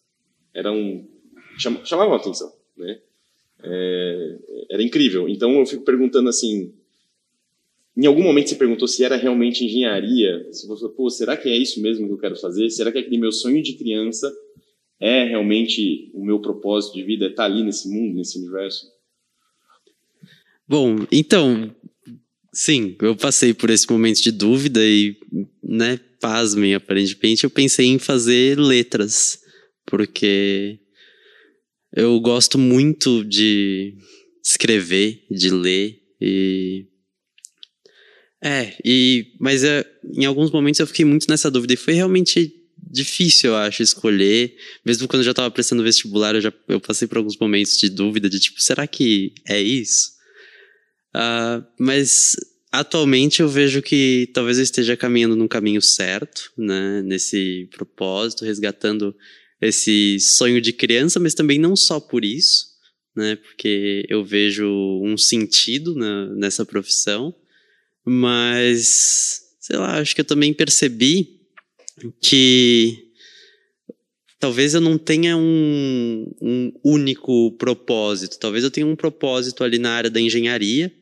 eram 0.52 1.06
chamavam 1.56 2.14
atenção, 2.14 2.52
né? 2.76 3.00
É, 3.62 4.38
era 4.70 4.82
incrível. 4.82 5.28
Então 5.28 5.58
eu 5.58 5.66
fico 5.66 5.84
perguntando 5.84 6.28
assim, 6.28 6.74
em 7.96 8.06
algum 8.06 8.22
momento 8.22 8.50
você 8.50 8.56
perguntou 8.56 8.88
se 8.88 9.04
era 9.04 9.16
realmente 9.16 9.64
engenharia? 9.64 10.46
Se 10.52 10.66
você, 10.66 10.88
pô, 10.88 11.08
será 11.08 11.36
que 11.36 11.48
é 11.48 11.56
isso 11.56 11.80
mesmo 11.80 12.06
que 12.06 12.12
eu 12.12 12.18
quero 12.18 12.36
fazer? 12.36 12.68
Será 12.70 12.90
que 12.90 12.98
aquele 12.98 13.18
meu 13.18 13.32
sonho 13.32 13.62
de 13.62 13.74
criança 13.74 14.30
é 15.00 15.24
realmente 15.24 16.10
o 16.14 16.24
meu 16.24 16.40
propósito 16.40 16.94
de 16.94 17.02
vida? 17.02 17.26
É 17.26 17.28
estar 17.28 17.44
ali 17.44 17.62
nesse 17.62 17.88
mundo, 17.88 18.16
nesse 18.16 18.38
universo? 18.38 18.86
Bom, 20.66 20.96
então, 21.12 21.74
sim, 22.52 22.96
eu 23.02 23.14
passei 23.14 23.52
por 23.52 23.68
esse 23.70 23.90
momento 23.90 24.22
de 24.22 24.32
dúvida 24.32 24.80
e, 24.82 25.16
né, 25.62 26.00
pasmem, 26.20 26.74
aparentemente, 26.74 27.44
eu 27.44 27.50
pensei 27.50 27.86
em 27.86 27.98
fazer 27.98 28.58
letras, 28.58 29.38
porque 29.84 30.78
eu 31.94 32.18
gosto 32.20 32.58
muito 32.58 33.22
de 33.24 33.94
escrever, 34.42 35.24
de 35.30 35.50
ler 35.50 36.00
e 36.20 36.86
é, 38.42 38.76
e 38.84 39.32
mas 39.40 39.64
é, 39.64 39.84
em 40.12 40.24
alguns 40.24 40.50
momentos 40.50 40.78
eu 40.78 40.86
fiquei 40.86 41.04
muito 41.04 41.26
nessa 41.30 41.50
dúvida 41.50 41.72
e 41.72 41.78
foi 41.78 41.94
realmente 41.94 42.52
difícil, 42.94 43.50
eu 43.50 43.56
acho, 43.56 43.82
escolher. 43.82 44.56
Mesmo 44.84 45.06
quando 45.06 45.20
eu 45.20 45.24
já 45.24 45.32
estava 45.32 45.50
prestando 45.50 45.82
vestibular, 45.82 46.34
eu 46.34 46.40
já 46.40 46.52
eu 46.68 46.80
passei 46.80 47.06
por 47.06 47.18
alguns 47.18 47.36
momentos 47.36 47.76
de 47.76 47.90
dúvida 47.90 48.30
de 48.30 48.40
tipo, 48.40 48.60
será 48.60 48.86
que 48.86 49.34
é 49.46 49.60
isso? 49.60 50.12
Uh, 51.14 51.64
mas 51.78 52.34
Atualmente 52.74 53.40
eu 53.40 53.48
vejo 53.48 53.80
que 53.80 54.28
talvez 54.34 54.58
eu 54.58 54.64
esteja 54.64 54.96
caminhando 54.96 55.36
num 55.36 55.46
caminho 55.46 55.80
certo, 55.80 56.50
né, 56.58 57.02
nesse 57.02 57.68
propósito, 57.70 58.44
resgatando 58.44 59.14
esse 59.60 60.18
sonho 60.18 60.60
de 60.60 60.72
criança, 60.72 61.20
mas 61.20 61.34
também 61.34 61.56
não 61.56 61.76
só 61.76 62.00
por 62.00 62.24
isso, 62.24 62.66
né, 63.14 63.36
porque 63.36 64.04
eu 64.08 64.24
vejo 64.24 64.66
um 65.04 65.16
sentido 65.16 65.94
na, 65.94 66.26
nessa 66.34 66.66
profissão, 66.66 67.32
mas 68.04 69.40
sei 69.60 69.76
lá, 69.76 70.00
acho 70.00 70.12
que 70.12 70.22
eu 70.22 70.26
também 70.26 70.52
percebi 70.52 71.33
que 72.20 73.10
talvez 74.38 74.74
eu 74.74 74.80
não 74.80 74.98
tenha 74.98 75.36
um, 75.36 76.30
um 76.40 76.72
único 76.84 77.52
propósito, 77.52 78.38
talvez 78.38 78.64
eu 78.64 78.70
tenha 78.70 78.86
um 78.86 78.96
propósito 78.96 79.64
ali 79.64 79.78
na 79.78 79.92
área 79.92 80.10
da 80.10 80.20
engenharia 80.20 80.92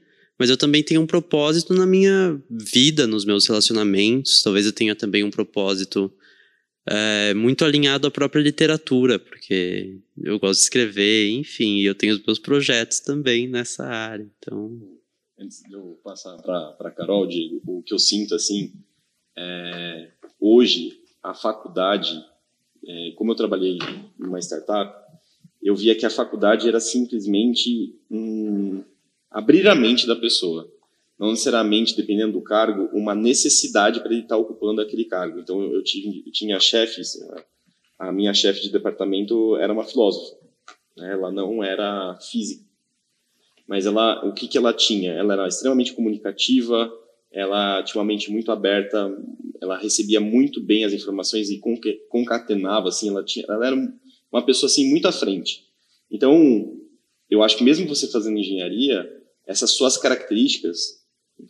mas 0.43 0.51
eu 0.51 0.57
também 0.57 0.83
tenho 0.83 1.01
um 1.01 1.07
propósito 1.07 1.73
na 1.73 1.87
minha 1.87 2.37
vida, 2.51 3.07
nos 3.07 3.25
meus 3.25 3.47
relacionamentos. 3.47 4.43
Talvez 4.43 4.67
eu 4.67 4.73
tenha 4.73 4.97
também 4.97 5.23
um 5.23 5.31
propósito 5.31 6.13
é, 6.85 7.33
muito 7.33 7.65
alinhado 7.65 8.09
à 8.09 8.11
própria 8.11 8.41
literatura, 8.41 9.21
porque 9.21 10.01
eu 10.21 10.41
gosto 10.41 10.59
de 10.59 10.65
escrever, 10.65 11.31
enfim, 11.31 11.77
e 11.77 11.85
eu 11.85 11.95
tenho 11.95 12.15
os 12.15 12.27
meus 12.27 12.41
projetos 12.41 12.99
também 12.99 13.47
nessa 13.47 13.85
área. 13.85 14.29
Então. 14.39 14.81
Antes 15.39 15.63
de 15.63 15.75
eu 15.75 16.01
passar 16.03 16.37
para 16.39 16.75
a 16.77 16.91
Carol, 16.91 17.29
Diego, 17.29 17.61
o 17.65 17.81
que 17.81 17.95
eu 17.95 17.99
sinto 18.01 18.35
assim, 18.35 18.73
é, 19.37 20.11
hoje 20.41 21.01
a 21.23 21.35
faculdade, 21.35 22.25
é, 22.87 23.13
como 23.17 23.33
eu 23.33 23.37
trabalhei 23.37 23.79
em 23.79 24.27
uma 24.27 24.39
startup, 24.39 25.03
eu 25.63 25.77
via 25.77 25.95
que 25.95 26.05
a 26.05 26.11
faculdade 26.11 26.69
era 26.69 26.81
simplesmente 26.81 27.95
um, 28.11 28.83
abrir 29.31 29.69
a 29.69 29.75
mente 29.75 30.07
da 30.07 30.17
pessoa. 30.17 30.69
Não 31.19 31.31
necessariamente, 31.31 31.97
dependendo 31.97 32.33
do 32.33 32.41
cargo, 32.43 32.91
uma 32.93 33.15
necessidade 33.15 34.01
para 34.01 34.13
ele 34.13 34.23
estar 34.23 34.37
ocupando 34.37 34.81
aquele 34.81 35.05
cargo. 35.05 35.39
Então, 35.39 35.63
eu, 35.63 35.83
tive, 35.85 36.25
eu 36.27 36.33
tinha 36.33 36.59
chefes, 36.59 37.17
a 37.97 38.11
minha 38.11 38.35
chefe 38.35 38.61
de 38.63 38.73
departamento 38.73 39.57
era 39.57 39.73
uma 39.73 39.85
filósofa. 39.85 40.37
Né? 40.97 41.13
Ela 41.13 41.31
não 41.31 41.63
era 41.63 42.19
física. 42.21 42.65
Mas 43.69 43.87
ela, 43.87 44.27
o 44.27 44.33
que, 44.33 44.49
que 44.49 44.59
ela 44.59 44.73
tinha? 44.73 45.13
Ela 45.13 45.35
era 45.35 45.47
extremamente 45.47 45.93
comunicativa, 45.93 46.93
ela 47.33 47.83
tinha 47.83 48.01
uma 48.01 48.07
mente 48.07 48.31
muito 48.31 48.53
aberta, 48.53 49.11
ela 49.61 49.79
recebia 49.79 50.21
muito 50.21 50.61
bem 50.61 50.85
as 50.85 50.93
informações 50.93 51.49
e 51.51 51.61
concatenava, 52.09 52.89
assim, 52.89 53.09
ela, 53.09 53.25
tinha, 53.25 53.45
ela 53.49 53.67
era 53.67 53.77
uma 54.31 54.45
pessoa 54.45 54.69
assim 54.71 54.89
muito 54.91 55.09
à 55.09 55.13
frente. 55.13 55.65
Então, 56.11 56.77
eu 57.31 57.43
acho 57.43 57.57
que 57.57 57.65
mesmo 57.65 57.89
você 57.89 58.07
fazendo 58.09 58.39
engenharia, 58.39 59.09
essas 59.47 59.71
suas 59.71 59.97
características 59.97 61.03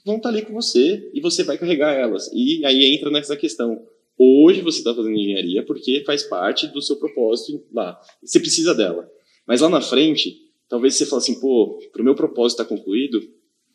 vão 0.04 0.16
estar 0.16 0.28
ali 0.28 0.42
com 0.42 0.52
você 0.52 1.10
e 1.12 1.20
você 1.20 1.42
vai 1.42 1.58
carregar 1.58 1.92
elas. 1.92 2.30
E 2.32 2.64
aí 2.64 2.94
entra 2.94 3.10
nessa 3.10 3.36
questão. 3.36 3.84
Hoje 4.16 4.60
você 4.60 4.78
está 4.78 4.94
fazendo 4.94 5.16
engenharia 5.16 5.64
porque 5.64 6.04
faz 6.04 6.22
parte 6.22 6.68
do 6.68 6.80
seu 6.80 6.96
propósito 6.96 7.64
lá. 7.72 8.00
Você 8.22 8.38
precisa 8.38 8.74
dela. 8.74 9.10
Mas 9.46 9.60
lá 9.60 9.68
na 9.68 9.80
frente, 9.80 10.36
talvez 10.68 10.94
você 10.94 11.04
fale 11.04 11.22
assim, 11.22 11.40
pô, 11.40 11.78
para 11.92 12.00
o 12.00 12.04
meu 12.04 12.14
propósito 12.14 12.62
estar 12.62 12.68
tá 12.68 12.76
concluído, 12.76 13.20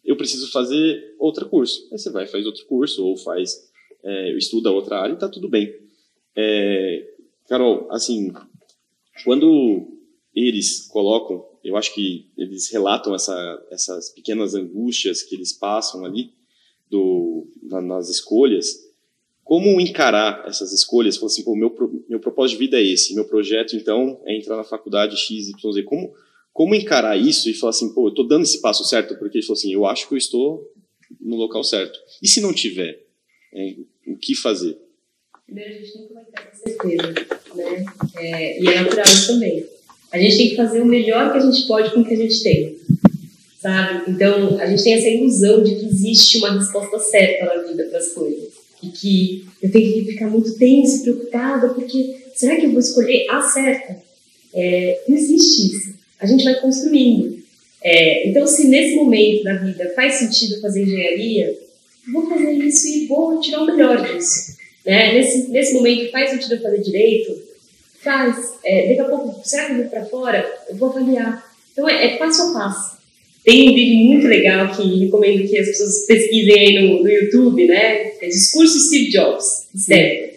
eu 0.07 0.17
preciso 0.17 0.51
fazer 0.51 1.15
outro 1.19 1.47
curso. 1.47 1.87
Aí 1.91 1.99
você 1.99 2.09
vai 2.09 2.25
faz 2.25 2.45
outro 2.45 2.65
curso 2.65 3.05
ou 3.05 3.15
faz, 3.17 3.69
é, 4.03 4.31
estuda 4.37 4.71
outra 4.71 4.99
área 4.99 5.11
e 5.11 5.15
está 5.15 5.29
tudo 5.29 5.47
bem. 5.47 5.71
É, 6.35 7.07
Carol, 7.47 7.87
assim, 7.91 8.31
quando 9.23 9.87
eles 10.33 10.87
colocam 10.87 11.45
eu 11.67 11.75
acho 11.75 11.93
que 11.93 12.29
eles 12.37 12.71
relatam 12.71 13.13
essa, 13.13 13.67
essas 13.69 14.09
pequenas 14.11 14.55
angústias 14.55 15.21
que 15.21 15.35
eles 15.35 15.51
passam 15.51 16.05
ali 16.05 16.31
do, 16.89 17.45
na, 17.61 17.81
nas 17.81 18.07
escolhas. 18.07 18.67
Como 19.43 19.79
encarar 19.81 20.47
essas 20.47 20.71
escolhas? 20.71 21.17
Falar 21.17 21.27
assim, 21.27 21.43
pô, 21.43 21.57
meu, 21.57 21.75
meu 22.07 22.21
propósito 22.21 22.57
de 22.57 22.65
vida 22.65 22.79
é 22.79 22.83
esse, 22.83 23.13
meu 23.13 23.25
projeto, 23.25 23.75
então, 23.75 24.21
é 24.25 24.37
entrar 24.37 24.55
na 24.55 24.63
faculdade 24.63 25.17
XYZ. 25.17 25.51
Como, 25.85 26.13
como 26.57 26.73
encarar 26.73 27.15
isso 27.15 27.51
e 27.51 27.53
falar 27.53 27.69
assim, 27.69 27.93
pô, 27.93 28.07
eu 28.07 28.13
tô 28.15 28.23
dando 28.23 28.41
esse 28.41 28.59
passo 28.59 28.83
certo? 28.83 29.15
Porque 29.19 29.37
ele 29.37 29.45
falou 29.45 29.59
assim, 29.59 29.71
eu 29.71 29.85
acho 29.85 30.07
que 30.07 30.15
eu 30.15 30.17
estou 30.17 30.67
no 31.21 31.35
local 31.35 31.63
certo. 31.63 31.99
E 32.19 32.27
se 32.27 32.41
não 32.41 32.51
tiver? 32.51 32.99
É, 33.53 33.75
o 34.07 34.17
que 34.17 34.33
fazer? 34.33 34.75
Primeiro, 35.45 35.75
a 35.75 35.77
gente 35.77 35.99
nunca 35.99 36.15
vai 36.15 36.23
ter 36.25 36.49
essa 36.51 36.63
certeza, 36.63 37.13
né? 37.53 37.85
É, 38.15 38.59
e 38.59 38.67
é 38.69 38.81
natural 38.81 39.05
também. 39.27 39.67
A 40.11 40.17
gente 40.17 40.35
tem 40.35 40.49
que 40.49 40.55
fazer 40.55 40.81
o 40.81 40.85
melhor 40.87 41.31
que 41.31 41.37
a 41.37 41.41
gente 41.41 41.67
pode 41.67 41.93
com 41.93 41.99
o 41.99 42.05
que 42.05 42.15
a 42.15 42.17
gente 42.17 42.41
tem, 42.41 42.75
sabe? 43.61 44.09
Então, 44.09 44.59
a 44.59 44.65
gente 44.65 44.83
tem 44.83 44.93
essa 44.95 45.09
ilusão 45.09 45.61
de 45.61 45.75
que 45.75 45.85
existe 45.85 46.39
uma 46.39 46.57
resposta 46.57 46.97
certa 46.97 47.45
na 47.45 47.67
vida 47.67 47.83
para 47.83 47.99
as 47.99 48.13
coisas. 48.13 48.51
E 48.81 48.87
que 48.87 49.45
eu 49.61 49.71
tenho 49.71 49.93
que 49.93 50.11
ficar 50.11 50.27
muito 50.27 50.57
tenso, 50.57 51.03
preocupada, 51.03 51.69
porque 51.75 52.17
será 52.33 52.55
que 52.55 52.65
eu 52.65 52.71
vou 52.71 52.79
escolher 52.79 53.29
a 53.29 53.43
certa? 53.43 54.01
É, 54.55 55.03
não 55.07 55.15
existe 55.15 55.67
isso. 55.67 55.96
A 56.20 56.26
gente 56.26 56.43
vai 56.43 56.55
construindo. 56.55 57.38
É, 57.84 58.28
então, 58.28 58.45
se 58.47 58.68
nesse 58.68 58.95
momento 58.95 59.43
da 59.43 59.53
vida 59.53 59.93
faz 59.95 60.15
sentido 60.15 60.59
fazer 60.61 60.84
engenharia, 60.84 61.57
vou 62.11 62.28
fazer 62.28 62.51
isso 62.53 62.88
e 62.88 63.05
vou 63.05 63.39
tirar 63.39 63.61
o 63.61 63.65
melhor 63.65 64.01
disso. 64.05 64.57
Né? 64.86 65.13
Nesse, 65.13 65.49
nesse 65.49 65.74
momento 65.74 66.11
faz 66.11 66.32
sentido 66.32 66.61
fazer 66.61 66.82
direito, 66.82 67.38
faz. 68.01 68.36
É, 68.63 68.89
daqui 68.89 69.01
a 69.01 69.05
pouco, 69.05 69.41
será 69.43 69.65
que 69.65 69.72
eu 69.74 69.78
vou 69.78 69.86
para 69.86 70.05
fora? 70.05 70.57
Eu 70.70 70.76
vou 70.76 70.89
avaliar. 70.89 71.45
Então, 71.72 71.88
é, 71.88 72.05
é, 72.05 72.18
passo 72.18 72.41
a 72.41 72.53
passo. 72.53 72.97
Tem 73.43 73.70
um 73.70 73.74
vídeo 73.74 73.97
muito 74.05 74.28
legal 74.28 74.76
que 74.76 75.05
recomendo 75.05 75.47
que 75.47 75.57
as 75.57 75.68
pessoas 75.68 76.05
pesquisem 76.05 76.53
aí 76.53 76.82
no, 76.82 77.03
no 77.03 77.09
YouTube, 77.09 77.65
né? 77.65 78.11
É 78.20 78.28
Discurso 78.28 78.80
Steve 78.80 79.11
Jobs, 79.11 79.68
Stanford. 79.74 80.36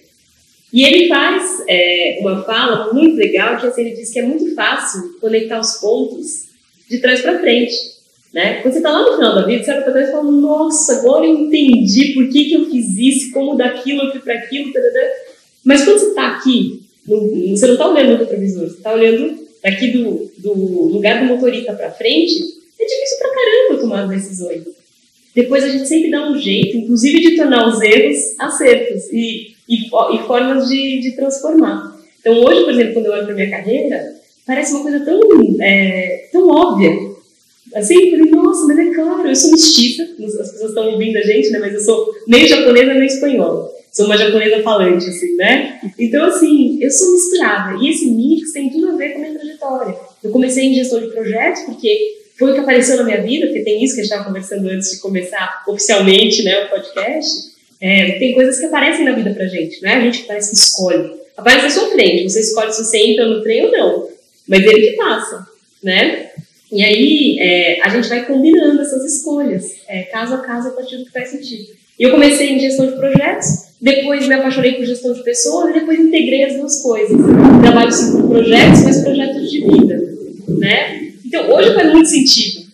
E 0.72 0.84
ele 0.84 1.08
faz 1.08 1.62
é, 1.68 2.18
uma 2.20 2.42
fala 2.44 2.92
muito 2.92 3.16
legal, 3.16 3.58
que 3.58 3.66
assim, 3.66 3.82
ele 3.82 3.96
diz 3.96 4.12
que 4.12 4.20
é 4.20 4.22
muito 4.22 4.54
fácil 4.54 5.16
conectar 5.20 5.58
os 5.58 5.74
pontos 5.74 6.48
de 6.88 6.98
trás 6.98 7.20
para 7.20 7.40
frente. 7.40 7.74
Né? 8.32 8.62
Quando 8.62 8.74
você 8.74 8.78
está 8.78 8.92
lá 8.92 9.02
no 9.02 9.16
final 9.16 9.34
da 9.34 9.46
vida, 9.46 9.64
você 9.64 9.72
olha 9.72 9.82
para 9.82 9.92
trás 9.92 10.08
e 10.08 10.12
fala, 10.12 10.30
nossa, 10.30 11.00
agora 11.00 11.26
eu 11.26 11.34
entendi 11.34 12.14
por 12.14 12.28
que, 12.28 12.44
que 12.44 12.54
eu 12.54 12.70
fiz 12.70 12.96
isso, 12.96 13.32
como 13.32 13.56
daquilo 13.56 14.02
eu 14.02 14.12
fui 14.12 14.20
para 14.20 14.34
aquilo, 14.34 14.72
mas 15.64 15.84
quando 15.84 15.98
você 15.98 16.06
está 16.06 16.36
aqui, 16.36 16.82
você 17.06 17.66
não 17.66 17.74
está 17.74 17.88
olhando 17.88 18.12
no 18.12 18.18
retrovisor, 18.18 18.68
você 18.68 18.76
está 18.76 18.92
olhando 18.92 19.40
daqui 19.62 19.88
do, 19.88 20.30
do 20.38 20.52
lugar 20.88 21.20
do 21.20 21.26
motorista 21.26 21.72
para 21.72 21.90
frente, 21.90 22.34
é 22.78 22.84
difícil 22.84 23.18
pra 23.18 23.34
caramba 23.34 23.80
tomar 23.80 24.04
as 24.04 24.10
decisões. 24.10 24.62
Depois 25.34 25.62
a 25.64 25.68
gente 25.68 25.86
sempre 25.86 26.10
dá 26.10 26.28
um 26.28 26.38
jeito, 26.38 26.76
inclusive 26.76 27.20
de 27.20 27.36
tornar 27.36 27.68
os 27.68 27.80
erros 27.80 28.34
acertos 28.38 29.12
e, 29.12 29.54
e, 29.70 29.86
e 29.86 30.26
formas 30.26 30.68
de, 30.68 31.00
de 31.00 31.12
transformar. 31.12 31.96
Então 32.20 32.38
hoje, 32.44 32.64
por 32.64 32.72
exemplo, 32.74 32.94
quando 32.94 33.06
eu 33.06 33.12
olho 33.12 33.24
para 33.24 33.34
minha 33.34 33.50
carreira, 33.50 34.14
parece 34.46 34.72
uma 34.72 34.82
coisa 34.82 35.00
tão, 35.00 35.20
é, 35.60 36.28
tão 36.32 36.48
óbvia. 36.48 36.90
Assim, 37.74 37.94
eu 37.94 38.10
falei, 38.10 38.32
nossa, 38.32 38.66
mas 38.66 38.78
é 38.78 38.94
claro, 38.94 39.28
eu 39.28 39.36
sou 39.36 39.52
mestiça, 39.52 40.02
as 40.02 40.50
pessoas 40.50 40.70
estão 40.70 40.90
ouvindo 40.90 41.16
a 41.16 41.22
gente, 41.22 41.50
né, 41.50 41.60
mas 41.60 41.72
eu 41.72 41.80
sou 41.80 42.12
nem 42.26 42.46
japonesa 42.46 42.94
nem 42.94 43.06
espanhola. 43.06 43.70
Sou 43.92 44.06
uma 44.06 44.16
japonesa 44.16 44.62
falante, 44.62 45.08
assim, 45.08 45.34
né? 45.34 45.80
Então, 45.98 46.24
assim, 46.24 46.78
eu 46.80 46.90
sou 46.92 47.12
misturada. 47.12 47.76
E 47.82 47.90
esse 47.90 48.08
mix 48.08 48.52
tem 48.52 48.70
tudo 48.70 48.90
a 48.90 48.96
ver 48.96 49.10
com 49.10 49.18
a 49.18 49.22
minha 49.22 49.34
trajetória. 49.34 49.96
Eu 50.22 50.30
comecei 50.30 50.66
em 50.66 50.74
gestão 50.74 51.00
de 51.00 51.08
projetos, 51.08 51.62
porque 51.62 52.20
foi 52.38 52.52
o 52.52 52.54
que 52.54 52.60
apareceu 52.60 52.96
na 52.96 53.02
minha 53.02 53.20
vida, 53.20 53.46
porque 53.46 53.64
tem 53.64 53.82
isso 53.82 53.94
que 53.94 54.00
a 54.00 54.04
gente 54.04 54.12
estava 54.12 54.28
conversando 54.28 54.68
antes 54.68 54.92
de 54.92 55.00
começar 55.00 55.64
oficialmente 55.66 56.42
né, 56.44 56.66
o 56.66 56.70
podcast. 56.70 57.49
É, 57.80 58.12
tem 58.18 58.34
coisas 58.34 58.58
que 58.58 58.66
aparecem 58.66 59.04
na 59.04 59.12
vida 59.12 59.30
pra 59.30 59.46
gente, 59.46 59.80
né? 59.82 59.94
A 59.94 60.00
gente 60.00 60.24
parece 60.24 60.50
que 60.50 60.56
escolhe. 60.56 61.12
Aparece 61.36 61.64
na 61.64 61.70
sua 61.70 61.90
frente, 61.90 62.28
você 62.28 62.40
escolhe 62.40 62.72
se 62.72 62.84
você 62.84 62.98
entra 62.98 63.26
no 63.26 63.42
trem 63.42 63.64
ou 63.64 63.72
não. 63.72 64.08
Mas 64.46 64.64
ele 64.64 64.88
que 64.88 64.96
passa, 64.96 65.46
né? 65.82 66.30
E 66.70 66.84
aí 66.84 67.38
é, 67.40 67.80
a 67.82 67.88
gente 67.88 68.08
vai 68.08 68.26
combinando 68.26 68.80
essas 68.80 69.04
escolhas, 69.16 69.76
é, 69.88 70.02
caso 70.02 70.34
a 70.34 70.38
caso, 70.38 70.68
a 70.68 70.72
partir 70.72 70.98
do 70.98 71.04
que 71.04 71.12
faz 71.12 71.30
sentido. 71.30 71.70
E 71.98 72.02
eu 72.02 72.10
comecei 72.12 72.50
em 72.50 72.60
gestão 72.60 72.86
de 72.86 72.96
projetos, 72.96 73.70
depois 73.80 74.26
me 74.26 74.34
apaixonei 74.34 74.72
por 74.72 74.84
gestão 74.84 75.12
de 75.12 75.22
pessoas 75.24 75.70
e 75.70 75.80
depois 75.80 75.98
integrei 75.98 76.44
as 76.44 76.54
duas 76.54 76.82
coisas. 76.82 77.16
Trabalho 77.62 77.90
com 78.12 78.28
projetos, 78.28 78.84
mas 78.84 79.02
projetos 79.02 79.50
de 79.50 79.60
vida, 79.60 80.14
né? 80.48 81.12
Então 81.24 81.50
hoje 81.50 81.74
faz 81.74 81.92
muito 81.92 82.08
sentido. 82.08 82.69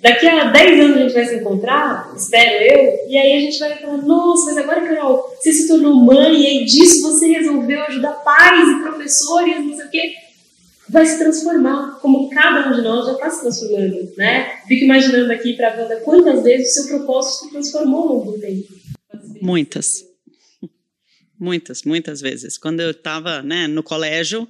Daqui 0.00 0.28
a 0.28 0.44
10 0.44 0.80
anos 0.80 0.96
a 0.96 1.00
gente 1.00 1.14
vai 1.14 1.26
se 1.26 1.34
encontrar, 1.36 2.12
espero 2.16 2.62
eu, 2.62 3.08
e 3.08 3.18
aí 3.18 3.36
a 3.36 3.40
gente 3.40 3.58
vai 3.58 3.76
falar, 3.78 3.96
nossa, 3.96 4.46
mas 4.46 4.58
agora, 4.58 4.80
Carol, 4.82 5.36
você 5.36 5.52
se 5.52 5.66
tornou 5.66 5.94
mãe 5.96 6.40
e 6.40 6.46
aí 6.46 6.64
disso 6.64 7.02
você 7.02 7.26
resolveu 7.26 7.82
ajudar 7.82 8.12
pais 8.12 8.68
e 8.68 8.82
professores, 8.82 9.66
não 9.66 9.76
sei 9.76 9.86
o 9.86 9.90
quê 9.90 10.28
vai 10.88 11.04
se 11.04 11.18
transformar, 11.18 11.98
como 12.00 12.30
cada 12.30 12.70
um 12.70 12.74
de 12.74 12.82
nós 12.82 13.06
já 13.06 13.12
está 13.12 13.30
se 13.30 13.42
transformando, 13.42 14.12
né? 14.16 14.62
Fico 14.66 14.84
imaginando 14.84 15.32
aqui 15.32 15.54
para 15.54 15.74
a 15.74 15.82
Wanda 15.82 16.00
quantas 16.00 16.42
vezes 16.42 16.70
o 16.70 16.74
seu 16.74 16.98
propósito 16.98 17.44
se 17.44 17.50
transformou 17.50 18.00
ao 18.00 18.08
longo 18.16 18.32
do 18.32 18.40
tempo. 18.40 18.68
Muitas. 19.40 20.06
Muitas, 21.38 21.82
muitas 21.82 22.20
vezes. 22.20 22.58
Quando 22.58 22.80
eu 22.80 22.90
estava 22.90 23.42
né, 23.42 23.66
no 23.66 23.82
colégio, 23.82 24.48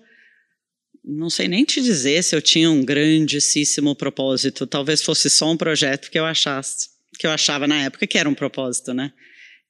não 1.08 1.30
sei 1.30 1.48
nem 1.48 1.64
te 1.64 1.80
dizer 1.80 2.22
se 2.22 2.36
eu 2.36 2.42
tinha 2.42 2.70
um 2.70 2.84
grandíssimo 2.84 3.96
propósito. 3.96 4.66
Talvez 4.66 5.02
fosse 5.02 5.30
só 5.30 5.50
um 5.50 5.56
projeto 5.56 6.10
que 6.10 6.18
eu 6.18 6.24
achasse, 6.24 6.88
que 7.18 7.26
eu 7.26 7.30
achava 7.30 7.66
na 7.66 7.82
época 7.84 8.06
que 8.06 8.18
era 8.18 8.28
um 8.28 8.34
propósito, 8.34 8.92
né? 8.92 9.12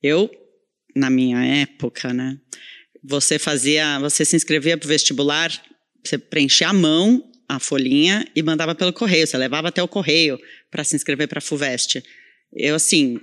Eu, 0.02 0.30
na 0.96 1.08
minha 1.08 1.44
época, 1.44 2.12
né? 2.12 2.36
Você 3.04 3.38
fazia, 3.38 3.98
você 4.00 4.24
se 4.24 4.34
inscrevia 4.34 4.76
para 4.76 4.86
o 4.86 4.88
vestibular 4.88 5.50
você 6.04 6.18
preenchia 6.18 6.68
à 6.68 6.72
mão 6.72 7.22
a 7.48 7.58
folhinha 7.58 8.26
e 8.34 8.42
mandava 8.42 8.74
pelo 8.74 8.92
correio. 8.92 9.26
Você 9.26 9.36
levava 9.36 9.68
até 9.68 9.82
o 9.82 9.88
correio 9.88 10.38
para 10.70 10.84
se 10.84 10.94
inscrever 10.94 11.28
para 11.28 11.38
a 11.38 11.42
FUVEST. 11.42 12.02
Eu, 12.52 12.74
assim, 12.74 13.18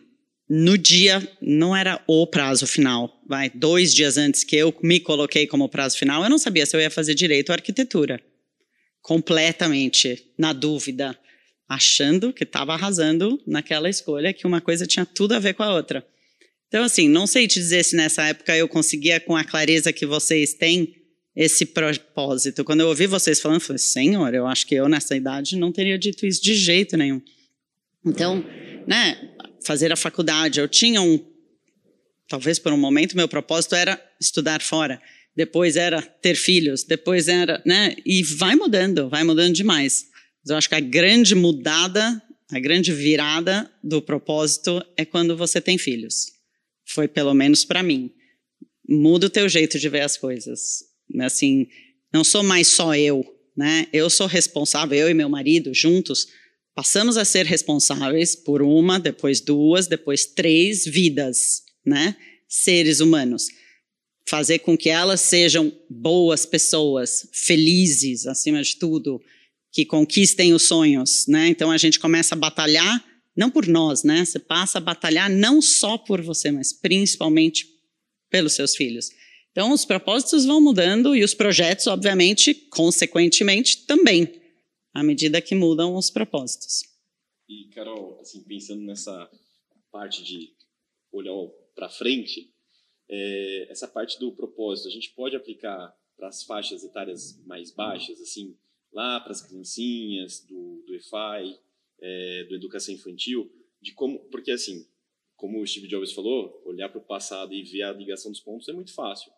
no 0.50 0.78
dia, 0.78 1.28
não 1.42 1.76
era 1.76 2.02
o 2.08 2.28
prazo 2.28 2.68
final, 2.68 3.22
vai, 3.28 3.50
dois 3.50 3.94
dias 3.94 4.18
antes 4.18 4.44
que 4.44 4.56
eu 4.56 4.76
me 4.84 5.00
coloquei 5.00 5.48
como 5.48 5.68
prazo 5.68 5.98
final, 5.98 6.24
eu 6.24 6.30
não 6.30 6.38
sabia 6.38 6.66
se 6.66 6.76
eu 6.76 6.82
ia 6.82 6.90
fazer 6.90 7.16
direito 7.16 7.50
ou 7.50 7.54
arquitetura. 7.54 8.22
Completamente 9.02 10.32
na 10.38 10.54
dúvida, 10.54 11.18
achando 11.68 12.32
que 12.32 12.44
estava 12.44 12.74
arrasando 12.74 13.42
naquela 13.46 13.90
escolha, 13.90 14.34
que 14.34 14.46
uma 14.46 14.62
coisa 14.62 14.86
tinha 14.86 15.06
tudo 15.06 15.34
a 15.34 15.40
ver 15.40 15.54
com 15.54 15.64
a 15.64 15.74
outra. 15.74 16.06
Então, 16.68 16.84
assim, 16.84 17.08
não 17.08 17.26
sei 17.26 17.48
te 17.48 17.60
dizer 17.60 17.84
se 17.84 17.96
nessa 17.96 18.28
época 18.28 18.56
eu 18.56 18.68
conseguia, 18.68 19.20
com 19.20 19.36
a 19.36 19.44
clareza 19.44 19.94
que 19.94 20.06
vocês 20.06 20.54
têm, 20.54 20.96
esse 21.36 21.66
propósito. 21.66 22.64
Quando 22.64 22.82
eu 22.82 22.88
ouvi 22.88 23.08
vocês 23.08 23.42
falando, 23.42 23.58
eu 23.58 23.66
falei, 23.66 23.80
Senhor, 23.80 24.34
eu 24.34 24.48
acho 24.48 24.66
que 24.66 24.76
eu 24.76 24.88
nessa 24.88 25.16
idade 25.16 25.58
não 25.58 25.72
teria 25.72 25.98
dito 25.98 26.26
isso 26.26 26.42
de 26.42 26.56
jeito 26.56 26.96
nenhum. 26.96 27.22
Então, 28.06 28.44
né, 28.88 29.35
fazer 29.66 29.92
a 29.92 29.96
faculdade, 29.96 30.60
eu 30.60 30.68
tinha 30.68 31.02
um, 31.02 31.20
talvez 32.28 32.60
por 32.60 32.72
um 32.72 32.78
momento, 32.78 33.16
meu 33.16 33.28
propósito 33.28 33.76
era 33.76 34.02
estudar 34.22 34.62
fora. 34.62 35.02
Depois 35.36 35.76
era 35.76 36.02
ter 36.02 36.36
filhos, 36.36 36.84
depois 36.84 37.28
era, 37.28 37.62
né, 37.66 37.96
e 38.06 38.24
vai 38.24 38.56
mudando, 38.56 39.10
vai 39.10 39.24
mudando 39.24 39.54
demais. 39.54 40.06
Mas 40.44 40.52
eu 40.52 40.56
acho 40.56 40.70
que 40.70 40.76
a 40.76 40.80
grande 40.80 41.36
mudada, 41.36 42.22
a 42.52 42.60
grande 42.60 42.94
virada 42.94 43.70
do 43.84 44.02
propósito 44.02 44.82
é 44.96 45.04
quando 45.04 45.36
você 45.36 45.60
tem 45.60 45.78
filhos. 45.78 46.32
Foi 46.88 47.08
pelo 47.08 47.34
menos 47.34 47.66
para 47.66 47.84
mim. 47.84 48.12
Muda 48.88 49.28
o 49.28 49.30
teu 49.30 49.50
jeito 49.50 49.78
de 49.80 49.90
ver 49.90 50.02
as 50.02 50.16
coisas 50.16 50.84
assim, 51.20 51.68
não 52.14 52.24
sou 52.24 52.44
mais 52.44 52.68
só 52.68 52.96
eu, 52.96 53.24
né? 53.56 53.88
Eu 53.94 54.10
sou 54.10 54.28
responsável, 54.28 54.98
eu 54.98 55.10
e 55.10 55.14
meu 55.14 55.30
marido 55.30 55.74
juntos 55.74 56.28
passamos 56.76 57.18
a 57.18 57.24
ser 57.24 57.46
responsáveis 57.46 58.36
por 58.36 58.62
uma, 58.62 59.00
depois 59.00 59.40
duas, 59.40 59.88
depois 59.88 60.26
três 60.26 60.86
vidas, 60.86 61.64
né? 61.86 62.16
Seres 62.48 63.00
humanos. 63.00 63.48
Fazer 64.28 64.60
com 64.60 64.78
que 64.78 64.90
elas 64.90 65.22
sejam 65.22 65.72
boas 65.90 66.46
pessoas, 66.46 67.28
felizes 67.32 68.28
acima 68.28 68.62
de 68.62 68.76
tudo, 68.76 69.22
que 69.72 69.86
conquistem 69.86 70.54
os 70.54 70.68
sonhos, 70.68 71.26
né? 71.28 71.48
Então 71.48 71.72
a 71.72 71.78
gente 71.78 72.00
começa 72.00 72.36
a 72.36 72.38
batalhar 72.38 73.04
não 73.36 73.50
por 73.50 73.68
nós, 73.68 74.04
né? 74.04 74.24
Você 74.24 74.40
passa 74.40 74.78
a 74.78 74.82
batalhar 74.82 75.30
não 75.30 75.62
só 75.62 75.98
por 75.98 76.22
você, 76.22 76.52
mas 76.52 76.74
principalmente 76.74 77.66
pelos 78.30 78.54
seus 78.54 78.76
filhos. 78.76 79.10
Então, 79.52 79.72
os 79.72 79.86
propósitos 79.86 80.44
vão 80.44 80.60
mudando 80.60 81.16
e 81.16 81.24
os 81.24 81.34
projetos, 81.34 81.88
obviamente, 81.88 82.54
consequentemente, 82.54 83.86
também, 83.86 84.30
à 84.96 85.04
medida 85.04 85.42
que 85.42 85.54
mudam 85.54 85.94
os 85.98 86.10
propósitos. 86.10 86.84
E, 87.50 87.66
Carol, 87.66 88.18
assim, 88.22 88.42
pensando 88.42 88.82
nessa 88.82 89.30
parte 89.92 90.24
de 90.24 90.54
olhar 91.12 91.36
para 91.76 91.90
frente, 91.90 92.50
é, 93.10 93.68
essa 93.70 93.90
parte 93.90 94.18
do 94.18 94.32
propósito, 94.32 94.88
a 94.88 94.92
gente 94.92 95.12
pode 95.12 95.36
aplicar 95.36 95.94
para 96.16 96.30
as 96.30 96.44
faixas 96.44 96.82
etárias 96.86 97.38
mais 97.46 97.72
baixas, 97.72 98.22
assim, 98.22 98.58
lá 98.94 99.20
para 99.20 99.34
as 99.34 99.42
criancinhas 99.42 100.40
do, 100.46 100.82
do 100.88 100.96
EFI, 100.96 101.60
é, 102.00 102.46
do 102.46 102.56
Educação 102.56 102.96
Infantil, 102.96 103.52
de 103.82 103.92
como, 103.92 104.20
porque 104.32 104.52
assim, 104.52 104.88
como 105.36 105.62
o 105.62 105.68
Steve 105.68 105.90
Jobs 105.90 106.14
falou, 106.14 106.62
olhar 106.66 106.88
para 106.88 107.00
o 107.00 107.04
passado 107.04 107.54
e 107.54 107.64
ver 107.64 107.84
a 107.84 107.92
ligação 107.92 108.32
dos 108.32 108.40
pontos 108.40 108.70
é 108.70 108.74
muito 108.74 108.94
fácil. 108.94 109.30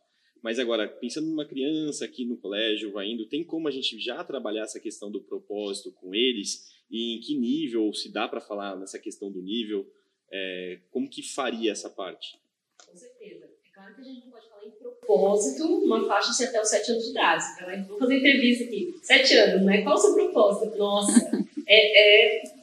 Mas 0.41 0.59
agora, 0.59 0.87
pensando 0.87 1.27
numa 1.27 1.45
criança 1.45 2.05
aqui 2.05 2.25
no 2.25 2.37
colégio, 2.37 2.91
vai 2.91 3.07
indo, 3.07 3.25
tem 3.25 3.43
como 3.43 3.67
a 3.67 3.71
gente 3.71 3.99
já 3.99 4.23
trabalhar 4.23 4.63
essa 4.63 4.79
questão 4.79 5.11
do 5.11 5.21
propósito 5.21 5.91
com 5.91 6.13
eles? 6.13 6.67
E 6.89 7.15
em 7.15 7.19
que 7.19 7.35
nível, 7.35 7.83
ou 7.83 7.93
se 7.93 8.11
dá 8.11 8.27
para 8.27 8.39
falar 8.39 8.75
nessa 8.77 8.99
questão 8.99 9.31
do 9.31 9.41
nível, 9.41 9.85
é, 10.31 10.79
como 10.89 11.09
que 11.09 11.21
faria 11.21 11.71
essa 11.71 11.89
parte? 11.89 12.39
Com 12.85 12.95
certeza. 12.95 13.45
É 13.45 13.73
claro 13.73 13.95
que 13.95 14.01
a 14.01 14.03
gente 14.03 14.25
não 14.25 14.31
pode 14.31 14.47
falar 14.49 14.65
em 14.65 14.71
propósito 14.71 15.81
numa 15.81 16.05
faixa 16.07 16.31
de 16.31 16.49
até 16.49 16.61
os 16.61 16.69
sete 16.69 16.91
anos 16.91 17.03
de 17.05 17.11
idade. 17.11 17.43
Então, 17.59 17.87
vou 17.87 17.99
fazer 17.99 18.17
entrevista 18.17 18.63
aqui. 18.63 18.95
Sete 19.01 19.33
anos, 19.35 19.65
né? 19.65 19.81
Qual 19.81 19.95
o 19.95 19.97
seu 19.97 20.13
propósito? 20.13 20.77
Nossa, 20.77 21.31
é, 21.67 22.39
é 22.39 22.57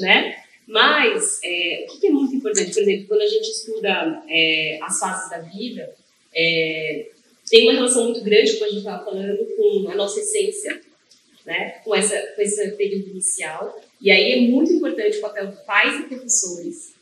né? 0.00 0.44
Mas, 0.66 1.40
é, 1.44 1.86
o 1.88 2.00
que 2.00 2.08
é 2.08 2.10
muito 2.10 2.34
importante? 2.34 2.72
Por 2.72 2.82
exemplo, 2.82 3.06
quando 3.06 3.22
a 3.22 3.28
gente 3.28 3.48
estuda 3.48 4.24
é, 4.28 4.80
as 4.82 4.98
fases 4.98 5.30
da 5.30 5.38
vida, 5.38 5.94
é, 6.36 7.06
tem 7.48 7.62
uma 7.62 7.72
relação 7.72 8.04
muito 8.04 8.22
grande, 8.22 8.52
como 8.54 8.64
a 8.64 8.68
gente 8.68 8.78
estava 8.78 9.04
falando, 9.04 9.38
com 9.56 9.90
a 9.90 9.94
nossa 9.94 10.20
essência, 10.20 10.80
né? 11.46 11.80
com, 11.84 11.94
essa, 11.94 12.18
com 12.34 12.42
esse 12.42 12.72
período 12.72 13.08
inicial. 13.08 13.80
E 14.00 14.10
aí 14.10 14.32
é 14.32 14.40
muito 14.40 14.72
importante 14.72 15.18
o 15.18 15.20
papel 15.22 15.46
de 15.46 15.64
pais 15.64 16.00
e 16.00 16.02
professores 16.08 16.94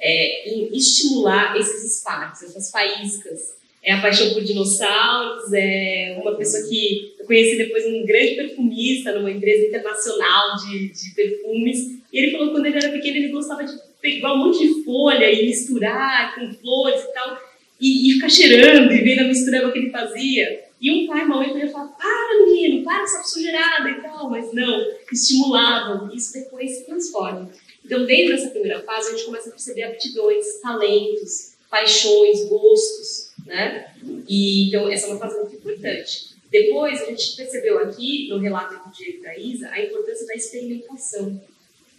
é, 0.00 0.48
em 0.50 0.76
estimular 0.76 1.58
esses 1.58 1.98
sparks, 1.98 2.42
essas 2.44 2.70
faíscas. 2.70 3.58
É 3.82 3.92
a 3.92 4.02
paixão 4.02 4.32
por 4.32 4.42
dinossauros, 4.42 5.52
é 5.52 6.18
uma 6.20 6.34
pessoa 6.36 6.68
que 6.68 7.14
eu 7.18 7.26
conheci 7.26 7.56
depois 7.56 7.86
um 7.86 8.04
grande 8.04 8.34
perfumista 8.34 9.12
numa 9.12 9.30
empresa 9.30 9.66
internacional 9.66 10.56
de, 10.56 10.88
de 10.88 11.14
perfumes. 11.14 11.98
E 12.12 12.18
ele 12.18 12.32
falou 12.32 12.48
que 12.48 12.52
quando 12.54 12.66
ele 12.66 12.76
era 12.76 12.90
pequeno 12.90 13.16
ele 13.16 13.28
gostava 13.28 13.64
de 13.64 13.72
pegar 14.00 14.34
um 14.34 14.38
monte 14.38 14.58
de 14.58 14.84
folha 14.84 15.30
e 15.30 15.46
misturar 15.46 16.34
com 16.34 16.52
flores 16.54 17.02
e 17.02 17.12
tal 17.12 17.47
e, 17.80 18.10
e 18.10 18.14
ficar 18.14 18.28
cheirando 18.28 18.92
e 18.92 19.00
vendo 19.02 19.20
a 19.20 19.28
mistura 19.28 19.70
que 19.70 19.78
ele 19.78 19.90
fazia. 19.90 20.68
E 20.80 20.90
um 20.92 21.06
pai, 21.06 21.24
uma 21.24 21.36
mãe 21.36 21.50
podia 21.50 21.68
falar, 21.68 21.88
para 21.88 22.46
menino, 22.46 22.84
para 22.84 23.02
essa 23.02 23.22
sujeirada 23.24 23.90
e 23.90 24.00
tal, 24.00 24.30
mas 24.30 24.52
não, 24.52 24.86
estimulavam, 25.12 26.14
isso 26.14 26.32
depois 26.32 26.70
se 26.70 26.86
transforma. 26.86 27.50
Então, 27.84 28.04
dentro 28.04 28.36
dessa 28.36 28.50
primeira 28.50 28.82
fase, 28.82 29.08
a 29.08 29.10
gente 29.12 29.24
começa 29.24 29.48
a 29.48 29.52
perceber 29.52 29.84
aptidões, 29.84 30.60
talentos, 30.62 31.54
paixões, 31.68 32.48
gostos, 32.48 33.30
né? 33.44 33.92
E, 34.28 34.68
então, 34.68 34.88
essa 34.88 35.06
é 35.06 35.10
uma 35.10 35.18
fase 35.18 35.38
muito 35.38 35.56
importante. 35.56 36.36
Depois, 36.50 37.02
a 37.02 37.06
gente 37.06 37.36
percebeu 37.36 37.78
aqui, 37.78 38.28
no 38.28 38.38
relato 38.38 38.88
do 38.88 38.94
Diego 38.94 39.18
e 39.18 39.22
da 39.22 39.36
Isa, 39.36 39.68
a 39.70 39.82
importância 39.82 40.26
da 40.26 40.34
experimentação. 40.34 41.40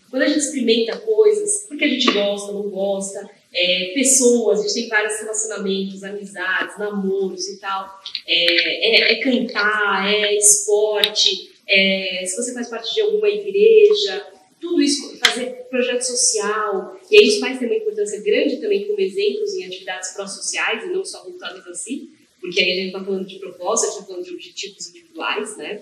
Quando 0.09 0.23
a 0.23 0.27
gente 0.27 0.39
experimenta 0.39 0.97
coisas, 0.99 1.65
porque 1.67 1.83
a 1.83 1.87
gente 1.87 2.11
gosta, 2.11 2.51
não 2.51 2.69
gosta, 2.69 3.29
é, 3.53 3.91
pessoas, 3.93 4.59
a 4.59 4.63
gente 4.63 4.73
tem 4.73 4.87
vários 4.89 5.19
relacionamentos, 5.19 6.03
amizades, 6.03 6.77
namoros 6.77 7.47
e 7.47 7.59
tal. 7.59 7.99
É, 8.27 8.89
é, 8.89 9.13
é 9.13 9.19
cantar, 9.21 10.13
é 10.13 10.37
esporte, 10.37 11.49
é, 11.67 12.23
se 12.25 12.35
você 12.35 12.53
faz 12.53 12.67
parte 12.67 12.93
de 12.93 13.01
alguma 13.01 13.29
igreja, 13.29 14.25
tudo 14.59 14.81
isso, 14.81 15.17
fazer 15.19 15.67
projeto 15.69 16.01
social. 16.01 16.99
E 17.09 17.19
aí 17.19 17.27
os 17.27 17.37
pais 17.37 17.59
têm 17.59 17.67
uma 17.67 17.77
importância 17.77 18.21
grande 18.21 18.57
também 18.57 18.85
como 18.85 18.99
exemplos 18.99 19.53
em 19.55 19.65
atividades 19.65 20.11
pró-sociais 20.13 20.83
e 20.83 20.87
não 20.87 21.05
só 21.05 21.23
voltadas 21.23 21.65
assim, 21.67 22.09
porque 22.41 22.59
aí 22.59 22.71
a 22.71 22.75
gente 22.75 22.87
está 22.87 23.03
falando 23.03 23.25
de 23.25 23.39
propósito, 23.39 23.85
a 23.85 23.91
gente 23.91 23.99
está 23.99 24.07
falando 24.07 24.25
de 24.25 24.33
objetivos 24.33 24.89
individuais, 24.89 25.57
né? 25.57 25.81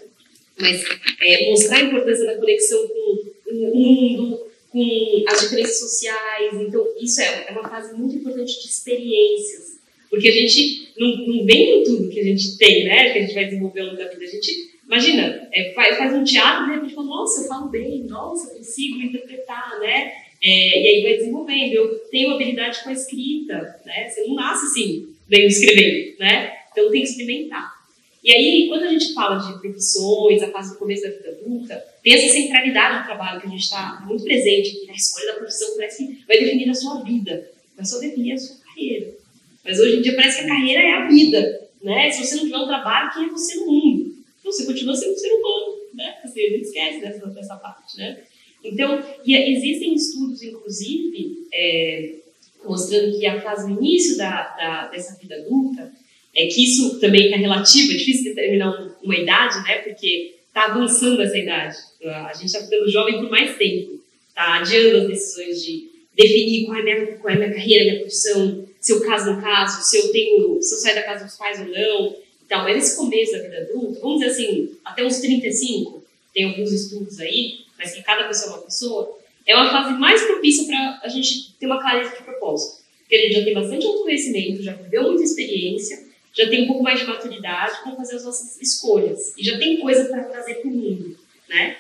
Mas 0.60 0.84
é, 1.22 1.50
mostrar 1.50 1.78
a 1.78 1.82
importância 1.82 2.26
da 2.26 2.36
conexão 2.36 2.88
com 2.88 3.24
o 3.48 3.54
mundo, 3.54 4.47
com 4.70 5.24
as 5.28 5.42
diferenças 5.42 5.80
sociais. 5.80 6.54
Então, 6.54 6.86
isso 7.00 7.22
é, 7.22 7.46
é 7.48 7.52
uma 7.52 7.68
fase 7.68 7.96
muito 7.96 8.16
importante 8.16 8.62
de 8.62 8.68
experiências. 8.68 9.78
Porque 10.10 10.28
a 10.28 10.32
gente 10.32 10.94
não, 10.98 11.18
não 11.28 11.46
vem 11.46 11.74
com 11.74 11.84
tudo 11.84 12.10
que 12.10 12.20
a 12.20 12.24
gente 12.24 12.58
tem, 12.58 12.86
né? 12.86 13.12
Que 13.12 13.20
a 13.20 13.22
gente 13.22 13.34
vai 13.34 13.46
desenvolver 13.46 13.82
ao 13.82 13.88
longo 13.88 13.98
da 13.98 14.08
vida. 14.08 14.24
A 14.24 14.28
gente, 14.28 14.52
imagina, 14.86 15.50
é, 15.52 15.74
faz, 15.74 15.98
faz 15.98 16.14
um 16.14 16.24
teatro 16.24 16.64
e 16.64 16.68
de 16.68 16.76
repente 16.76 16.96
fala, 16.96 17.08
nossa, 17.08 17.42
eu 17.42 17.48
falo 17.48 17.70
bem, 17.70 18.04
nossa, 18.04 18.52
eu 18.52 18.58
consigo 18.58 19.02
interpretar, 19.02 19.80
né? 19.80 20.12
É, 20.42 20.82
e 20.82 20.88
aí 20.88 21.04
vai 21.04 21.18
desenvolvendo. 21.18 21.74
Eu 21.74 22.00
tenho 22.10 22.32
habilidade 22.32 22.84
com 22.84 22.90
a 22.90 22.94
escrita, 22.94 23.82
né? 23.86 24.10
Você 24.10 24.26
não 24.26 24.36
nasce 24.36 24.66
assim, 24.66 25.10
bem 25.28 25.48
escrevendo, 25.48 26.18
né? 26.20 26.54
Então 26.72 26.90
tem 26.90 27.02
que 27.02 27.10
experimentar. 27.10 27.78
E 28.24 28.32
aí, 28.32 28.66
quando 28.68 28.84
a 28.84 28.90
gente 28.90 29.14
fala 29.14 29.38
de 29.38 29.60
profissões, 29.60 30.44
a 30.44 30.52
fase 30.52 30.74
do 30.74 30.80
começo 30.80 31.04
da 31.04 31.10
vida 31.10 31.30
adulta, 31.30 31.84
essa 32.14 32.34
centralidade 32.34 33.00
do 33.00 33.06
trabalho 33.06 33.42
que 33.42 33.48
a 33.48 33.50
gente 33.50 33.64
está 33.64 34.04
muito 34.06 34.24
presente 34.24 34.78
aqui 34.78 34.88
na 34.88 34.94
escolha 34.94 35.28
da 35.28 35.34
profissão, 35.34 35.76
parece 35.76 36.06
que 36.06 36.26
vai 36.26 36.40
definir 36.40 36.70
a 36.70 36.74
sua 36.74 37.04
vida, 37.04 37.52
vai 37.76 37.86
só 37.86 38.00
definir 38.00 38.34
a 38.34 38.38
sua 38.38 38.58
carreira. 38.58 39.14
Mas 39.64 39.80
hoje 39.80 39.98
em 39.98 40.02
dia 40.02 40.16
parece 40.16 40.40
que 40.40 40.46
a 40.46 40.48
carreira 40.48 40.82
é 40.82 40.92
a 40.94 41.08
vida, 41.08 41.70
né? 41.84 42.10
Se 42.12 42.26
você 42.26 42.36
não 42.36 42.44
tiver 42.44 42.58
um 42.58 42.68
trabalho, 42.68 43.14
quem 43.14 43.26
é 43.26 43.30
você 43.30 43.56
no 43.56 43.66
mundo? 43.66 44.16
Então 44.40 44.52
você 44.52 44.66
continua 44.66 44.96
sendo 44.96 45.14
um 45.14 45.18
ser 45.18 45.34
humano, 45.34 45.78
né? 45.94 46.16
Assim, 46.24 46.42
a 46.42 46.50
gente 46.50 46.62
esquece 46.62 47.02
dessa, 47.02 47.28
dessa 47.28 47.56
parte, 47.58 47.98
né? 47.98 48.24
Então, 48.64 49.04
existem 49.26 49.94
estudos, 49.94 50.42
inclusive, 50.42 51.48
é, 51.54 52.16
mostrando 52.64 53.18
que 53.18 53.26
a 53.26 53.42
fase 53.42 53.68
do 53.68 53.80
início 53.80 54.18
da, 54.18 54.56
da, 54.56 54.88
dessa 54.88 55.18
vida 55.20 55.36
adulta 55.36 55.92
é 56.36 56.46
que 56.48 56.64
isso 56.64 57.00
também 57.00 57.26
está 57.26 57.38
relativo, 57.38 57.94
é 57.94 57.98
difícil 57.98 58.36
determinar 58.36 58.96
uma 59.04 59.16
idade, 59.16 59.64
né? 59.64 59.80
Porque 59.80 60.37
está 60.58 60.66
avançando 60.66 61.22
essa 61.22 61.38
idade. 61.38 61.78
A 62.04 62.34
gente 62.34 62.46
está 62.46 62.62
ficando 62.62 62.90
jovem 62.90 63.20
por 63.20 63.30
mais 63.30 63.56
tempo, 63.58 64.00
está 64.30 64.56
adiando 64.56 64.98
as 64.98 65.08
decisões 65.08 65.64
de 65.64 65.90
definir 66.16 66.66
qual 66.66 66.80
é 66.80 66.84
minha, 66.84 67.18
qual 67.18 67.34
é 67.34 67.38
minha 67.38 67.54
carreira, 67.54 67.86
minha 67.86 68.00
profissão, 68.00 68.68
se 68.80 68.92
eu 68.92 69.02
caso 69.02 69.34
no 69.34 69.42
caso, 69.42 69.84
se 69.88 69.98
eu 69.98 70.12
tenho, 70.12 70.62
se 70.62 70.74
eu 70.74 70.80
saio 70.80 70.96
da 70.96 71.04
casa 71.04 71.26
dos 71.26 71.36
pais 71.36 71.60
ou 71.60 71.68
não. 71.68 72.16
Então, 72.44 72.64
mas 72.64 72.76
nesse 72.76 72.98
começo 72.98 73.34
da 73.34 73.40
vida 73.40 73.58
adulta, 73.58 74.00
vamos 74.00 74.20
dizer 74.20 74.32
assim, 74.32 74.72
até 74.84 75.06
uns 75.06 75.20
35, 75.20 76.04
tem 76.34 76.46
alguns 76.46 76.72
estudos 76.72 77.20
aí, 77.20 77.60
mas 77.78 77.94
que 77.94 78.02
cada 78.02 78.28
pessoa 78.28 78.54
é 78.54 78.56
uma 78.56 78.64
pessoa, 78.64 79.20
é 79.46 79.56
uma 79.56 79.70
fase 79.70 80.00
mais 80.00 80.24
propícia 80.24 80.66
para 80.66 81.02
a 81.04 81.08
gente 81.08 81.54
ter 81.60 81.66
uma 81.66 81.80
clareza 81.80 82.16
de 82.16 82.24
propósito. 82.24 82.84
Porque 83.00 83.16
a 83.16 83.20
gente 83.20 83.34
já 83.36 83.44
tem 83.44 83.54
bastante 83.54 83.86
autoconhecimento, 83.86 84.64
já 84.64 84.74
viveu 84.74 85.04
muita 85.04 85.24
experiência, 85.24 86.07
já 86.38 86.48
tem 86.48 86.64
um 86.64 86.68
pouco 86.68 86.84
mais 86.84 87.00
de 87.00 87.08
maturidade 87.08 87.82
para 87.82 87.96
fazer 87.96 88.18
as 88.18 88.24
nossas 88.24 88.62
escolhas 88.62 89.34
e 89.36 89.44
já 89.44 89.58
tem 89.58 89.80
coisa 89.80 90.06
para 90.06 90.26
trazer 90.26 90.56
para 90.56 90.70
o 90.70 90.74
mundo, 90.74 91.18
né? 91.50 91.78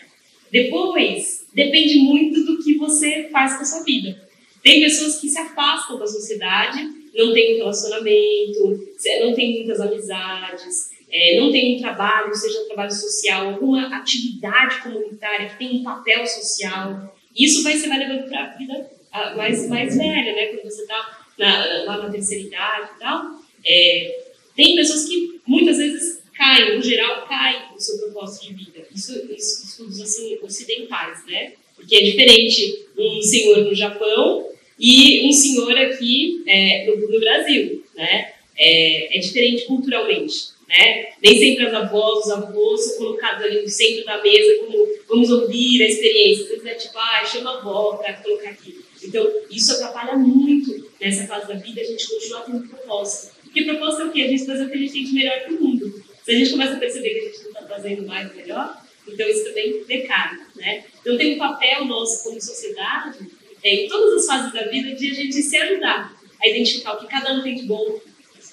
Depois, 0.51 1.45
depende 1.53 1.99
muito 1.99 2.43
do 2.43 2.63
que 2.63 2.75
você 2.77 3.29
faz 3.31 3.55
com 3.55 3.61
a 3.61 3.65
sua 3.65 3.83
vida. 3.83 4.27
Tem 4.63 4.81
pessoas 4.81 5.19
que 5.19 5.27
se 5.27 5.37
afastam 5.37 5.99
da 5.99 6.07
sociedade, 6.07 6.79
não 7.13 7.33
tem 7.33 7.55
um 7.55 7.57
relacionamento, 7.57 8.95
não 9.19 9.33
tem 9.33 9.57
muitas 9.57 9.79
amizades, 9.79 10.89
é, 11.11 11.39
não 11.39 11.51
tem 11.51 11.75
um 11.75 11.79
trabalho, 11.79 12.33
seja 12.33 12.61
um 12.61 12.67
trabalho 12.67 12.91
social, 12.91 13.49
alguma 13.49 13.95
atividade 13.95 14.81
comunitária 14.81 15.49
que 15.49 15.57
tem 15.57 15.77
um 15.77 15.83
papel 15.83 16.25
social. 16.25 17.15
Isso 17.35 17.61
vai, 17.63 17.77
você 17.77 17.87
vai 17.87 17.99
levando 17.99 18.27
para 18.27 18.43
a 18.43 18.57
vida 18.57 18.89
mais, 19.35 19.69
mais 19.69 19.95
velha, 19.95 20.33
né? 20.33 20.47
Quando 20.47 20.63
você 20.63 20.81
está 20.81 21.27
lá 21.85 21.97
na 21.97 22.09
terceira 22.09 22.47
idade 22.47 22.89
e 22.95 22.99
tal. 22.99 23.25
É, 23.65 24.26
tem 24.57 24.75
pessoas 24.75 25.05
que 25.05 25.39
muitas 25.45 25.77
vezes 25.77 26.19
caem, 26.35 26.75
no 26.75 26.81
geral, 26.81 27.27
caem 27.27 27.71
no 27.71 27.79
seu 27.79 27.99
propósito 27.99 28.47
de 28.47 28.53
vida. 28.55 28.87
Isso, 28.93 29.13
isso 29.31 29.65
estudos 29.65 30.01
assim, 30.01 30.35
ocidentais, 30.41 31.23
né? 31.27 31.53
Porque 31.75 31.95
é 31.95 32.01
diferente 32.01 32.85
um 32.97 33.21
senhor 33.21 33.59
no 33.59 33.75
Japão 33.75 34.49
e 34.79 35.27
um 35.27 35.31
senhor 35.31 35.77
aqui 35.77 36.43
é, 36.47 36.87
no, 36.87 37.07
no, 37.07 37.19
Brasil, 37.19 37.83
né? 37.95 38.33
É, 38.57 39.15
é, 39.15 39.19
diferente 39.19 39.65
culturalmente, 39.65 40.47
né? 40.67 41.09
Nem 41.21 41.37
sempre 41.37 41.67
as 41.67 41.73
avós, 41.75 42.25
os 42.25 42.31
avós 42.31 42.83
são 42.83 42.97
colocados 42.97 43.45
ali 43.45 43.61
no 43.61 43.69
centro 43.69 44.03
da 44.05 44.23
mesa 44.23 44.65
como 44.65 44.87
vamos 45.07 45.29
ouvir 45.29 45.83
a 45.83 45.87
experiência. 45.87 46.45
Às 46.45 46.49
vezes 46.49 46.65
é 46.65 46.73
tipo, 46.73 46.97
ah, 46.97 47.23
chama 47.25 47.51
a 47.51 47.57
avó 47.59 47.97
para 47.97 48.13
colocar 48.13 48.49
aqui. 48.49 48.75
Então, 49.03 49.31
isso 49.51 49.71
atrapalha 49.73 50.17
muito 50.17 50.89
nessa 50.99 51.27
fase 51.27 51.47
da 51.47 51.53
vida, 51.53 51.79
a 51.79 51.83
gente 51.83 52.07
continua 52.07 52.41
tendo 52.41 52.67
propósito. 52.67 53.36
Porque 53.47 53.63
propósito 53.63 54.03
é 54.03 54.05
o 54.05 54.11
quê? 54.11 54.21
A 54.21 54.27
gente 54.27 54.45
fazer 54.45 54.65
o 54.65 54.69
que 54.69 54.75
a 54.75 54.77
gente 54.77 54.93
tem 54.93 55.03
de 55.03 55.13
melhor 55.13 55.39
para 55.41 55.53
o 55.53 55.61
mundo. 55.61 56.03
Se 56.23 56.31
a 56.31 56.35
gente 56.35 56.51
começa 56.51 56.73
a 56.73 56.77
perceber 56.77 57.09
que 57.09 57.19
a 57.19 57.23
gente 57.23 57.43
não 57.43 57.51
está 57.51 57.67
fazendo 57.67 58.05
mais 58.05 58.35
melhor, 58.35 58.81
então 59.07 59.27
isso 59.27 59.45
também 59.45 59.83
decai, 59.87 60.31
né? 60.55 60.83
Então 60.99 61.17
tem 61.17 61.35
um 61.35 61.37
papel 61.37 61.85
nosso 61.85 62.23
como 62.23 62.41
sociedade, 62.41 63.19
é, 63.63 63.75
em 63.75 63.87
todas 63.87 64.21
as 64.21 64.25
fases 64.25 64.53
da 64.53 64.63
vida, 64.63 64.93
de 64.93 65.11
a 65.11 65.13
gente 65.13 65.41
se 65.41 65.57
ajudar 65.57 66.13
a 66.41 66.47
identificar 66.47 66.93
o 66.93 66.99
que 66.99 67.07
cada 67.07 67.33
um 67.33 67.41
tem 67.41 67.55
de 67.55 67.63
bom. 67.63 67.99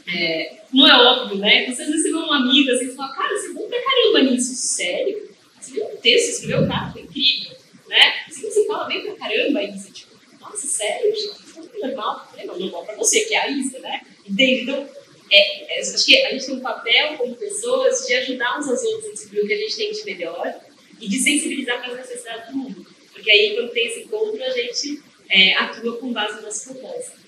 É, 0.07 0.61
não 0.73 0.87
é 0.87 0.95
óbvio, 0.95 1.39
né? 1.39 1.67
Você 1.67 1.83
às 1.83 1.89
vezes 1.89 2.05
vê 2.05 2.17
uma 2.17 2.37
amiga 2.37 2.73
assim, 2.73 2.87
e 2.87 2.95
fala, 2.95 3.15
cara, 3.15 3.37
você 3.37 3.49
é 3.49 3.53
bom 3.53 3.69
pra 3.69 3.83
caramba 3.83 4.31
nisso, 4.31 4.55
sério? 4.55 5.29
Você 5.61 5.73
viu 5.73 5.85
um 5.87 5.97
texto, 5.97 6.29
escreveu, 6.31 6.69
cara, 6.69 6.93
foi 6.93 7.03
incrível, 7.03 7.57
né? 7.89 8.13
Assim, 8.29 8.43
você 8.43 8.67
fala 8.67 8.85
bem 8.85 9.03
pra 9.03 9.15
caramba 9.17 9.63
isso, 9.63 9.93
tipo, 9.93 10.15
nossa, 10.41 10.67
sério, 10.67 11.13
isso 11.13 11.35
é 11.83 11.87
normal, 11.89 12.29
não 12.59 12.69
bom 12.69 12.85
pra 12.85 12.97
você, 12.97 13.21
que 13.25 13.35
é 13.35 13.41
a 13.41 13.49
Isa, 13.49 13.79
né? 13.79 14.03
Então, 14.29 14.89
é, 15.31 15.79
é, 15.79 15.81
acho 15.81 16.05
que 16.05 16.17
a 16.19 16.31
gente 16.33 16.47
tem 16.47 16.55
um 16.57 16.61
papel 16.61 17.17
como 17.17 17.35
pessoas 17.37 18.07
de 18.07 18.15
ajudar 18.15 18.59
uns 18.59 18.69
aos 18.69 18.83
outros 18.83 19.07
a 19.07 19.13
descobrir 19.13 19.41
o 19.41 19.47
que 19.47 19.53
a 19.53 19.59
gente 19.59 19.77
tem 19.77 19.93
de 19.93 20.05
melhor 20.05 20.61
e 21.01 21.09
de 21.09 21.19
sensibilizar 21.19 21.83
para 21.83 21.93
as 21.93 21.99
necessidades 21.99 22.51
do 22.51 22.57
mundo. 22.57 22.87
Porque 23.13 23.31
aí, 23.31 23.55
quando 23.55 23.71
tem 23.71 23.87
esse 23.87 24.01
encontro, 24.01 24.43
a 24.43 24.51
gente 24.51 25.03
é, 25.29 25.55
atua 25.55 25.97
com 25.97 26.13
base 26.13 26.43
nas 26.43 26.65
propostas. 26.65 27.25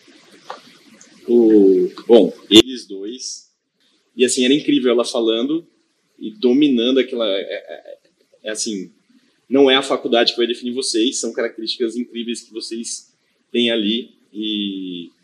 O, 1.27 1.91
bom, 2.07 2.33
eles 2.49 2.87
dois 2.87 3.51
E 4.15 4.25
assim, 4.25 4.45
era 4.45 4.55
incrível 4.55 4.93
ela 4.93 5.05
falando 5.05 5.67
e 6.19 6.31
dominando 6.31 6.99
aquela. 6.99 7.27
É, 7.27 7.41
é, 7.41 7.99
é, 8.45 8.51
assim, 8.51 8.93
não 9.49 9.71
é 9.71 9.75
a 9.75 9.83
faculdade 9.83 10.33
que 10.33 10.39
vai 10.39 10.47
definir 10.47 10.73
vocês, 10.73 11.19
são 11.19 11.33
características 11.33 11.97
incríveis 11.97 12.43
que 12.43 12.53
vocês 12.53 13.13
têm 13.51 13.71
ali. 13.71 14.15
E 14.33 15.11
é, 15.11 15.16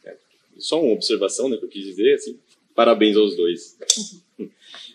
só 0.62 0.82
uma 0.82 0.92
observação 0.92 1.48
né, 1.48 1.56
que 1.56 1.64
eu 1.64 1.68
quis 1.68 1.84
dizer, 1.84 2.14
assim, 2.14 2.38
parabéns 2.74 3.16
aos 3.16 3.36
dois. 3.36 3.78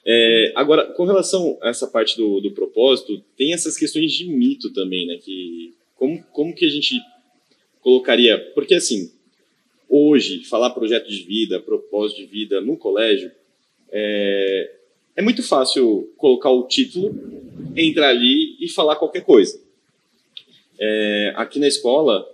É, 0.09 0.53
agora, 0.55 0.85
com 0.93 1.03
relação 1.03 1.57
a 1.61 1.67
essa 1.67 1.85
parte 1.85 2.15
do, 2.15 2.39
do 2.39 2.51
propósito, 2.51 3.21
tem 3.35 3.53
essas 3.53 3.75
questões 3.75 4.09
de 4.13 4.25
mito 4.25 4.71
também, 4.71 5.05
né? 5.05 5.17
Que 5.17 5.75
como, 5.95 6.23
como 6.31 6.55
que 6.55 6.65
a 6.65 6.69
gente 6.69 6.95
colocaria? 7.81 8.39
Porque 8.55 8.75
assim, 8.75 9.11
hoje 9.89 10.45
falar 10.45 10.69
projeto 10.69 11.09
de 11.09 11.23
vida, 11.23 11.59
propósito 11.59 12.21
de 12.21 12.25
vida 12.25 12.61
no 12.61 12.77
colégio 12.77 13.29
é, 13.89 14.71
é 15.15 15.21
muito 15.21 15.43
fácil 15.43 16.13
colocar 16.17 16.51
o 16.51 16.67
título, 16.67 17.13
entrar 17.75 18.09
ali 18.09 18.55
e 18.59 18.69
falar 18.69 18.95
qualquer 18.95 19.25
coisa. 19.25 19.59
É, 20.79 21.33
aqui 21.35 21.59
na 21.59 21.67
escola, 21.67 22.25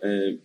é, 0.00 0.36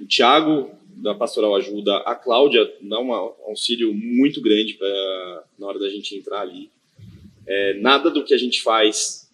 o 0.00 0.04
Tiago 0.04 0.70
da 1.02 1.14
Pastoral 1.14 1.54
ajuda, 1.56 1.96
a 1.98 2.14
Cláudia 2.14 2.60
dá 2.82 3.00
um 3.00 3.12
auxílio 3.12 3.94
muito 3.94 4.40
grande 4.40 4.74
pra, 4.74 5.44
na 5.58 5.66
hora 5.66 5.78
da 5.78 5.88
gente 5.88 6.16
entrar 6.16 6.40
ali. 6.40 6.70
É, 7.46 7.74
nada 7.74 8.10
do 8.10 8.24
que 8.24 8.34
a 8.34 8.38
gente 8.38 8.60
faz 8.62 9.30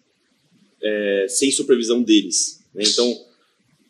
é, 0.81 1.25
sem 1.27 1.51
supervisão 1.51 2.01
deles. 2.01 2.63
Né? 2.73 2.83
Então, 2.85 3.13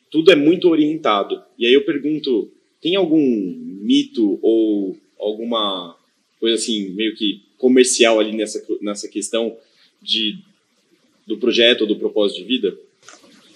tudo 0.10 0.32
é 0.32 0.36
muito 0.36 0.70
orientado. 0.70 1.44
E 1.58 1.66
aí 1.66 1.74
eu 1.74 1.86
pergunto, 1.86 2.50
tem 2.82 2.96
algum 2.96 3.20
mito 3.20 4.40
ou 4.42 4.98
alguma 5.20 5.98
coisa 6.40 6.56
assim, 6.56 6.90
meio 6.90 7.16
que 7.16 7.44
comercial 7.58 8.20
ali 8.20 8.36
nessa, 8.36 8.66
nessa 8.82 9.08
questão 9.08 9.58
de, 10.02 10.40
do 11.28 11.38
projeto 11.38 11.82
ou 11.82 11.88
do 11.88 11.98
propósito 11.98 12.40
de 12.40 12.46
vida? 12.46 12.78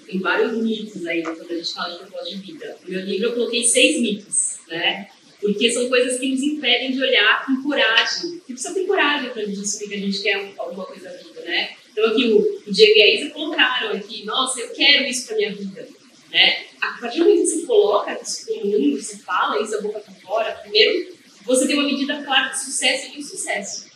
Tem 0.10 0.20
vários 0.20 0.54
mitos 0.54 1.06
aí 1.06 1.22
quando 1.22 1.52
a 1.52 1.56
gente 1.56 1.72
fala 1.72 1.94
de 1.94 2.00
propósito 2.00 2.38
de 2.38 2.52
vida. 2.52 2.78
No 2.84 2.90
meu 2.90 3.02
livro 3.02 3.28
eu 3.28 3.34
coloquei 3.34 3.64
seis 3.64 4.02
mitos, 4.02 4.58
né? 4.68 5.08
Porque 5.40 5.72
são 5.72 5.88
coisas 5.88 6.20
que 6.20 6.30
nos 6.30 6.42
impedem 6.42 6.92
de 6.92 7.02
olhar 7.02 7.46
com 7.46 7.62
coragem. 7.62 8.42
E 8.50 8.54
precisa 8.54 8.74
ter 8.74 8.88
coragem 8.88 9.30
para 9.30 9.44
a 9.44 9.46
gente 9.46 9.60
assumir 9.60 9.90
que 9.90 9.96
a 9.96 10.00
gente 10.00 10.22
quer 10.22 10.54
alguma 10.58 10.86
coisa 10.86 11.10
da 11.10 11.16
vida, 11.16 11.42
né? 11.42 11.76
Então 11.92 12.06
aqui 12.10 12.26
o 12.26 12.72
Diego 12.72 12.98
e 12.98 13.02
a 13.04 13.16
Isa 13.16 13.30
colocaram 13.30 13.92
aqui, 13.92 14.26
nossa, 14.26 14.60
eu 14.60 14.70
quero 14.70 15.06
isso 15.06 15.28
para 15.28 15.36
minha 15.38 15.54
vida. 15.54 15.88
Né? 16.32 16.66
A 16.82 16.98
partir 17.00 17.20
do 17.20 17.26
momento 17.26 17.42
que 17.42 17.48
você 17.48 17.66
coloca 17.66 18.20
isso 18.22 18.46
no 18.50 18.66
mundo, 18.66 19.02
você 19.02 19.18
fala 19.18 19.62
isso 19.62 19.76
a 19.76 19.82
boca 19.82 20.00
para 20.00 20.14
fora, 20.16 20.52
primeiro 20.64 21.20
você 21.46 21.66
tem 21.66 21.76
uma 21.78 21.86
medida 21.86 22.22
clara 22.24 22.50
de 22.50 22.64
sucesso 22.64 23.08
e 23.08 23.20
insucesso. 23.20 23.89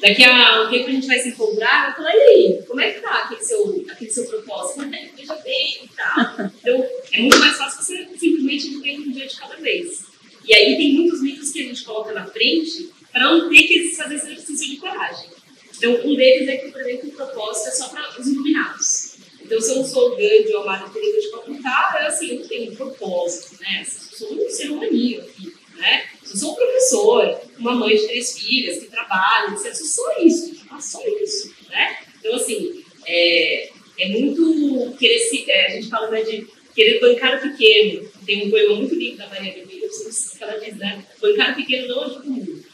Daqui 0.00 0.24
a 0.24 0.62
um 0.62 0.70
tempo 0.70 0.88
a 0.88 0.92
gente 0.92 1.06
vai 1.06 1.18
se 1.18 1.28
encontrar, 1.28 1.88
eu 1.88 1.96
falar, 1.96 2.14
e 2.14 2.20
aí, 2.20 2.62
como 2.66 2.80
é 2.80 2.92
que 2.92 3.00
tá 3.00 3.24
aquele 3.24 3.42
seu, 3.42 3.84
aquele 3.88 4.10
seu 4.10 4.26
propósito? 4.26 4.80
Veja 5.16 5.34
bem 5.36 5.84
e 5.84 5.88
tal. 5.96 6.50
Então, 6.60 6.86
é 7.12 7.20
muito 7.20 7.38
mais 7.38 7.56
fácil 7.56 7.82
você 7.82 8.08
simplesmente 8.18 8.70
viver 8.70 8.98
um 8.98 9.12
dia 9.12 9.26
de 9.26 9.36
cada 9.36 9.56
vez. 9.56 10.04
E 10.44 10.54
aí 10.54 10.76
tem 10.76 10.94
muitos 10.94 11.22
mitos 11.22 11.50
que 11.50 11.62
a 11.62 11.64
gente 11.64 11.84
coloca 11.84 12.12
na 12.12 12.26
frente 12.26 12.90
para 13.12 13.22
não 13.22 13.48
ter 13.48 13.62
que 13.62 13.94
fazer 13.94 14.16
esse 14.16 14.26
exercício 14.26 14.68
de 14.70 14.76
coragem. 14.76 15.30
Então, 15.76 15.92
um 16.04 16.14
deles 16.14 16.48
é 16.48 16.56
que, 16.56 16.70
por 16.70 16.80
exemplo, 16.80 17.08
o 17.08 17.12
propósito 17.12 17.68
é 17.68 17.70
só 17.72 17.88
para 17.88 18.20
os 18.20 18.26
iluminados. 18.26 19.14
Então, 19.40 19.60
se 19.60 19.70
eu 19.70 19.76
não 19.76 19.84
sou 19.84 20.16
grande 20.16 20.54
ou 20.54 20.62
amada 20.62 20.90
querida 20.90 21.20
de 21.20 21.30
facultar, 21.30 21.96
é 22.00 22.06
assim, 22.06 22.38
eu 22.38 22.48
tenho 22.48 22.72
um 22.72 22.76
propósito, 22.76 23.60
né? 23.60 23.82
Eu 23.82 24.18
sou 24.18 24.34
um 24.34 24.48
ser 24.48 24.70
humaninho 24.70 25.20
aqui, 25.20 25.54
né? 25.76 26.04
Eu 26.22 26.36
sou 26.36 26.52
um 26.52 26.56
professor, 26.56 27.40
uma 27.58 27.74
mãe 27.74 27.96
de 27.96 28.06
três 28.06 28.38
filhas 28.38 28.78
que 28.78 28.90
trabalha, 28.90 29.52
etc. 29.52 29.66
Eu 29.66 29.74
sou 29.74 30.12
isso, 30.20 30.64
ah, 30.70 30.80
só 30.80 31.00
isso, 31.22 31.54
né? 31.70 31.98
Então, 32.18 32.34
assim, 32.34 32.84
é, 33.06 33.70
é 33.98 34.08
muito 34.08 34.96
querer 34.98 35.18
se, 35.18 35.50
é, 35.50 35.66
a 35.66 35.70
gente 35.70 35.88
fala 35.88 36.10
né, 36.10 36.22
de 36.22 36.46
querer 36.74 37.00
bancar 37.00 37.38
o 37.38 37.50
pequeno. 37.50 38.08
Tem 38.26 38.46
um 38.46 38.50
poema 38.50 38.76
muito 38.76 38.94
lindo 38.94 39.18
da 39.18 39.28
Maria 39.28 39.54
Gabriela, 39.54 39.88
que 39.88 40.42
ela 40.42 40.58
diz, 40.58 40.76
né? 40.76 41.04
Bancar 41.20 41.52
o 41.52 41.56
pequeno 41.56 41.88
não 41.88 42.04
ajuda 42.04 42.26
o 42.26 42.30
mundo. 42.30 42.64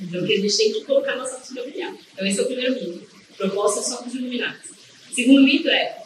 Então, 0.00 0.26
que 0.26 0.32
a 0.32 0.40
gente 0.40 0.56
tem 0.56 0.72
que 0.72 0.84
colocar 0.84 1.16
nossa 1.16 1.36
postura 1.36 1.64
brilhar. 1.64 1.94
Então, 2.12 2.26
esse 2.26 2.38
é 2.38 2.42
o 2.42 2.46
primeiro 2.46 2.74
mito. 2.74 3.10
Propósito 3.36 3.80
é 3.80 3.82
só 3.82 3.96
para 3.98 4.08
os 4.08 4.14
iluminados. 4.14 4.70
Segundo 5.12 5.42
mito 5.42 5.68
é: 5.68 6.02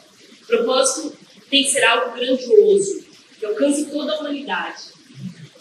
propósito 0.47 1.17
tem 1.51 1.63
que 1.63 1.71
ser 1.71 1.85
algo 1.85 2.17
grandioso, 2.17 3.05
que 3.39 3.47
alcance 3.47 3.87
toda 3.87 4.13
a 4.13 4.21
humanidade. 4.21 4.94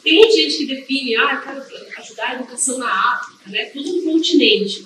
Tem 0.03 0.15
muita 0.15 0.35
gente 0.35 0.57
que 0.57 0.65
define, 0.65 1.15
ah, 1.15 1.33
eu 1.35 1.41
quero 1.41 1.99
ajudar 1.99 2.29
a 2.29 2.35
educação 2.35 2.77
na 2.77 3.13
África, 3.13 3.49
né? 3.49 3.65
todo 3.65 3.99
um 3.99 4.03
continente. 4.03 4.85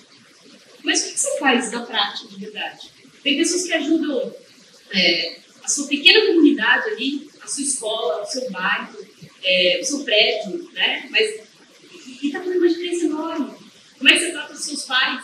Mas 0.83 1.01
o 1.01 1.11
que 1.11 1.19
você 1.19 1.39
faz 1.39 1.71
na 1.71 1.85
prática 1.85 2.27
de 2.27 2.39
verdade? 2.39 2.91
Tem 3.23 3.35
pessoas 3.35 3.63
que 3.63 3.73
ajudam 3.73 4.33
é, 4.93 5.39
a 5.63 5.67
sua 5.67 5.87
pequena 5.87 6.27
comunidade 6.27 6.89
ali, 6.89 7.27
a 7.41 7.47
sua 7.47 7.63
escola, 7.63 8.21
o 8.21 8.25
seu 8.25 8.49
bairro, 8.51 8.97
é, 9.43 9.79
o 9.81 9.85
seu 9.85 10.03
prédio, 10.03 10.69
né? 10.73 11.07
Mas 11.09 11.47
e 12.21 12.27
está 12.27 12.39
fazendo 12.39 12.59
uma 12.59 12.69
diferença 12.69 13.05
enorme. 13.05 13.53
Como 13.97 14.09
é 14.09 14.13
que 14.13 14.19
você 14.19 14.31
trata 14.31 14.53
os 14.53 14.63
seus 14.63 14.83
pais? 14.85 15.23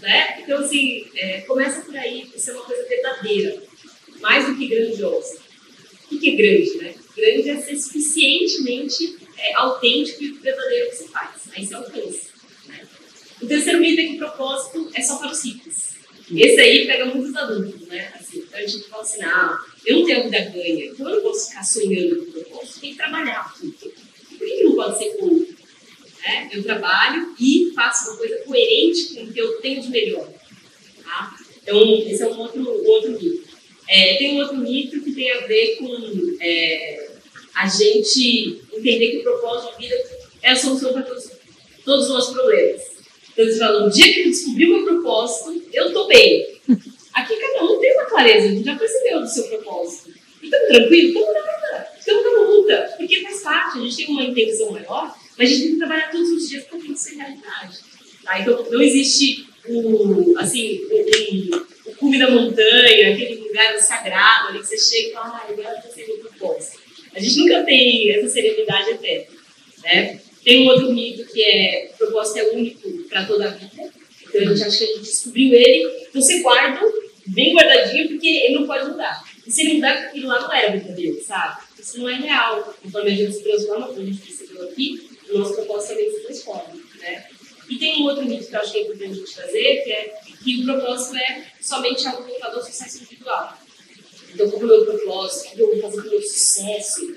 Né? 0.00 0.40
Então, 0.40 0.58
assim, 0.58 1.08
é, 1.14 1.40
começa 1.42 1.82
por 1.82 1.96
aí, 1.96 2.30
isso 2.34 2.50
é 2.50 2.54
uma 2.54 2.64
coisa 2.64 2.86
verdadeira, 2.88 3.62
mais 4.20 4.46
do 4.46 4.56
que 4.56 4.68
grandiosa. 4.68 5.45
O 6.10 6.18
que 6.18 6.30
é 6.30 6.36
grande, 6.36 6.78
né? 6.78 6.94
Grande 7.16 7.50
é 7.50 7.60
ser 7.60 7.76
suficientemente 7.78 9.16
é, 9.38 9.54
autêntico 9.56 10.22
e 10.22 10.32
verdadeiro 10.32 10.90
que 10.90 10.96
você 10.96 11.08
faz. 11.08 11.42
Aí 11.52 11.66
você 11.66 11.74
alcança. 11.74 12.28
Né? 12.68 12.86
O 13.42 13.46
terceiro 13.46 13.80
mito 13.80 14.00
é 14.00 14.04
que 14.04 14.14
o 14.14 14.18
propósito 14.18 14.90
é 14.94 15.02
só 15.02 15.16
para 15.16 15.30
os 15.30 15.38
simples. 15.38 15.96
Esse 16.34 16.60
aí 16.60 16.86
pega 16.86 17.06
muitos 17.06 17.34
adultos, 17.36 17.86
né? 17.86 18.12
Assim, 18.18 18.38
então 18.38 18.58
a 18.58 18.66
gente 18.66 18.88
fala 18.88 19.02
assim, 19.02 19.22
ah, 19.22 19.58
eu 19.84 19.98
não 19.98 20.06
tenho 20.06 20.24
vida 20.24 20.40
ganha, 20.40 20.86
então 20.86 21.08
eu 21.08 21.16
não 21.16 21.22
posso 21.22 21.48
ficar 21.48 21.62
sonhando 21.62 22.16
com 22.16 22.22
o 22.22 22.32
propósito, 22.32 22.80
tem 22.80 22.90
que 22.90 22.96
trabalhar. 22.96 23.54
Por 23.56 24.46
que 24.46 24.64
não 24.64 24.74
pode 24.74 24.98
ser 24.98 25.16
com 25.16 25.46
né? 26.26 26.50
Eu 26.52 26.62
trabalho 26.64 27.34
e 27.38 27.72
faço 27.74 28.10
uma 28.10 28.18
coisa 28.18 28.38
coerente 28.38 29.14
com 29.14 29.22
o 29.22 29.32
que 29.32 29.38
eu 29.38 29.60
tenho 29.60 29.80
de 29.80 29.88
melhor. 29.88 30.28
Tá? 31.04 31.36
Então, 31.62 31.98
esse 31.98 32.22
é 32.22 32.26
um 32.26 32.38
outro, 32.38 32.60
um 32.60 32.86
outro 32.88 33.12
mito. 33.12 33.45
É, 33.88 34.16
tem 34.16 34.40
outro 34.40 34.56
mito 34.56 35.00
que 35.00 35.12
tem 35.12 35.30
a 35.32 35.46
ver 35.46 35.76
com 35.76 36.36
é, 36.40 37.08
a 37.54 37.68
gente 37.68 38.60
entender 38.72 39.10
que 39.12 39.18
o 39.18 39.22
propósito 39.22 39.76
de 39.78 39.88
vida 39.88 40.04
é 40.42 40.50
a 40.50 40.56
solução 40.56 40.92
para 40.92 41.02
todos, 41.02 41.30
todos 41.84 42.04
os 42.04 42.10
nossos 42.10 42.34
problemas. 42.34 42.82
Então, 43.32 43.44
eles 43.44 43.58
falam, 43.58 43.86
o 43.86 43.90
dia 43.90 44.12
que 44.12 44.20
eu 44.20 44.26
descobri 44.26 44.66
o 44.66 44.76
meu 44.76 44.84
propósito, 44.84 45.62
eu 45.72 45.88
estou 45.88 46.06
bem. 46.06 46.58
Aqui 47.14 47.36
cada 47.36 47.64
um 47.64 47.78
tem 47.78 47.94
uma 47.94 48.04
clareza, 48.06 48.46
a 48.46 48.50
gente 48.50 48.64
já 48.64 48.76
percebeu 48.76 49.20
do 49.20 49.28
seu 49.28 49.44
propósito. 49.44 50.10
Então, 50.42 50.58
tranquilo? 50.68 51.10
Então, 51.10 51.32
nada. 51.32 51.88
Então, 52.00 52.22
não 52.22 52.50
luta, 52.50 52.94
porque 52.96 53.20
faz 53.20 53.42
parte, 53.42 53.78
a 53.78 53.82
gente 53.82 53.96
tem 53.96 54.06
uma 54.08 54.24
intenção 54.24 54.70
maior, 54.70 55.14
mas 55.36 55.50
a 55.50 55.52
gente 55.52 55.62
tem 55.62 55.72
que 55.72 55.78
trabalhar 55.78 56.10
todos 56.10 56.30
os 56.30 56.48
dias 56.48 56.64
para 56.64 56.78
aquilo 56.78 56.96
ser 56.96 57.16
realidade. 57.16 57.78
Tá? 58.24 58.40
Então, 58.40 58.66
não 58.70 58.82
existe 58.82 59.46
o, 59.68 60.34
assim, 60.38 60.80
o 60.84 61.66
cume 61.98 62.18
da 62.18 62.30
montanha, 62.30 63.12
aquele 63.12 63.36
lugar 63.36 63.78
sagrado 63.78 64.48
ali 64.48 64.60
que 64.60 64.66
você 64.66 64.78
chega 64.78 65.08
e 65.08 65.12
fala, 65.12 65.26
ah, 65.26 65.46
agora 65.48 65.70
eu 65.70 65.76
estou 65.76 65.92
sendo 65.92 66.18
propósito. 66.20 66.80
A 67.14 67.20
gente 67.20 67.38
nunca 67.38 67.64
tem 67.64 68.10
essa 68.12 68.28
serenidade 68.28 68.90
eterna. 68.90 69.26
Né? 69.82 70.20
Tem 70.44 70.62
um 70.62 70.68
outro 70.68 70.92
mito 70.92 71.24
que 71.32 71.42
é 71.42 71.90
o 71.94 71.96
propósito 71.96 72.38
é 72.38 72.50
único 72.50 72.90
para 73.08 73.24
toda 73.24 73.46
a 73.46 73.50
vida. 73.50 73.90
Então 74.22 74.40
a 74.42 74.54
gente 74.54 74.62
acha 74.62 74.78
que 74.78 74.84
a 74.84 74.86
gente 74.96 75.00
descobriu 75.00 75.54
ele, 75.54 76.06
então 76.08 76.20
você 76.20 76.40
guarda 76.40 76.80
bem 77.26 77.54
guardadinho, 77.54 78.08
porque 78.08 78.28
ele 78.28 78.54
não 78.54 78.66
pode 78.66 78.88
mudar. 78.90 79.24
E 79.46 79.50
se 79.50 79.62
ele 79.62 79.74
mudar, 79.74 79.92
aquilo 79.92 80.28
lá 80.28 80.40
não 80.40 80.52
era 80.52 80.72
verdadeiro, 80.72 81.22
sabe? 81.22 81.62
Isso 81.78 81.98
não 81.98 82.08
é 82.08 82.14
real. 82.16 82.74
Conforme 82.82 83.12
a 83.12 83.14
gente 83.14 83.32
se 83.32 83.42
transforma, 83.42 83.86
como 83.86 84.00
a 84.00 84.04
gente 84.04 84.18
percebeu 84.18 84.68
aqui, 84.68 85.08
o 85.30 85.38
nosso 85.38 85.54
propósito 85.54 85.90
também 85.90 86.10
se 86.10 86.20
transforma. 86.22 86.74
Né? 87.00 87.24
E 87.68 87.78
tem 87.78 88.02
um 88.02 88.04
outro 88.04 88.24
mito 88.24 88.46
que 88.46 88.54
eu 88.54 88.60
acho 88.60 88.72
que 88.72 88.78
é 88.78 88.82
importante 88.82 89.10
a 89.10 89.14
gente 89.14 89.34
trazer, 89.34 89.82
que 89.84 89.92
é 89.92 90.20
que 90.42 90.60
o 90.60 90.64
propósito 90.64 91.16
é 91.16 91.46
somente 91.60 92.06
algo 92.06 92.22
voltado 92.22 92.56
ao 92.56 92.64
sucesso 92.64 92.98
individual. 92.98 93.58
Então, 94.32 94.50
como 94.50 94.62
é 94.62 94.66
o 94.66 94.68
meu 94.68 94.84
propósito, 94.84 95.48
o 95.48 95.56
que 95.56 95.60
eu 95.60 95.80
vou 95.80 95.90
fazer 95.90 96.08
o 96.08 96.10
meu 96.10 96.22
sucesso, 96.22 97.16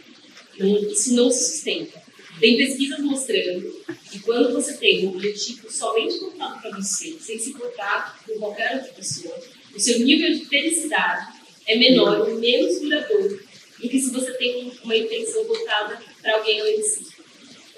isso 0.91 1.13
não 1.13 1.29
se 1.29 1.51
sustenta. 1.51 2.01
Tem 2.39 2.57
pesquisas 2.57 2.99
mostrando 2.99 3.85
que 4.09 4.19
quando 4.19 4.53
você 4.53 4.77
tem 4.77 5.05
um 5.05 5.09
objetivo 5.09 5.69
somente 5.69 6.17
voltado 6.19 6.61
para 6.61 6.77
você, 6.77 7.17
sem 7.19 7.37
se 7.37 7.49
importar 7.49 8.17
com 8.25 8.39
qualquer 8.39 8.77
outra 8.77 8.93
pessoa, 8.93 9.37
o 9.75 9.79
seu 9.79 9.99
nível 9.99 10.33
de 10.33 10.45
felicidade 10.45 11.37
é 11.67 11.75
menor 11.75 12.27
menos 12.35 12.79
duradouro 12.79 13.39
do 13.79 13.89
que 13.89 13.99
se 13.99 14.11
você 14.11 14.31
tem 14.33 14.71
uma 14.83 14.95
intenção 14.95 15.43
voltada 15.45 16.01
para 16.21 16.37
alguém 16.37 16.61
além 16.61 16.77
de 16.77 16.83
si. 16.83 17.07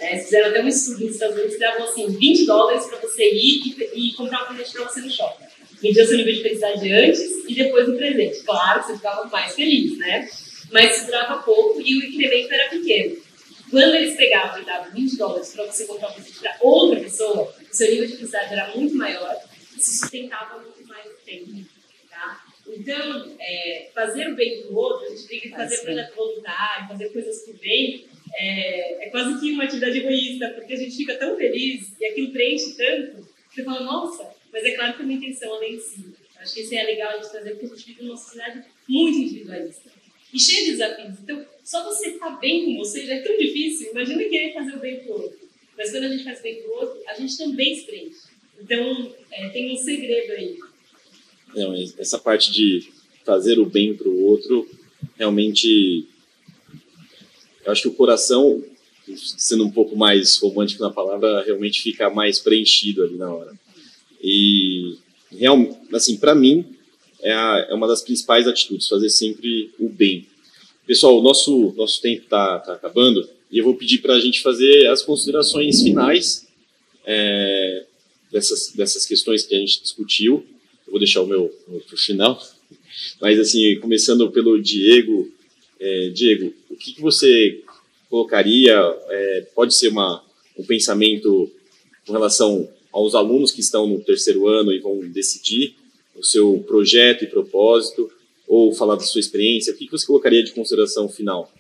É, 0.02 0.18
fizeram 0.18 0.50
até 0.50 0.64
um 0.64 0.68
estudo 0.68 1.06
nos 1.06 1.14
Estados 1.14 1.36
Unidos 1.36 1.54
que 1.54 1.60
davam 1.60 1.84
assim, 1.84 2.08
20 2.08 2.46
dólares 2.48 2.86
para 2.88 2.98
você 2.98 3.24
ir 3.24 3.78
e, 3.94 4.10
e 4.10 4.14
comprar 4.14 4.44
um 4.44 4.56
presente 4.56 4.74
para 4.74 4.86
você 4.86 5.00
no 5.00 5.12
shopping. 5.12 5.46
Media 5.84 6.08
seu 6.08 6.18
nível 6.18 6.34
de 6.34 6.42
felicidade 6.42 6.92
antes 6.92 7.22
e 7.48 7.54
depois 7.54 7.86
do 7.86 7.96
presente. 7.96 8.42
Claro, 8.42 8.84
você 8.84 8.96
ficava 8.96 9.26
mais 9.30 9.54
feliz, 9.54 10.00
né? 10.00 10.28
Mas 10.72 10.96
isso 10.96 11.06
durava 11.06 11.44
pouco 11.44 11.80
e 11.80 12.00
o 12.00 12.06
incremento 12.06 12.52
era 12.52 12.70
pequeno. 12.70 13.16
Quando 13.70 13.94
eles 13.94 14.18
pegavam 14.18 14.60
e 14.60 14.66
davam 14.66 14.92
20 14.92 15.18
dólares 15.18 15.54
para 15.54 15.66
você 15.66 15.86
comprar 15.86 16.10
um 16.10 16.14
presente 16.14 16.40
para 16.40 16.58
outra 16.62 17.00
pessoa, 17.00 17.54
o 17.72 17.76
seu 17.76 17.92
nível 17.92 18.08
de 18.08 18.16
felicidade 18.16 18.54
era 18.54 18.76
muito 18.76 18.96
maior 18.96 19.36
e 19.78 19.80
se 19.80 20.00
sustentava 20.00 20.60
muito 20.60 20.84
mais 20.88 21.08
tempo. 21.24 21.52
Tá? 22.10 22.44
Então, 22.68 23.36
é, 23.40 23.92
fazer 23.94 24.30
o 24.30 24.36
bem 24.36 24.64
para 24.64 24.72
o 24.72 24.76
outro, 24.76 25.06
a 25.06 25.10
gente 25.10 25.28
tem 25.28 25.40
que 25.42 25.50
fazer 25.50 25.76
ah, 25.76 25.82
projeto 25.84 26.16
voluntário, 26.16 26.88
fazer 26.88 27.10
coisas 27.10 27.42
por 27.44 27.56
bem, 27.60 28.08
é, 28.36 29.06
é, 29.06 29.10
quase 29.10 29.40
que 29.40 29.52
uma 29.52 29.64
atividade 29.64 30.00
egoísta, 30.00 30.50
porque 30.50 30.74
a 30.74 30.78
gente 30.78 30.96
fica 30.96 31.16
tão 31.16 31.36
feliz 31.36 31.92
e 32.00 32.06
aquilo 32.06 32.32
preenche 32.32 32.76
tanto, 32.76 33.28
você 33.50 33.64
fala, 33.64 33.84
nossa, 33.84 34.30
mas 34.52 34.64
é 34.64 34.72
claro 34.72 34.96
que 34.96 35.02
é 35.02 35.06
uma 35.06 35.14
intenção 35.14 35.54
além 35.54 35.76
de 35.76 35.82
si. 35.82 36.06
Acho 36.38 36.54
que 36.54 36.62
isso 36.62 36.74
é 36.74 36.84
legal 36.84 37.12
a 37.12 37.18
gente 37.18 37.32
trazer, 37.32 37.52
porque 37.52 37.66
a 37.66 37.70
gente 37.70 37.86
vive 37.86 38.04
numa 38.04 38.18
sociedade 38.18 38.64
muito 38.88 39.18
individualista 39.18 39.92
e 40.34 40.40
cheia 40.40 40.66
de 40.66 40.72
desafios. 40.72 41.20
Então, 41.20 41.46
só 41.64 41.84
você 41.84 42.10
estar 42.10 42.30
bem 42.40 42.66
com 42.66 42.78
você 42.78 43.06
já 43.06 43.16
é 43.16 43.22
tão 43.22 43.38
difícil. 43.38 43.92
Imagina 43.92 44.24
querer 44.24 44.54
fazer 44.54 44.76
o 44.76 44.80
bem 44.80 45.00
para 45.00 45.12
o 45.12 45.22
outro. 45.22 45.40
Mas 45.78 45.92
quando 45.92 46.04
a 46.06 46.10
gente 46.10 46.24
faz 46.24 46.42
bem 46.42 46.62
para 46.62 46.72
o 46.72 46.76
outro, 46.76 47.02
a 47.08 47.14
gente 47.14 47.38
também 47.38 47.76
se 47.76 47.86
prende. 47.86 48.16
Então, 48.60 49.16
é, 49.32 49.50
tem 49.50 49.72
um 49.72 49.76
segredo 49.76 50.32
aí. 50.34 50.58
Não, 51.56 51.74
essa 51.98 52.18
parte 52.18 52.52
de 52.52 52.92
fazer 53.26 53.60
o 53.60 53.66
bem 53.66 53.96
para 53.96 54.08
o 54.08 54.24
outro, 54.24 54.70
realmente, 55.18 56.08
eu 57.66 57.72
acho 57.72 57.84
que 57.84 57.88
o 57.88 57.94
coração, 57.94 58.64
sendo 59.38 59.66
um 59.66 59.72
pouco 59.72 59.96
mais 59.96 60.38
romântico 60.38 60.84
na 60.84 60.90
palavra, 60.90 61.44
realmente 61.44 61.82
fica 61.82 62.10
mais 62.10 62.40
preenchido 62.40 63.04
ali 63.04 63.16
na 63.16 63.32
hora. 63.32 63.54
E, 64.24 64.98
real, 65.32 65.58
assim, 65.94 66.18
para 66.18 66.36
mim, 66.36 66.66
é, 67.22 67.34
a, 67.34 67.68
é 67.70 67.74
uma 67.74 67.88
das 67.88 68.02
principais 68.02 68.48
atitudes, 68.48 68.88
fazer 68.88 69.10
sempre 69.10 69.72
o 69.80 69.90
bem. 69.90 70.28
Pessoal, 70.86 71.20
o 71.20 71.24
nosso, 71.24 71.74
nosso 71.76 72.02
tempo 72.02 72.24
está 72.24 72.60
tá 72.60 72.74
acabando 72.74 73.28
e 73.52 73.58
eu 73.58 73.64
vou 73.64 73.76
pedir 73.76 74.00
para 74.00 74.16
a 74.16 74.20
gente 74.20 74.42
fazer 74.42 74.88
as 74.88 75.02
considerações 75.02 75.82
finais 75.82 76.48
é, 77.06 77.86
dessas, 78.32 78.72
dessas 78.74 79.06
questões 79.06 79.44
que 79.44 79.54
a 79.56 79.60
gente 79.60 79.82
discutiu. 79.82 80.46
Eu 80.86 80.92
vou 80.92 81.00
deixar 81.00 81.22
o 81.22 81.28
meu, 81.28 81.48
para 81.88 81.96
o 81.96 81.98
final. 81.98 82.42
Mas, 83.20 83.40
assim, 83.40 83.78
começando 83.80 84.30
pelo 84.32 84.62
Diego. 84.62 85.32
É, 85.80 86.10
Diego, 86.10 86.54
que, 86.84 86.94
que 86.94 87.02
você 87.02 87.62
colocaria? 88.10 88.74
É, 89.10 89.48
pode 89.56 89.74
ser 89.74 89.90
uma, 89.90 90.24
um 90.58 90.64
pensamento 90.64 91.50
com 92.06 92.14
relação 92.14 92.68
aos 92.92 93.16
alunos 93.16 93.52
que 93.52 93.62
estão 93.62 93.88
no 93.88 94.02
terceiro 94.02 94.48
ano 94.48 94.72
e 94.74 94.80
vão 94.80 95.00
decidir 95.10 95.76
o 96.16 96.24
seu 96.24 96.64
projeto 96.68 97.24
e 97.24 97.28
propósito, 97.28 98.12
ou 98.48 98.74
falar 98.74 98.96
da 98.96 99.04
sua 99.04 99.22
experiência? 99.22 99.74
O 99.74 99.78
que 99.78 99.90
você 99.90 100.06
colocaria 100.06 100.44
de 100.44 100.52
consideração 100.52 101.08
final? 101.08 101.52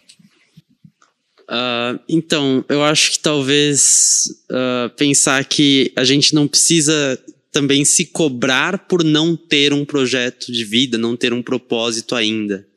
Uh, 1.43 1.99
então, 2.07 2.63
eu 2.67 2.83
acho 2.83 3.13
que 3.13 3.19
talvez 3.19 4.43
uh, 4.49 4.89
pensar 4.95 5.43
que 5.45 5.91
a 5.95 6.03
gente 6.03 6.35
não 6.35 6.47
precisa 6.47 7.17
também 7.51 7.83
se 7.83 8.05
cobrar 8.05 8.87
por 8.87 9.03
não 9.03 9.35
ter 9.35 9.73
um 9.73 9.83
projeto 9.83 10.51
de 10.51 10.63
vida, 10.63 10.97
não 10.97 11.17
ter 11.17 11.33
um 11.33 11.41
propósito 11.41 12.15
ainda. 12.15 12.67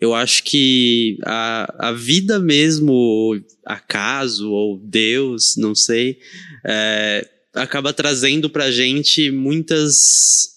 Eu 0.00 0.14
acho 0.14 0.44
que 0.44 1.18
a, 1.24 1.88
a 1.88 1.92
vida 1.92 2.38
mesmo, 2.38 3.40
acaso, 3.64 4.50
ou 4.50 4.78
Deus, 4.78 5.54
não 5.56 5.74
sei, 5.74 6.18
é, 6.64 7.26
acaba 7.54 7.92
trazendo 7.92 8.50
pra 8.50 8.70
gente 8.70 9.30
muitas 9.30 10.54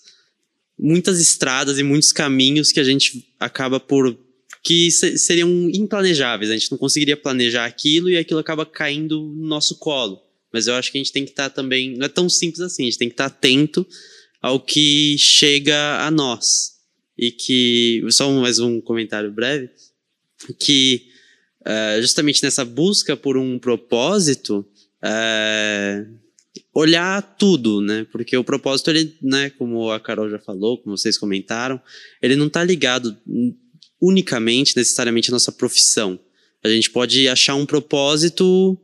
muitas 0.78 1.20
estradas 1.20 1.78
e 1.78 1.84
muitos 1.84 2.14
caminhos 2.14 2.72
que 2.72 2.80
a 2.80 2.84
gente 2.84 3.28
acaba 3.38 3.80
por 3.82 4.18
que 4.64 4.90
seriam 4.92 5.70
implanejáveis. 5.74 6.52
A 6.52 6.54
gente 6.54 6.72
não 6.72 6.78
conseguiria 6.78 7.18
planejar 7.18 7.66
aquilo 7.66 8.10
e 8.10 8.18
aquilo 8.18 8.40
acaba 8.40 8.66
caindo 8.66 9.20
no 9.20 9.48
nosso 9.48 9.78
colo. 9.78 10.22
Mas 10.52 10.68
eu 10.68 10.76
acho 10.76 10.92
que 10.92 10.98
a 10.98 11.02
gente 11.02 11.12
tem 11.12 11.26
que 11.26 11.32
estar 11.32 11.50
também. 11.50 11.98
Não 11.98 12.06
é 12.06 12.10
tão 12.10 12.30
simples 12.30 12.62
assim, 12.62 12.84
a 12.84 12.86
gente 12.86 12.98
tem 12.98 13.10
que 13.10 13.14
estar 13.14 13.26
atento 13.26 13.86
ao 14.42 14.60
que 14.60 15.18
chega 15.18 16.06
a 16.06 16.10
nós. 16.10 16.79
E 17.20 17.32
que. 17.32 18.02
Só 18.10 18.32
mais 18.32 18.60
um 18.60 18.80
comentário 18.80 19.30
breve. 19.30 19.70
Que 20.58 21.04
uh, 21.68 22.02
justamente 22.02 22.42
nessa 22.42 22.64
busca 22.64 23.18
por 23.18 23.36
um 23.36 23.60
propósito. 23.60 24.66
Uh, 25.04 26.18
olhar 26.74 27.22
tudo, 27.38 27.82
né? 27.82 28.08
Porque 28.10 28.38
o 28.38 28.44
propósito, 28.44 28.90
ele, 28.90 29.18
né, 29.22 29.50
como 29.50 29.92
a 29.92 30.00
Carol 30.00 30.30
já 30.30 30.40
falou, 30.40 30.78
como 30.78 30.98
vocês 30.98 31.18
comentaram, 31.18 31.82
ele 32.22 32.38
não 32.38 32.48
está 32.48 32.64
ligado 32.64 33.18
unicamente, 34.02 34.78
necessariamente, 34.78 35.30
à 35.30 35.34
nossa 35.34 35.52
profissão. 35.52 36.18
A 36.64 36.70
gente 36.70 36.90
pode 36.90 37.28
achar 37.28 37.56
um 37.56 37.66
propósito 37.66 38.78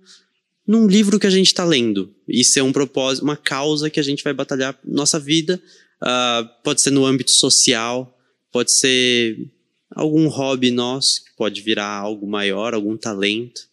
num 0.68 0.88
livro 0.88 1.20
que 1.20 1.28
a 1.28 1.32
gente 1.32 1.48
está 1.48 1.64
lendo. 1.64 2.14
E 2.28 2.44
ser 2.44 2.62
um 2.62 2.74
propósito, 2.74 3.24
uma 3.24 3.38
causa 3.38 3.90
que 3.90 4.00
a 4.00 4.04
gente 4.04 4.24
vai 4.24 4.34
batalhar 4.34 4.78
nossa 4.84 5.20
vida. 5.20 5.62
Uh, 6.02 6.64
pode 6.64 6.82
ser 6.82 6.92
no 6.92 7.06
âmbito 7.06 7.32
social, 7.32 8.15
pode 8.56 8.72
ser 8.72 9.52
algum 9.92 10.30
hobby 10.30 10.72
nosso, 10.72 11.26
que 11.26 11.34
pode 11.34 11.62
virar 11.62 11.90
algo 11.90 12.26
maior, 12.26 12.74
algum 12.74 12.96
talento. 12.96 13.68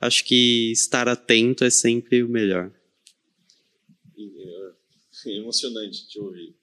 Acho 0.00 0.24
que 0.24 0.70
estar 0.70 1.08
atento 1.08 1.64
é 1.64 1.70
sempre 1.70 2.22
o 2.22 2.28
melhor. 2.28 2.70
É 5.26 5.30
emocionante 5.30 6.06
te 6.06 6.20
ouvir. 6.20 6.54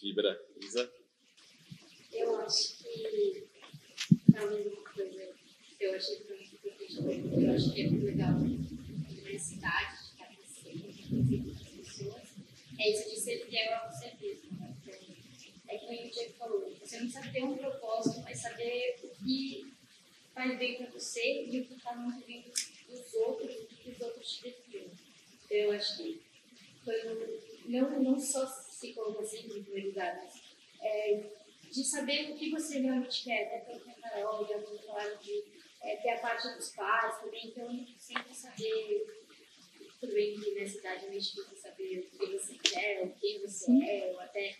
Fibra, 0.00 0.40
Isa? 0.62 0.90
Eu 2.10 2.40
acho 2.40 2.78
que 2.78 3.44
talvez 4.32 4.66
uma 4.66 4.82
coisa 4.82 5.10
que 5.78 5.84
eu 5.84 5.94
achei 5.94 6.16
que 6.16 6.32
muito 6.32 6.54
importante, 6.54 7.44
eu 7.44 7.52
acho 7.52 7.74
que 7.74 7.82
é 7.82 7.90
muito 7.90 8.06
legal 8.06 8.30
a 8.30 8.38
universidade, 8.38 9.92
de 9.92 10.08
estar 10.08 10.34
crescendo, 10.34 11.44
com 11.44 11.50
as 11.50 11.86
pessoas, 11.86 12.22
é 12.78 12.92
isso 12.92 13.10
de 13.10 13.20
ser 13.20 13.46
fiel 13.46 13.74
a 13.74 13.92
você 13.92 14.06
mesmo. 14.06 14.15
Né? 14.15 14.15
Então, 14.15 14.15
é 15.92 15.96
que 15.96 16.08
o 16.08 16.10
Diego 16.10 16.34
falou, 16.34 16.76
você 16.80 17.00
não 17.00 17.10
precisa 17.10 17.32
ter 17.32 17.44
um 17.44 17.56
propósito, 17.56 18.20
mas 18.22 18.40
saber 18.40 18.98
o 19.02 19.08
que 19.08 19.72
faz 20.34 20.58
bem 20.58 20.76
para 20.76 20.90
você 20.90 21.44
e 21.44 21.60
o 21.60 21.66
que 21.66 21.74
está 21.74 21.94
no 21.94 22.10
movimento 22.10 22.50
dos 22.88 23.14
outros, 23.14 23.54
o 23.56 23.66
que 23.66 23.90
os 23.90 24.00
outros 24.00 24.32
te 24.32 24.42
definem. 24.42 24.90
Então, 25.44 25.56
eu 25.56 25.72
acho 25.72 25.96
que 25.96 26.22
foi 26.84 27.02
não, 27.66 28.02
não 28.02 28.18
só 28.18 28.46
se 28.46 28.92
colocou 28.92 29.22
assim 29.22 29.46
em 29.46 29.62
primeiro 29.64 29.88
lugar, 29.88 30.16
mas 30.16 30.40
é, 30.80 31.22
de 31.70 31.84
saber 31.84 32.30
o 32.30 32.36
que 32.36 32.50
você 32.50 32.78
realmente 32.78 33.24
quer, 33.24 33.46
até 33.46 33.58
pelo 33.60 33.80
que 33.80 33.90
a 33.90 33.94
Carol 33.94 34.44
a 34.44 34.56
Lu 34.56 34.78
falaram 34.78 35.16
de 35.18 35.44
é, 35.82 35.96
ter 35.96 36.10
a 36.10 36.20
parte 36.20 36.48
dos 36.54 36.70
pais 36.70 37.18
também, 37.18 37.48
então 37.48 37.86
sempre 37.98 38.34
saber, 38.34 39.24
tudo 40.00 40.12
bem 40.12 40.38
que 40.38 40.52
nessa 40.52 40.78
idade 40.78 41.06
é 41.06 41.08
meio 41.08 41.20
difícil 41.20 41.56
saber 41.56 41.98
o 41.98 42.18
que 42.18 42.26
você 42.26 42.54
quer, 42.54 43.02
o 43.04 43.10
que 43.10 43.38
você 43.38 43.72
é, 43.84 44.12
ou 44.12 44.20
até 44.20 44.56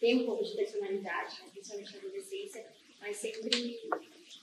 ter 0.00 0.14
um 0.14 0.24
pouco 0.24 0.44
de 0.44 0.54
personalidade, 0.54 1.42
né, 1.42 1.48
principalmente 1.52 1.92
na 1.92 1.98
adolescência, 1.98 2.66
mas 3.00 3.16
sempre 3.16 3.80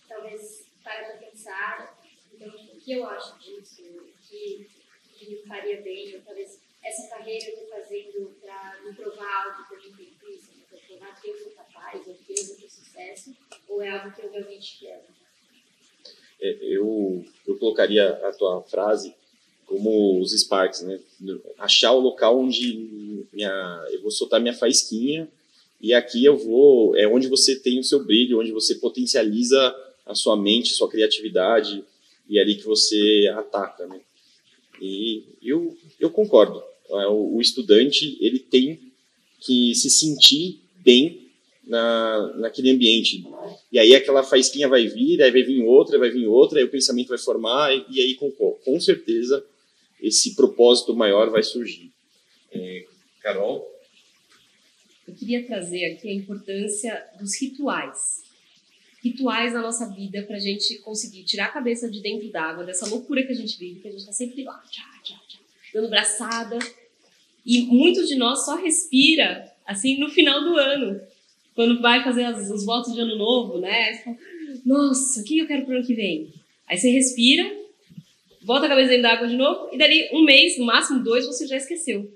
talvez 0.08 0.66
para 0.84 1.06
para 1.06 1.18
pensar, 1.18 1.99
então 2.34 2.47
o 2.47 2.80
que 2.80 2.91
eu 2.91 3.06
acho 3.08 3.39
disso, 3.39 3.82
o 3.84 4.28
que, 4.28 4.68
que 5.14 5.30
me 5.30 5.38
faria 5.47 5.82
bem, 5.82 6.16
ou 6.16 6.22
talvez 6.22 6.60
essa 6.84 7.08
carreira 7.08 7.45
eu 7.45 7.53
estou 7.53 7.68
fazendo 7.70 8.36
para 8.41 8.82
me 8.84 8.93
provar 8.93 9.45
algo 9.45 9.68
que 9.68 9.74
eu 9.74 9.91
não 9.91 9.97
tenho 9.97 10.36
isso, 10.36 10.51
para 10.70 10.80
provar 10.80 11.22
que 11.22 11.30
eu 11.30 11.38
sou 11.38 11.51
capaz, 11.53 12.08
ou 12.08 12.14
que 12.14 12.34
eu 12.39 12.45
vou 12.45 12.56
ter 12.58 12.70
sucesso, 12.70 13.36
ou 13.68 13.82
é 13.82 13.89
algo 13.89 14.14
que 14.14 14.22
eu 14.22 14.32
realmente 14.32 14.80
quero? 14.80 15.03
É, 16.39 16.58
eu, 16.62 17.26
eu 17.47 17.58
colocaria 17.58 18.10
a 18.28 18.32
tua 18.34 18.62
frase 18.64 19.16
como 19.66 20.20
os 20.20 20.32
Sparks, 20.32 20.82
né? 20.82 20.99
Achar 21.58 21.93
o 21.93 21.99
local 21.99 22.38
onde 22.38 23.26
minha, 23.34 23.88
eu 23.89 24.01
vou 24.01 24.12
soltar 24.12 24.39
minha 24.39 24.53
faísquinha 24.53 25.28
e 25.86 25.93
aqui 25.93 26.25
eu 26.25 26.36
vou, 26.36 26.95
é 26.95 27.07
onde 27.07 27.27
você 27.27 27.59
tem 27.59 27.79
o 27.79 27.83
seu 27.83 28.03
brilho, 28.03 28.39
onde 28.39 28.51
você 28.51 28.73
potencializa 28.73 29.75
a 30.03 30.15
sua 30.15 30.36
mente, 30.36 30.73
sua 30.73 30.89
criatividade 30.89 31.83
e 32.27 32.39
é 32.39 32.41
ali 32.41 32.55
que 32.55 32.63
você 32.63 33.31
ataca, 33.36 33.86
né? 33.86 34.01
E 34.81 35.23
eu, 35.43 35.77
eu 35.99 36.09
concordo. 36.09 36.63
É, 36.89 37.05
o, 37.05 37.39
estudante 37.39 38.17
ele 38.19 38.39
tem 38.39 38.79
que 39.39 39.75
se 39.75 39.91
sentir 39.91 40.59
bem 40.77 41.29
na, 41.63 42.33
naquele 42.38 42.71
ambiente. 42.71 43.23
E 43.71 43.77
aí 43.77 43.93
aquela 43.93 44.23
faísquinha 44.23 44.67
vai 44.67 44.88
vir, 44.88 45.21
aí 45.21 45.29
vai 45.29 45.43
vir 45.43 45.63
outra, 45.65 45.99
vai 45.99 46.09
vir 46.09 46.25
outra, 46.25 46.57
aí 46.57 46.65
o 46.65 46.71
pensamento 46.71 47.09
vai 47.09 47.19
formar, 47.19 47.71
e, 47.75 47.86
e 47.91 48.01
aí 48.01 48.15
com, 48.15 48.31
com 48.31 48.79
certeza 48.79 49.45
esse 50.01 50.36
propósito 50.36 50.95
maior 50.95 51.29
vai 51.29 51.43
surgir. 51.43 51.91
É, 52.51 52.86
Carol? 53.21 53.74
Eu 55.08 55.14
queria 55.14 55.45
trazer 55.45 55.86
aqui 55.86 56.10
a 56.10 56.14
importância 56.14 57.06
dos 57.20 57.39
rituais. 57.39 58.24
Rituais 59.03 59.53
na 59.53 59.62
nossa 59.62 59.88
vida 59.93 60.24
para 60.24 60.38
a 60.38 60.39
gente 60.39 60.80
conseguir 60.80 61.24
tirar 61.24 61.45
a 61.45 61.51
cabeça 61.51 61.89
de 61.89 62.01
dentro 62.01 62.28
d'água, 62.30 62.64
dessa 62.64 62.88
loucura 62.88 63.24
que 63.24 63.32
a 63.32 63.36
gente 63.36 63.58
vive, 63.60 63.82
que 63.82 63.88
a 63.88 63.91
gente 63.91 63.99
está 63.99 64.12
sempre 64.12 64.43
lá, 64.43 64.58
tchá, 64.70 64.84
tchá, 65.03 65.16
tchá, 65.28 65.39
dando 65.74 65.89
braçada. 65.89 66.58
E 67.45 67.62
muitos 67.62 68.08
de 68.08 68.16
nós 68.16 68.43
só 68.45 68.56
respira 68.56 69.51
assim 69.66 69.99
no 69.99 70.10
final 70.10 70.43
do 70.43 70.58
ano, 70.58 70.99
quando 71.53 71.82
vai 71.82 72.03
fazer 72.03 72.24
as, 72.24 72.49
os 72.49 72.66
votos 72.66 72.93
de 72.93 72.99
ano 72.99 73.16
novo, 73.16 73.60
né? 73.60 73.97
Fala, 74.03 74.18
Nossa, 74.66 75.22
o 75.22 75.24
que 75.24 75.38
eu 75.38 75.47
quero 75.47 75.66
para 75.66 75.76
o 75.76 75.78
ano 75.78 75.86
que 75.86 75.93
vem? 75.93 76.34
Aí 76.68 76.78
você 76.78 76.89
respira, 76.89 77.43
volta 78.43 78.66
a 78.66 78.70
cabeça 78.70 78.89
dentro 78.89 79.03
da 79.03 79.14
água 79.14 79.28
de 79.28 79.36
novo, 79.36 79.70
e 79.72 79.78
dali 79.78 80.10
um 80.12 80.24
mês, 80.24 80.58
no 80.58 80.66
máximo 80.66 81.03
dois, 81.03 81.28
você 81.28 81.45
já 81.45 81.58
esqueceu. 81.58 82.12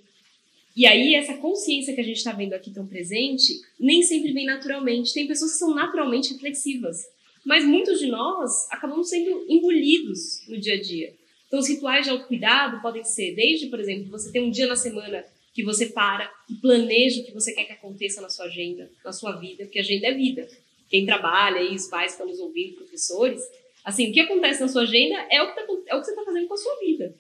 E 0.76 0.86
aí, 0.86 1.16
essa 1.16 1.34
consciência 1.36 1.94
que 1.94 2.02
a 2.02 2.04
gente 2.04 2.18
está 2.18 2.32
vendo 2.32 2.54
aqui 2.54 2.72
tão 2.72 2.86
presente, 2.86 3.60
nem 3.80 4.02
sempre 4.04 4.32
vem 4.32 4.46
naturalmente. 4.46 5.14
Tem 5.14 5.28
pessoas 5.28 5.54
que 5.54 5.58
são 5.58 5.74
naturalmente 5.74 6.34
reflexivas, 6.34 7.06
mas 7.46 7.66
muitos 7.66 8.00
de 8.00 8.08
nós 8.08 8.68
acabamos 8.72 9.10
sendo 9.10 9.46
engolidos 9.50 10.42
no 10.48 10.60
dia 10.60 10.76
a 10.76 10.82
dia. 10.82 11.14
Então, 11.48 11.60
os 11.60 11.68
rituais 11.68 12.06
de 12.06 12.12
autocuidado 12.12 12.82
podem 12.82 13.04
ser 13.04 13.34
desde, 13.34 13.68
por 13.68 13.80
exemplo, 13.80 14.10
você 14.12 14.32
ter 14.32 14.40
um 14.40 14.52
dia 14.52 14.68
na 14.68 14.76
semana 14.76 15.26
que 15.54 15.64
você 15.64 15.88
para 15.88 16.32
e 16.50 16.54
planeja 16.56 17.22
o 17.22 17.26
que 17.26 17.34
você 17.34 17.54
quer 17.54 17.66
que 17.66 17.74
aconteça 17.74 18.22
na 18.22 18.30
sua 18.30 18.46
agenda, 18.46 18.90
na 19.04 19.12
sua 19.12 19.34
vida, 19.34 19.66
porque 19.66 19.80
agenda 19.80 20.08
é 20.08 20.14
vida. 20.14 20.48
Quem 20.90 21.06
trabalha 21.06 21.60
aí, 21.60 21.76
os 21.76 21.88
pais 21.88 22.12
que 22.12 22.22
estão 22.22 22.28
nos 22.28 22.40
ouvindo, 22.40 22.76
professores, 22.76 23.42
assim, 23.84 24.10
o 24.10 24.14
que 24.14 24.22
acontece 24.22 24.62
na 24.62 24.68
sua 24.68 24.84
agenda 24.84 25.16
é 25.30 25.42
o 25.42 25.48
que, 25.48 25.56
tá, 25.56 25.62
é 25.88 25.96
o 25.96 26.00
que 26.00 26.06
você 26.06 26.12
está 26.12 26.24
fazendo 26.24 26.48
com 26.48 26.54
a 26.54 26.58
sua 26.58 26.80
vida. 26.80 27.16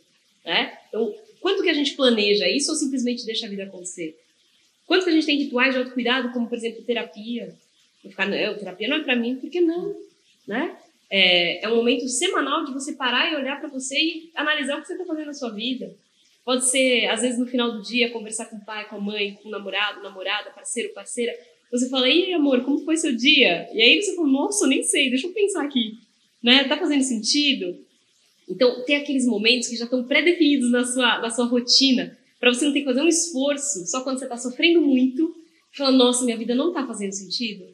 Né? 0.45 0.77
Então, 0.87 1.13
quanto 1.41 1.63
que 1.63 1.69
a 1.69 1.73
gente 1.73 1.95
planeja 1.95 2.47
isso 2.49 2.71
ou 2.71 2.77
simplesmente 2.77 3.25
deixa 3.25 3.45
a 3.45 3.49
vida 3.49 3.63
acontecer? 3.63 4.17
Quanto 4.85 5.03
que 5.03 5.11
a 5.11 5.13
gente 5.13 5.25
tem 5.25 5.37
rituais 5.37 5.73
de 5.73 5.79
autocuidado, 5.79 6.31
como, 6.31 6.47
por 6.47 6.57
exemplo, 6.57 6.83
terapia? 6.83 7.55
Não 8.03 8.09
ficar, 8.09 8.25
não, 8.25 8.57
terapia 8.57 8.87
não 8.87 8.97
é 8.97 9.03
para 9.03 9.15
mim, 9.15 9.35
por 9.35 9.49
que 9.49 9.61
não? 9.61 9.95
Né? 10.47 10.75
É, 11.09 11.65
é 11.65 11.69
um 11.69 11.75
momento 11.75 12.07
semanal 12.07 12.65
de 12.65 12.73
você 12.73 12.93
parar 12.93 13.31
e 13.31 13.35
olhar 13.35 13.59
para 13.59 13.69
você 13.69 13.95
e 13.95 14.31
analisar 14.35 14.77
o 14.77 14.81
que 14.81 14.87
você 14.87 14.93
está 14.93 15.05
fazendo 15.05 15.27
na 15.27 15.33
sua 15.33 15.51
vida. 15.51 15.95
Pode 16.43 16.65
ser, 16.65 17.05
às 17.07 17.21
vezes, 17.21 17.37
no 17.37 17.45
final 17.45 17.71
do 17.71 17.83
dia, 17.83 18.09
conversar 18.09 18.45
com 18.45 18.55
o 18.55 18.65
pai, 18.65 18.87
com 18.89 18.95
a 18.95 18.99
mãe, 18.99 19.35
com 19.35 19.49
o 19.49 19.51
namorado, 19.51 20.01
namorada, 20.01 20.49
parceiro, 20.49 20.93
parceira. 20.93 21.37
Você 21.71 21.87
fala, 21.89 22.09
e 22.09 22.33
amor, 22.33 22.63
como 22.63 22.83
foi 22.83 22.97
seu 22.97 23.15
dia? 23.15 23.69
E 23.71 23.81
aí 23.81 24.01
você 24.01 24.15
fala, 24.15 24.27
nossa, 24.27 24.65
eu 24.65 24.69
nem 24.69 24.81
sei, 24.81 25.09
deixa 25.09 25.27
eu 25.27 25.33
pensar 25.33 25.63
aqui. 25.63 25.99
Né? 26.41 26.63
Tá 26.63 26.77
fazendo 26.77 27.03
sentido? 27.03 27.77
Então, 28.49 28.83
tem 28.83 28.95
aqueles 28.95 29.25
momentos 29.25 29.67
que 29.67 29.75
já 29.75 29.85
estão 29.85 30.03
pré-definidos 30.03 30.71
na 30.71 30.83
sua, 30.83 31.19
na 31.19 31.29
sua 31.29 31.45
rotina, 31.45 32.17
para 32.39 32.53
você 32.53 32.65
não 32.65 32.73
ter 32.73 32.79
que 32.79 32.85
fazer 32.85 33.01
um 33.01 33.07
esforço 33.07 33.85
só 33.85 34.01
quando 34.01 34.17
você 34.17 34.25
está 34.25 34.37
sofrendo 34.37 34.81
muito, 34.81 35.35
falando, 35.75 35.97
nossa, 35.97 36.25
minha 36.25 36.37
vida 36.37 36.55
não 36.55 36.69
está 36.69 36.85
fazendo 36.87 37.11
sentido. 37.11 37.65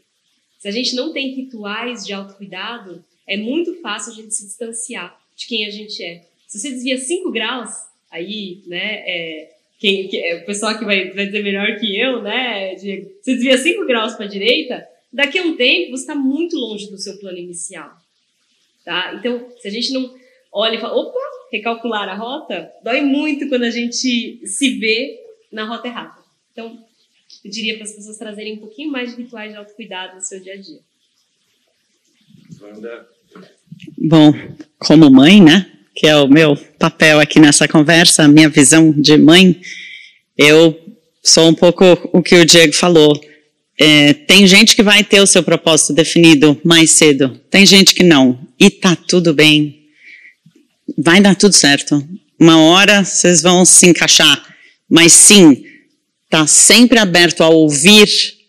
Se 0.60 0.68
a 0.68 0.72
gente 0.72 0.96
não 0.96 1.14
tem 1.14 1.36
rituais 1.36 2.06
de 2.06 2.12
autocuidado, 2.12 3.04
é 3.28 3.38
muito 3.38 3.80
fácil 3.82 4.12
a 4.12 4.16
gente 4.16 4.34
se 4.34 4.46
distanciar 4.46 5.18
de 5.36 5.48
quem 5.48 5.66
a 5.66 5.70
gente 5.70 6.04
é. 6.04 6.26
Se 6.48 6.60
você 6.60 6.72
desvia 6.72 6.98
5 6.98 7.32
graus, 7.32 7.70
aí, 8.12 8.64
né, 8.68 9.04
é, 9.06 9.56
quem, 9.80 10.08
que, 10.08 10.18
é, 10.18 10.42
o 10.42 10.46
pessoal 10.46 10.78
que 10.78 10.86
vai, 10.86 11.12
vai 11.12 11.26
dizer 11.26 11.44
melhor 11.44 11.80
que 11.80 12.00
eu, 12.00 12.22
né, 12.22 12.76
Diego, 12.76 13.12
você 13.22 13.34
desvia 13.36 13.58
5 13.58 13.86
graus 13.86 14.14
para 14.16 14.26
a 14.26 14.30
direita, 14.30 14.86
daqui 15.12 15.38
a 15.38 15.44
um 15.44 15.56
tempo 15.56 15.92
você 15.92 16.04
está 16.04 16.16
muito 16.16 16.58
longe 16.58 16.90
do 16.90 16.98
seu 16.98 17.18
plano 17.20 17.38
inicial. 17.38 17.92
Tá? 18.84 19.16
Então, 19.16 19.50
se 19.60 19.68
a 19.68 19.72
gente 19.72 19.92
não 19.94 20.14
olha 20.56 20.78
e 20.78 20.80
fala, 20.80 20.96
opa, 20.96 21.20
recalcular 21.52 22.08
a 22.08 22.16
rota, 22.16 22.72
dói 22.82 23.02
muito 23.02 23.50
quando 23.50 23.64
a 23.64 23.70
gente 23.70 24.42
se 24.48 24.80
vê 24.80 25.20
na 25.52 25.66
rota 25.66 25.90
errada. 25.90 26.16
Então, 26.54 26.80
eu 27.44 27.52
diria 27.52 27.76
para 27.76 27.84
as 27.84 27.92
pessoas 27.92 28.18
trazerem 28.18 28.54
um 28.54 28.60
pouquinho 28.60 28.90
mais 28.90 29.14
de 29.14 29.22
rituais 29.22 29.52
de 29.52 29.58
autocuidado 29.58 30.16
no 30.16 30.22
seu 30.22 30.40
dia 30.40 30.54
a 30.54 30.58
dia. 30.58 30.80
Bom, 33.98 34.34
como 34.80 35.12
mãe, 35.12 35.42
né, 35.42 35.70
que 35.94 36.08
é 36.08 36.16
o 36.16 36.28
meu 36.28 36.56
papel 36.80 37.20
aqui 37.20 37.38
nessa 37.38 37.68
conversa, 37.68 38.24
a 38.24 38.28
minha 38.28 38.48
visão 38.48 38.94
de 38.94 39.18
mãe, 39.18 39.60
eu 40.38 40.80
sou 41.22 41.50
um 41.50 41.54
pouco 41.54 41.84
o 42.14 42.24
que 42.24 42.36
o 42.36 42.46
Diego 42.46 42.74
falou. 42.74 43.20
É, 43.78 44.14
tem 44.14 44.48
gente 44.48 44.74
que 44.74 44.82
vai 44.82 45.04
ter 45.04 45.20
o 45.20 45.28
seu 45.28 45.44
propósito 45.44 45.92
definido 45.92 46.60
mais 46.64 46.92
cedo, 46.92 47.38
tem 47.50 47.66
gente 47.66 47.94
que 47.94 48.04
não, 48.04 48.40
e 48.58 48.70
tá 48.70 48.96
tudo 48.96 49.34
bem. 49.34 49.85
Vai 50.98 51.22
dar 51.22 51.36
tudo 51.36 51.54
certo. 51.54 52.04
Uma 52.40 52.60
hora 52.60 53.04
vocês 53.04 53.42
vão 53.42 53.66
se 53.66 53.88
encaixar, 53.88 54.42
mas 54.90 55.14
sim, 55.14 55.64
tá 56.30 56.46
sempre 56.46 57.00
aberto 57.00 57.42
a 57.42 57.50
ouvir 57.50 58.08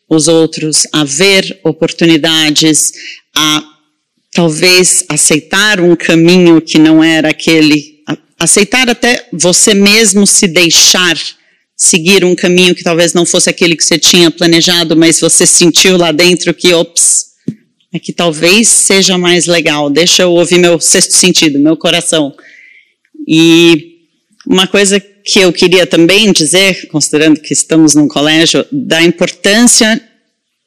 os 0.09 0.28
outros, 0.28 0.87
a 0.93 1.05
ver 1.05 1.61
oportunidades, 1.64 2.93
a 3.34 3.62
talvez 4.32 5.05
aceitar 5.09 5.80
um 5.80 5.97
caminho 5.97 6.61
que 6.61 6.78
não 6.78 7.03
era 7.03 7.30
aquele, 7.30 8.03
aceitar 8.39 8.89
até 8.91 9.26
você 9.32 9.72
mesmo 9.72 10.26
se 10.26 10.47
deixar 10.47 11.16
seguir 11.76 12.24
um 12.24 12.34
caminho 12.34 12.74
que 12.74 12.82
talvez 12.82 13.12
não 13.12 13.26
fosse 13.26 13.51
aquele 13.51 13.76
que 13.76 13.84
você 13.84 13.99
tinha 13.99 14.30
planejado, 14.30 14.97
mas 14.97 15.20
você 15.20 15.47
sentiu 15.47 15.97
lá 15.97 16.11
dentro 16.11 16.55
que, 16.55 16.72
ops, 16.72 17.26
é 17.97 17.99
que 17.99 18.12
talvez 18.12 18.68
seja 18.68 19.18
mais 19.18 19.47
legal, 19.47 19.90
deixa 19.90 20.22
eu 20.22 20.32
ouvir 20.32 20.59
meu 20.59 20.78
sexto 20.80 21.12
sentido, 21.14 21.59
meu 21.59 21.76
coração. 21.76 22.34
E 23.26 23.97
uma 24.47 24.66
coisa 24.66 25.01
que 25.01 25.40
eu 25.40 25.53
queria 25.53 25.86
também 25.86 26.32
dizer, 26.32 26.86
considerando 26.88 27.40
que 27.40 27.53
estamos 27.53 27.94
num 27.94 28.07
colégio, 28.07 28.64
da 28.70 29.03
importância 29.03 30.01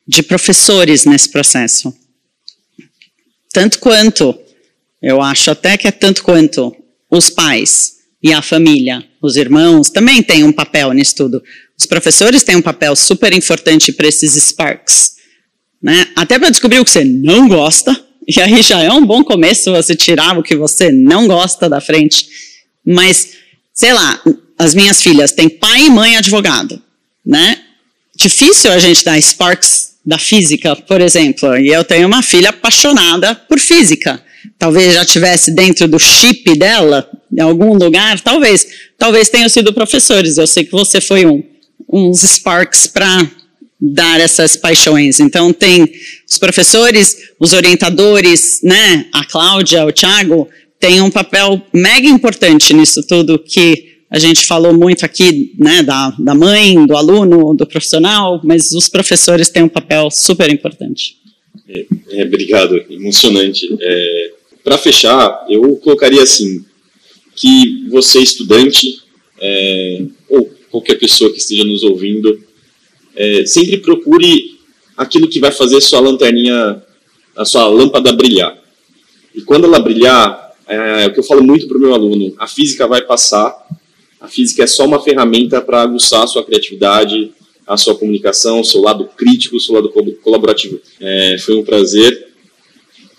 de 0.07 0.21
professores 0.21 1.05
nesse 1.05 1.29
processo 1.29 1.93
tanto 3.51 3.79
quanto, 3.79 4.37
eu 5.01 5.21
acho 5.21 5.51
até 5.51 5.77
que 5.77 5.87
é 5.87 5.91
tanto 5.91 6.23
quanto 6.23 6.75
os 7.09 7.29
pais 7.29 7.95
e 8.21 8.31
a 8.33 8.41
família, 8.41 9.03
os 9.21 9.35
irmãos, 9.35 9.89
também 9.89 10.21
têm 10.21 10.43
um 10.43 10.51
papel 10.51 10.93
nisso 10.93 11.15
tudo. 11.15 11.43
Os 11.77 11.85
professores 11.85 12.43
têm 12.43 12.55
um 12.55 12.61
papel 12.61 12.95
super 12.95 13.33
importante 13.33 13.91
para 13.91 14.07
esses 14.07 14.33
sparks. 14.35 15.15
Né? 15.81 16.07
Até 16.15 16.37
para 16.37 16.49
descobrir 16.49 16.79
o 16.79 16.85
que 16.85 16.91
você 16.91 17.03
não 17.03 17.47
gosta, 17.47 17.95
e 18.27 18.39
aí 18.41 18.61
já 18.61 18.81
é 18.81 18.91
um 18.91 19.05
bom 19.05 19.23
começo 19.23 19.71
você 19.71 19.95
tirar 19.95 20.37
o 20.37 20.43
que 20.43 20.55
você 20.55 20.91
não 20.91 21.27
gosta 21.27 21.69
da 21.69 21.81
frente. 21.81 22.27
Mas, 22.85 23.33
sei 23.73 23.93
lá, 23.93 24.21
as 24.57 24.75
minhas 24.75 25.01
filhas 25.01 25.31
têm 25.31 25.49
pai 25.49 25.85
e 25.85 25.89
mãe 25.89 26.17
advogado, 26.17 26.81
né? 27.25 27.59
Difícil 28.15 28.71
a 28.71 28.79
gente 28.79 29.03
dar 29.03 29.19
sparks 29.21 29.95
da 30.05 30.17
física, 30.17 30.75
por 30.75 30.99
exemplo, 31.01 31.57
e 31.57 31.69
eu 31.69 31.83
tenho 31.83 32.07
uma 32.07 32.21
filha 32.21 32.49
apaixonada 32.49 33.33
por 33.33 33.59
física. 33.59 34.21
Talvez 34.57 34.93
já 34.93 35.05
tivesse 35.05 35.51
dentro 35.51 35.87
do 35.87 35.99
chip 35.99 36.57
dela, 36.57 37.09
em 37.31 37.41
algum 37.41 37.73
lugar, 37.73 38.19
talvez. 38.19 38.67
Talvez 38.97 39.29
tenham 39.29 39.47
sido 39.49 39.73
professores. 39.73 40.37
Eu 40.37 40.47
sei 40.47 40.65
que 40.65 40.71
você 40.71 40.99
foi 40.99 41.25
um, 41.25 41.43
uns 41.91 42.21
sparks 42.23 42.87
para 42.87 43.27
dar 43.79 44.19
essas 44.19 44.55
paixões. 44.55 45.19
Então 45.19 45.53
tem 45.53 45.89
os 46.29 46.37
professores, 46.37 47.29
os 47.39 47.53
orientadores, 47.53 48.59
né? 48.63 49.05
A 49.13 49.23
Cláudia, 49.23 49.85
o 49.85 49.91
Thiago, 49.91 50.47
têm 50.79 51.01
um 51.01 51.11
papel 51.11 51.61
mega 51.73 52.07
importante 52.07 52.73
nisso 52.73 53.05
tudo 53.05 53.39
que 53.39 53.89
a 54.09 54.17
gente 54.17 54.45
falou 54.45 54.73
muito 54.73 55.05
aqui 55.05 55.53
né, 55.59 55.83
da, 55.83 56.09
da 56.17 56.33
mãe, 56.33 56.85
do 56.87 56.97
aluno, 56.97 57.53
do 57.53 57.65
profissional, 57.67 58.41
mas 58.43 58.71
os 58.71 58.89
professores 58.89 59.49
têm 59.49 59.61
um 59.61 59.69
papel 59.69 60.09
super 60.09 60.49
importante. 60.51 61.17
É, 61.67 61.85
é, 62.09 62.25
obrigado, 62.25 62.83
emocionante. 62.89 63.67
É, 63.79 64.31
Para 64.63 64.79
fechar, 64.79 65.45
eu 65.47 65.75
colocaria 65.75 66.23
assim, 66.23 66.65
que 67.35 67.87
você 67.89 68.19
estudante, 68.19 68.99
é, 69.39 70.01
ou 70.27 70.51
qualquer 70.71 70.95
pessoa 70.95 71.31
que 71.31 71.37
esteja 71.37 71.63
nos 71.63 71.83
ouvindo, 71.83 72.43
é, 73.15 73.45
sempre 73.45 73.77
procure 73.77 74.59
aquilo 74.97 75.27
que 75.27 75.39
vai 75.39 75.51
fazer 75.51 75.79
sua 75.81 75.99
lanterninha, 75.99 76.83
a 77.35 77.45
sua 77.45 77.67
lâmpada 77.67 78.11
brilhar. 78.13 78.57
E 79.33 79.41
quando 79.41 79.65
ela 79.65 79.79
brilhar, 79.79 80.51
é, 80.67 81.03
é 81.03 81.07
o 81.07 81.13
que 81.13 81.19
eu 81.19 81.23
falo 81.23 81.43
muito 81.43 81.67
para 81.67 81.77
o 81.77 81.81
meu 81.81 81.93
aluno, 81.93 82.33
a 82.37 82.47
física 82.47 82.87
vai 82.87 83.01
passar, 83.01 83.55
a 84.19 84.27
física 84.27 84.63
é 84.63 84.67
só 84.67 84.85
uma 84.85 85.01
ferramenta 85.01 85.61
para 85.61 85.81
aguçar 85.81 86.23
a 86.23 86.27
sua 86.27 86.43
criatividade, 86.43 87.31
a 87.65 87.77
sua 87.77 87.95
comunicação, 87.95 88.59
o 88.59 88.65
seu 88.65 88.81
lado 88.81 89.05
crítico, 89.15 89.55
o 89.55 89.59
seu 89.59 89.75
lado 89.75 89.89
colaborativo. 90.23 90.81
É, 90.99 91.37
foi 91.39 91.55
um 91.55 91.63
prazer, 91.63 92.27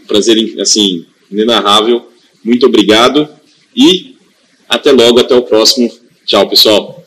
um 0.02 0.06
prazer 0.06 0.36
assim 0.60 1.06
inenarrável. 1.30 2.08
Muito 2.44 2.66
obrigado 2.66 3.28
e 3.74 4.16
até 4.68 4.90
logo, 4.92 5.20
até 5.20 5.34
o 5.34 5.42
próximo. 5.42 5.90
Tchau, 6.26 6.48
pessoal. 6.48 6.99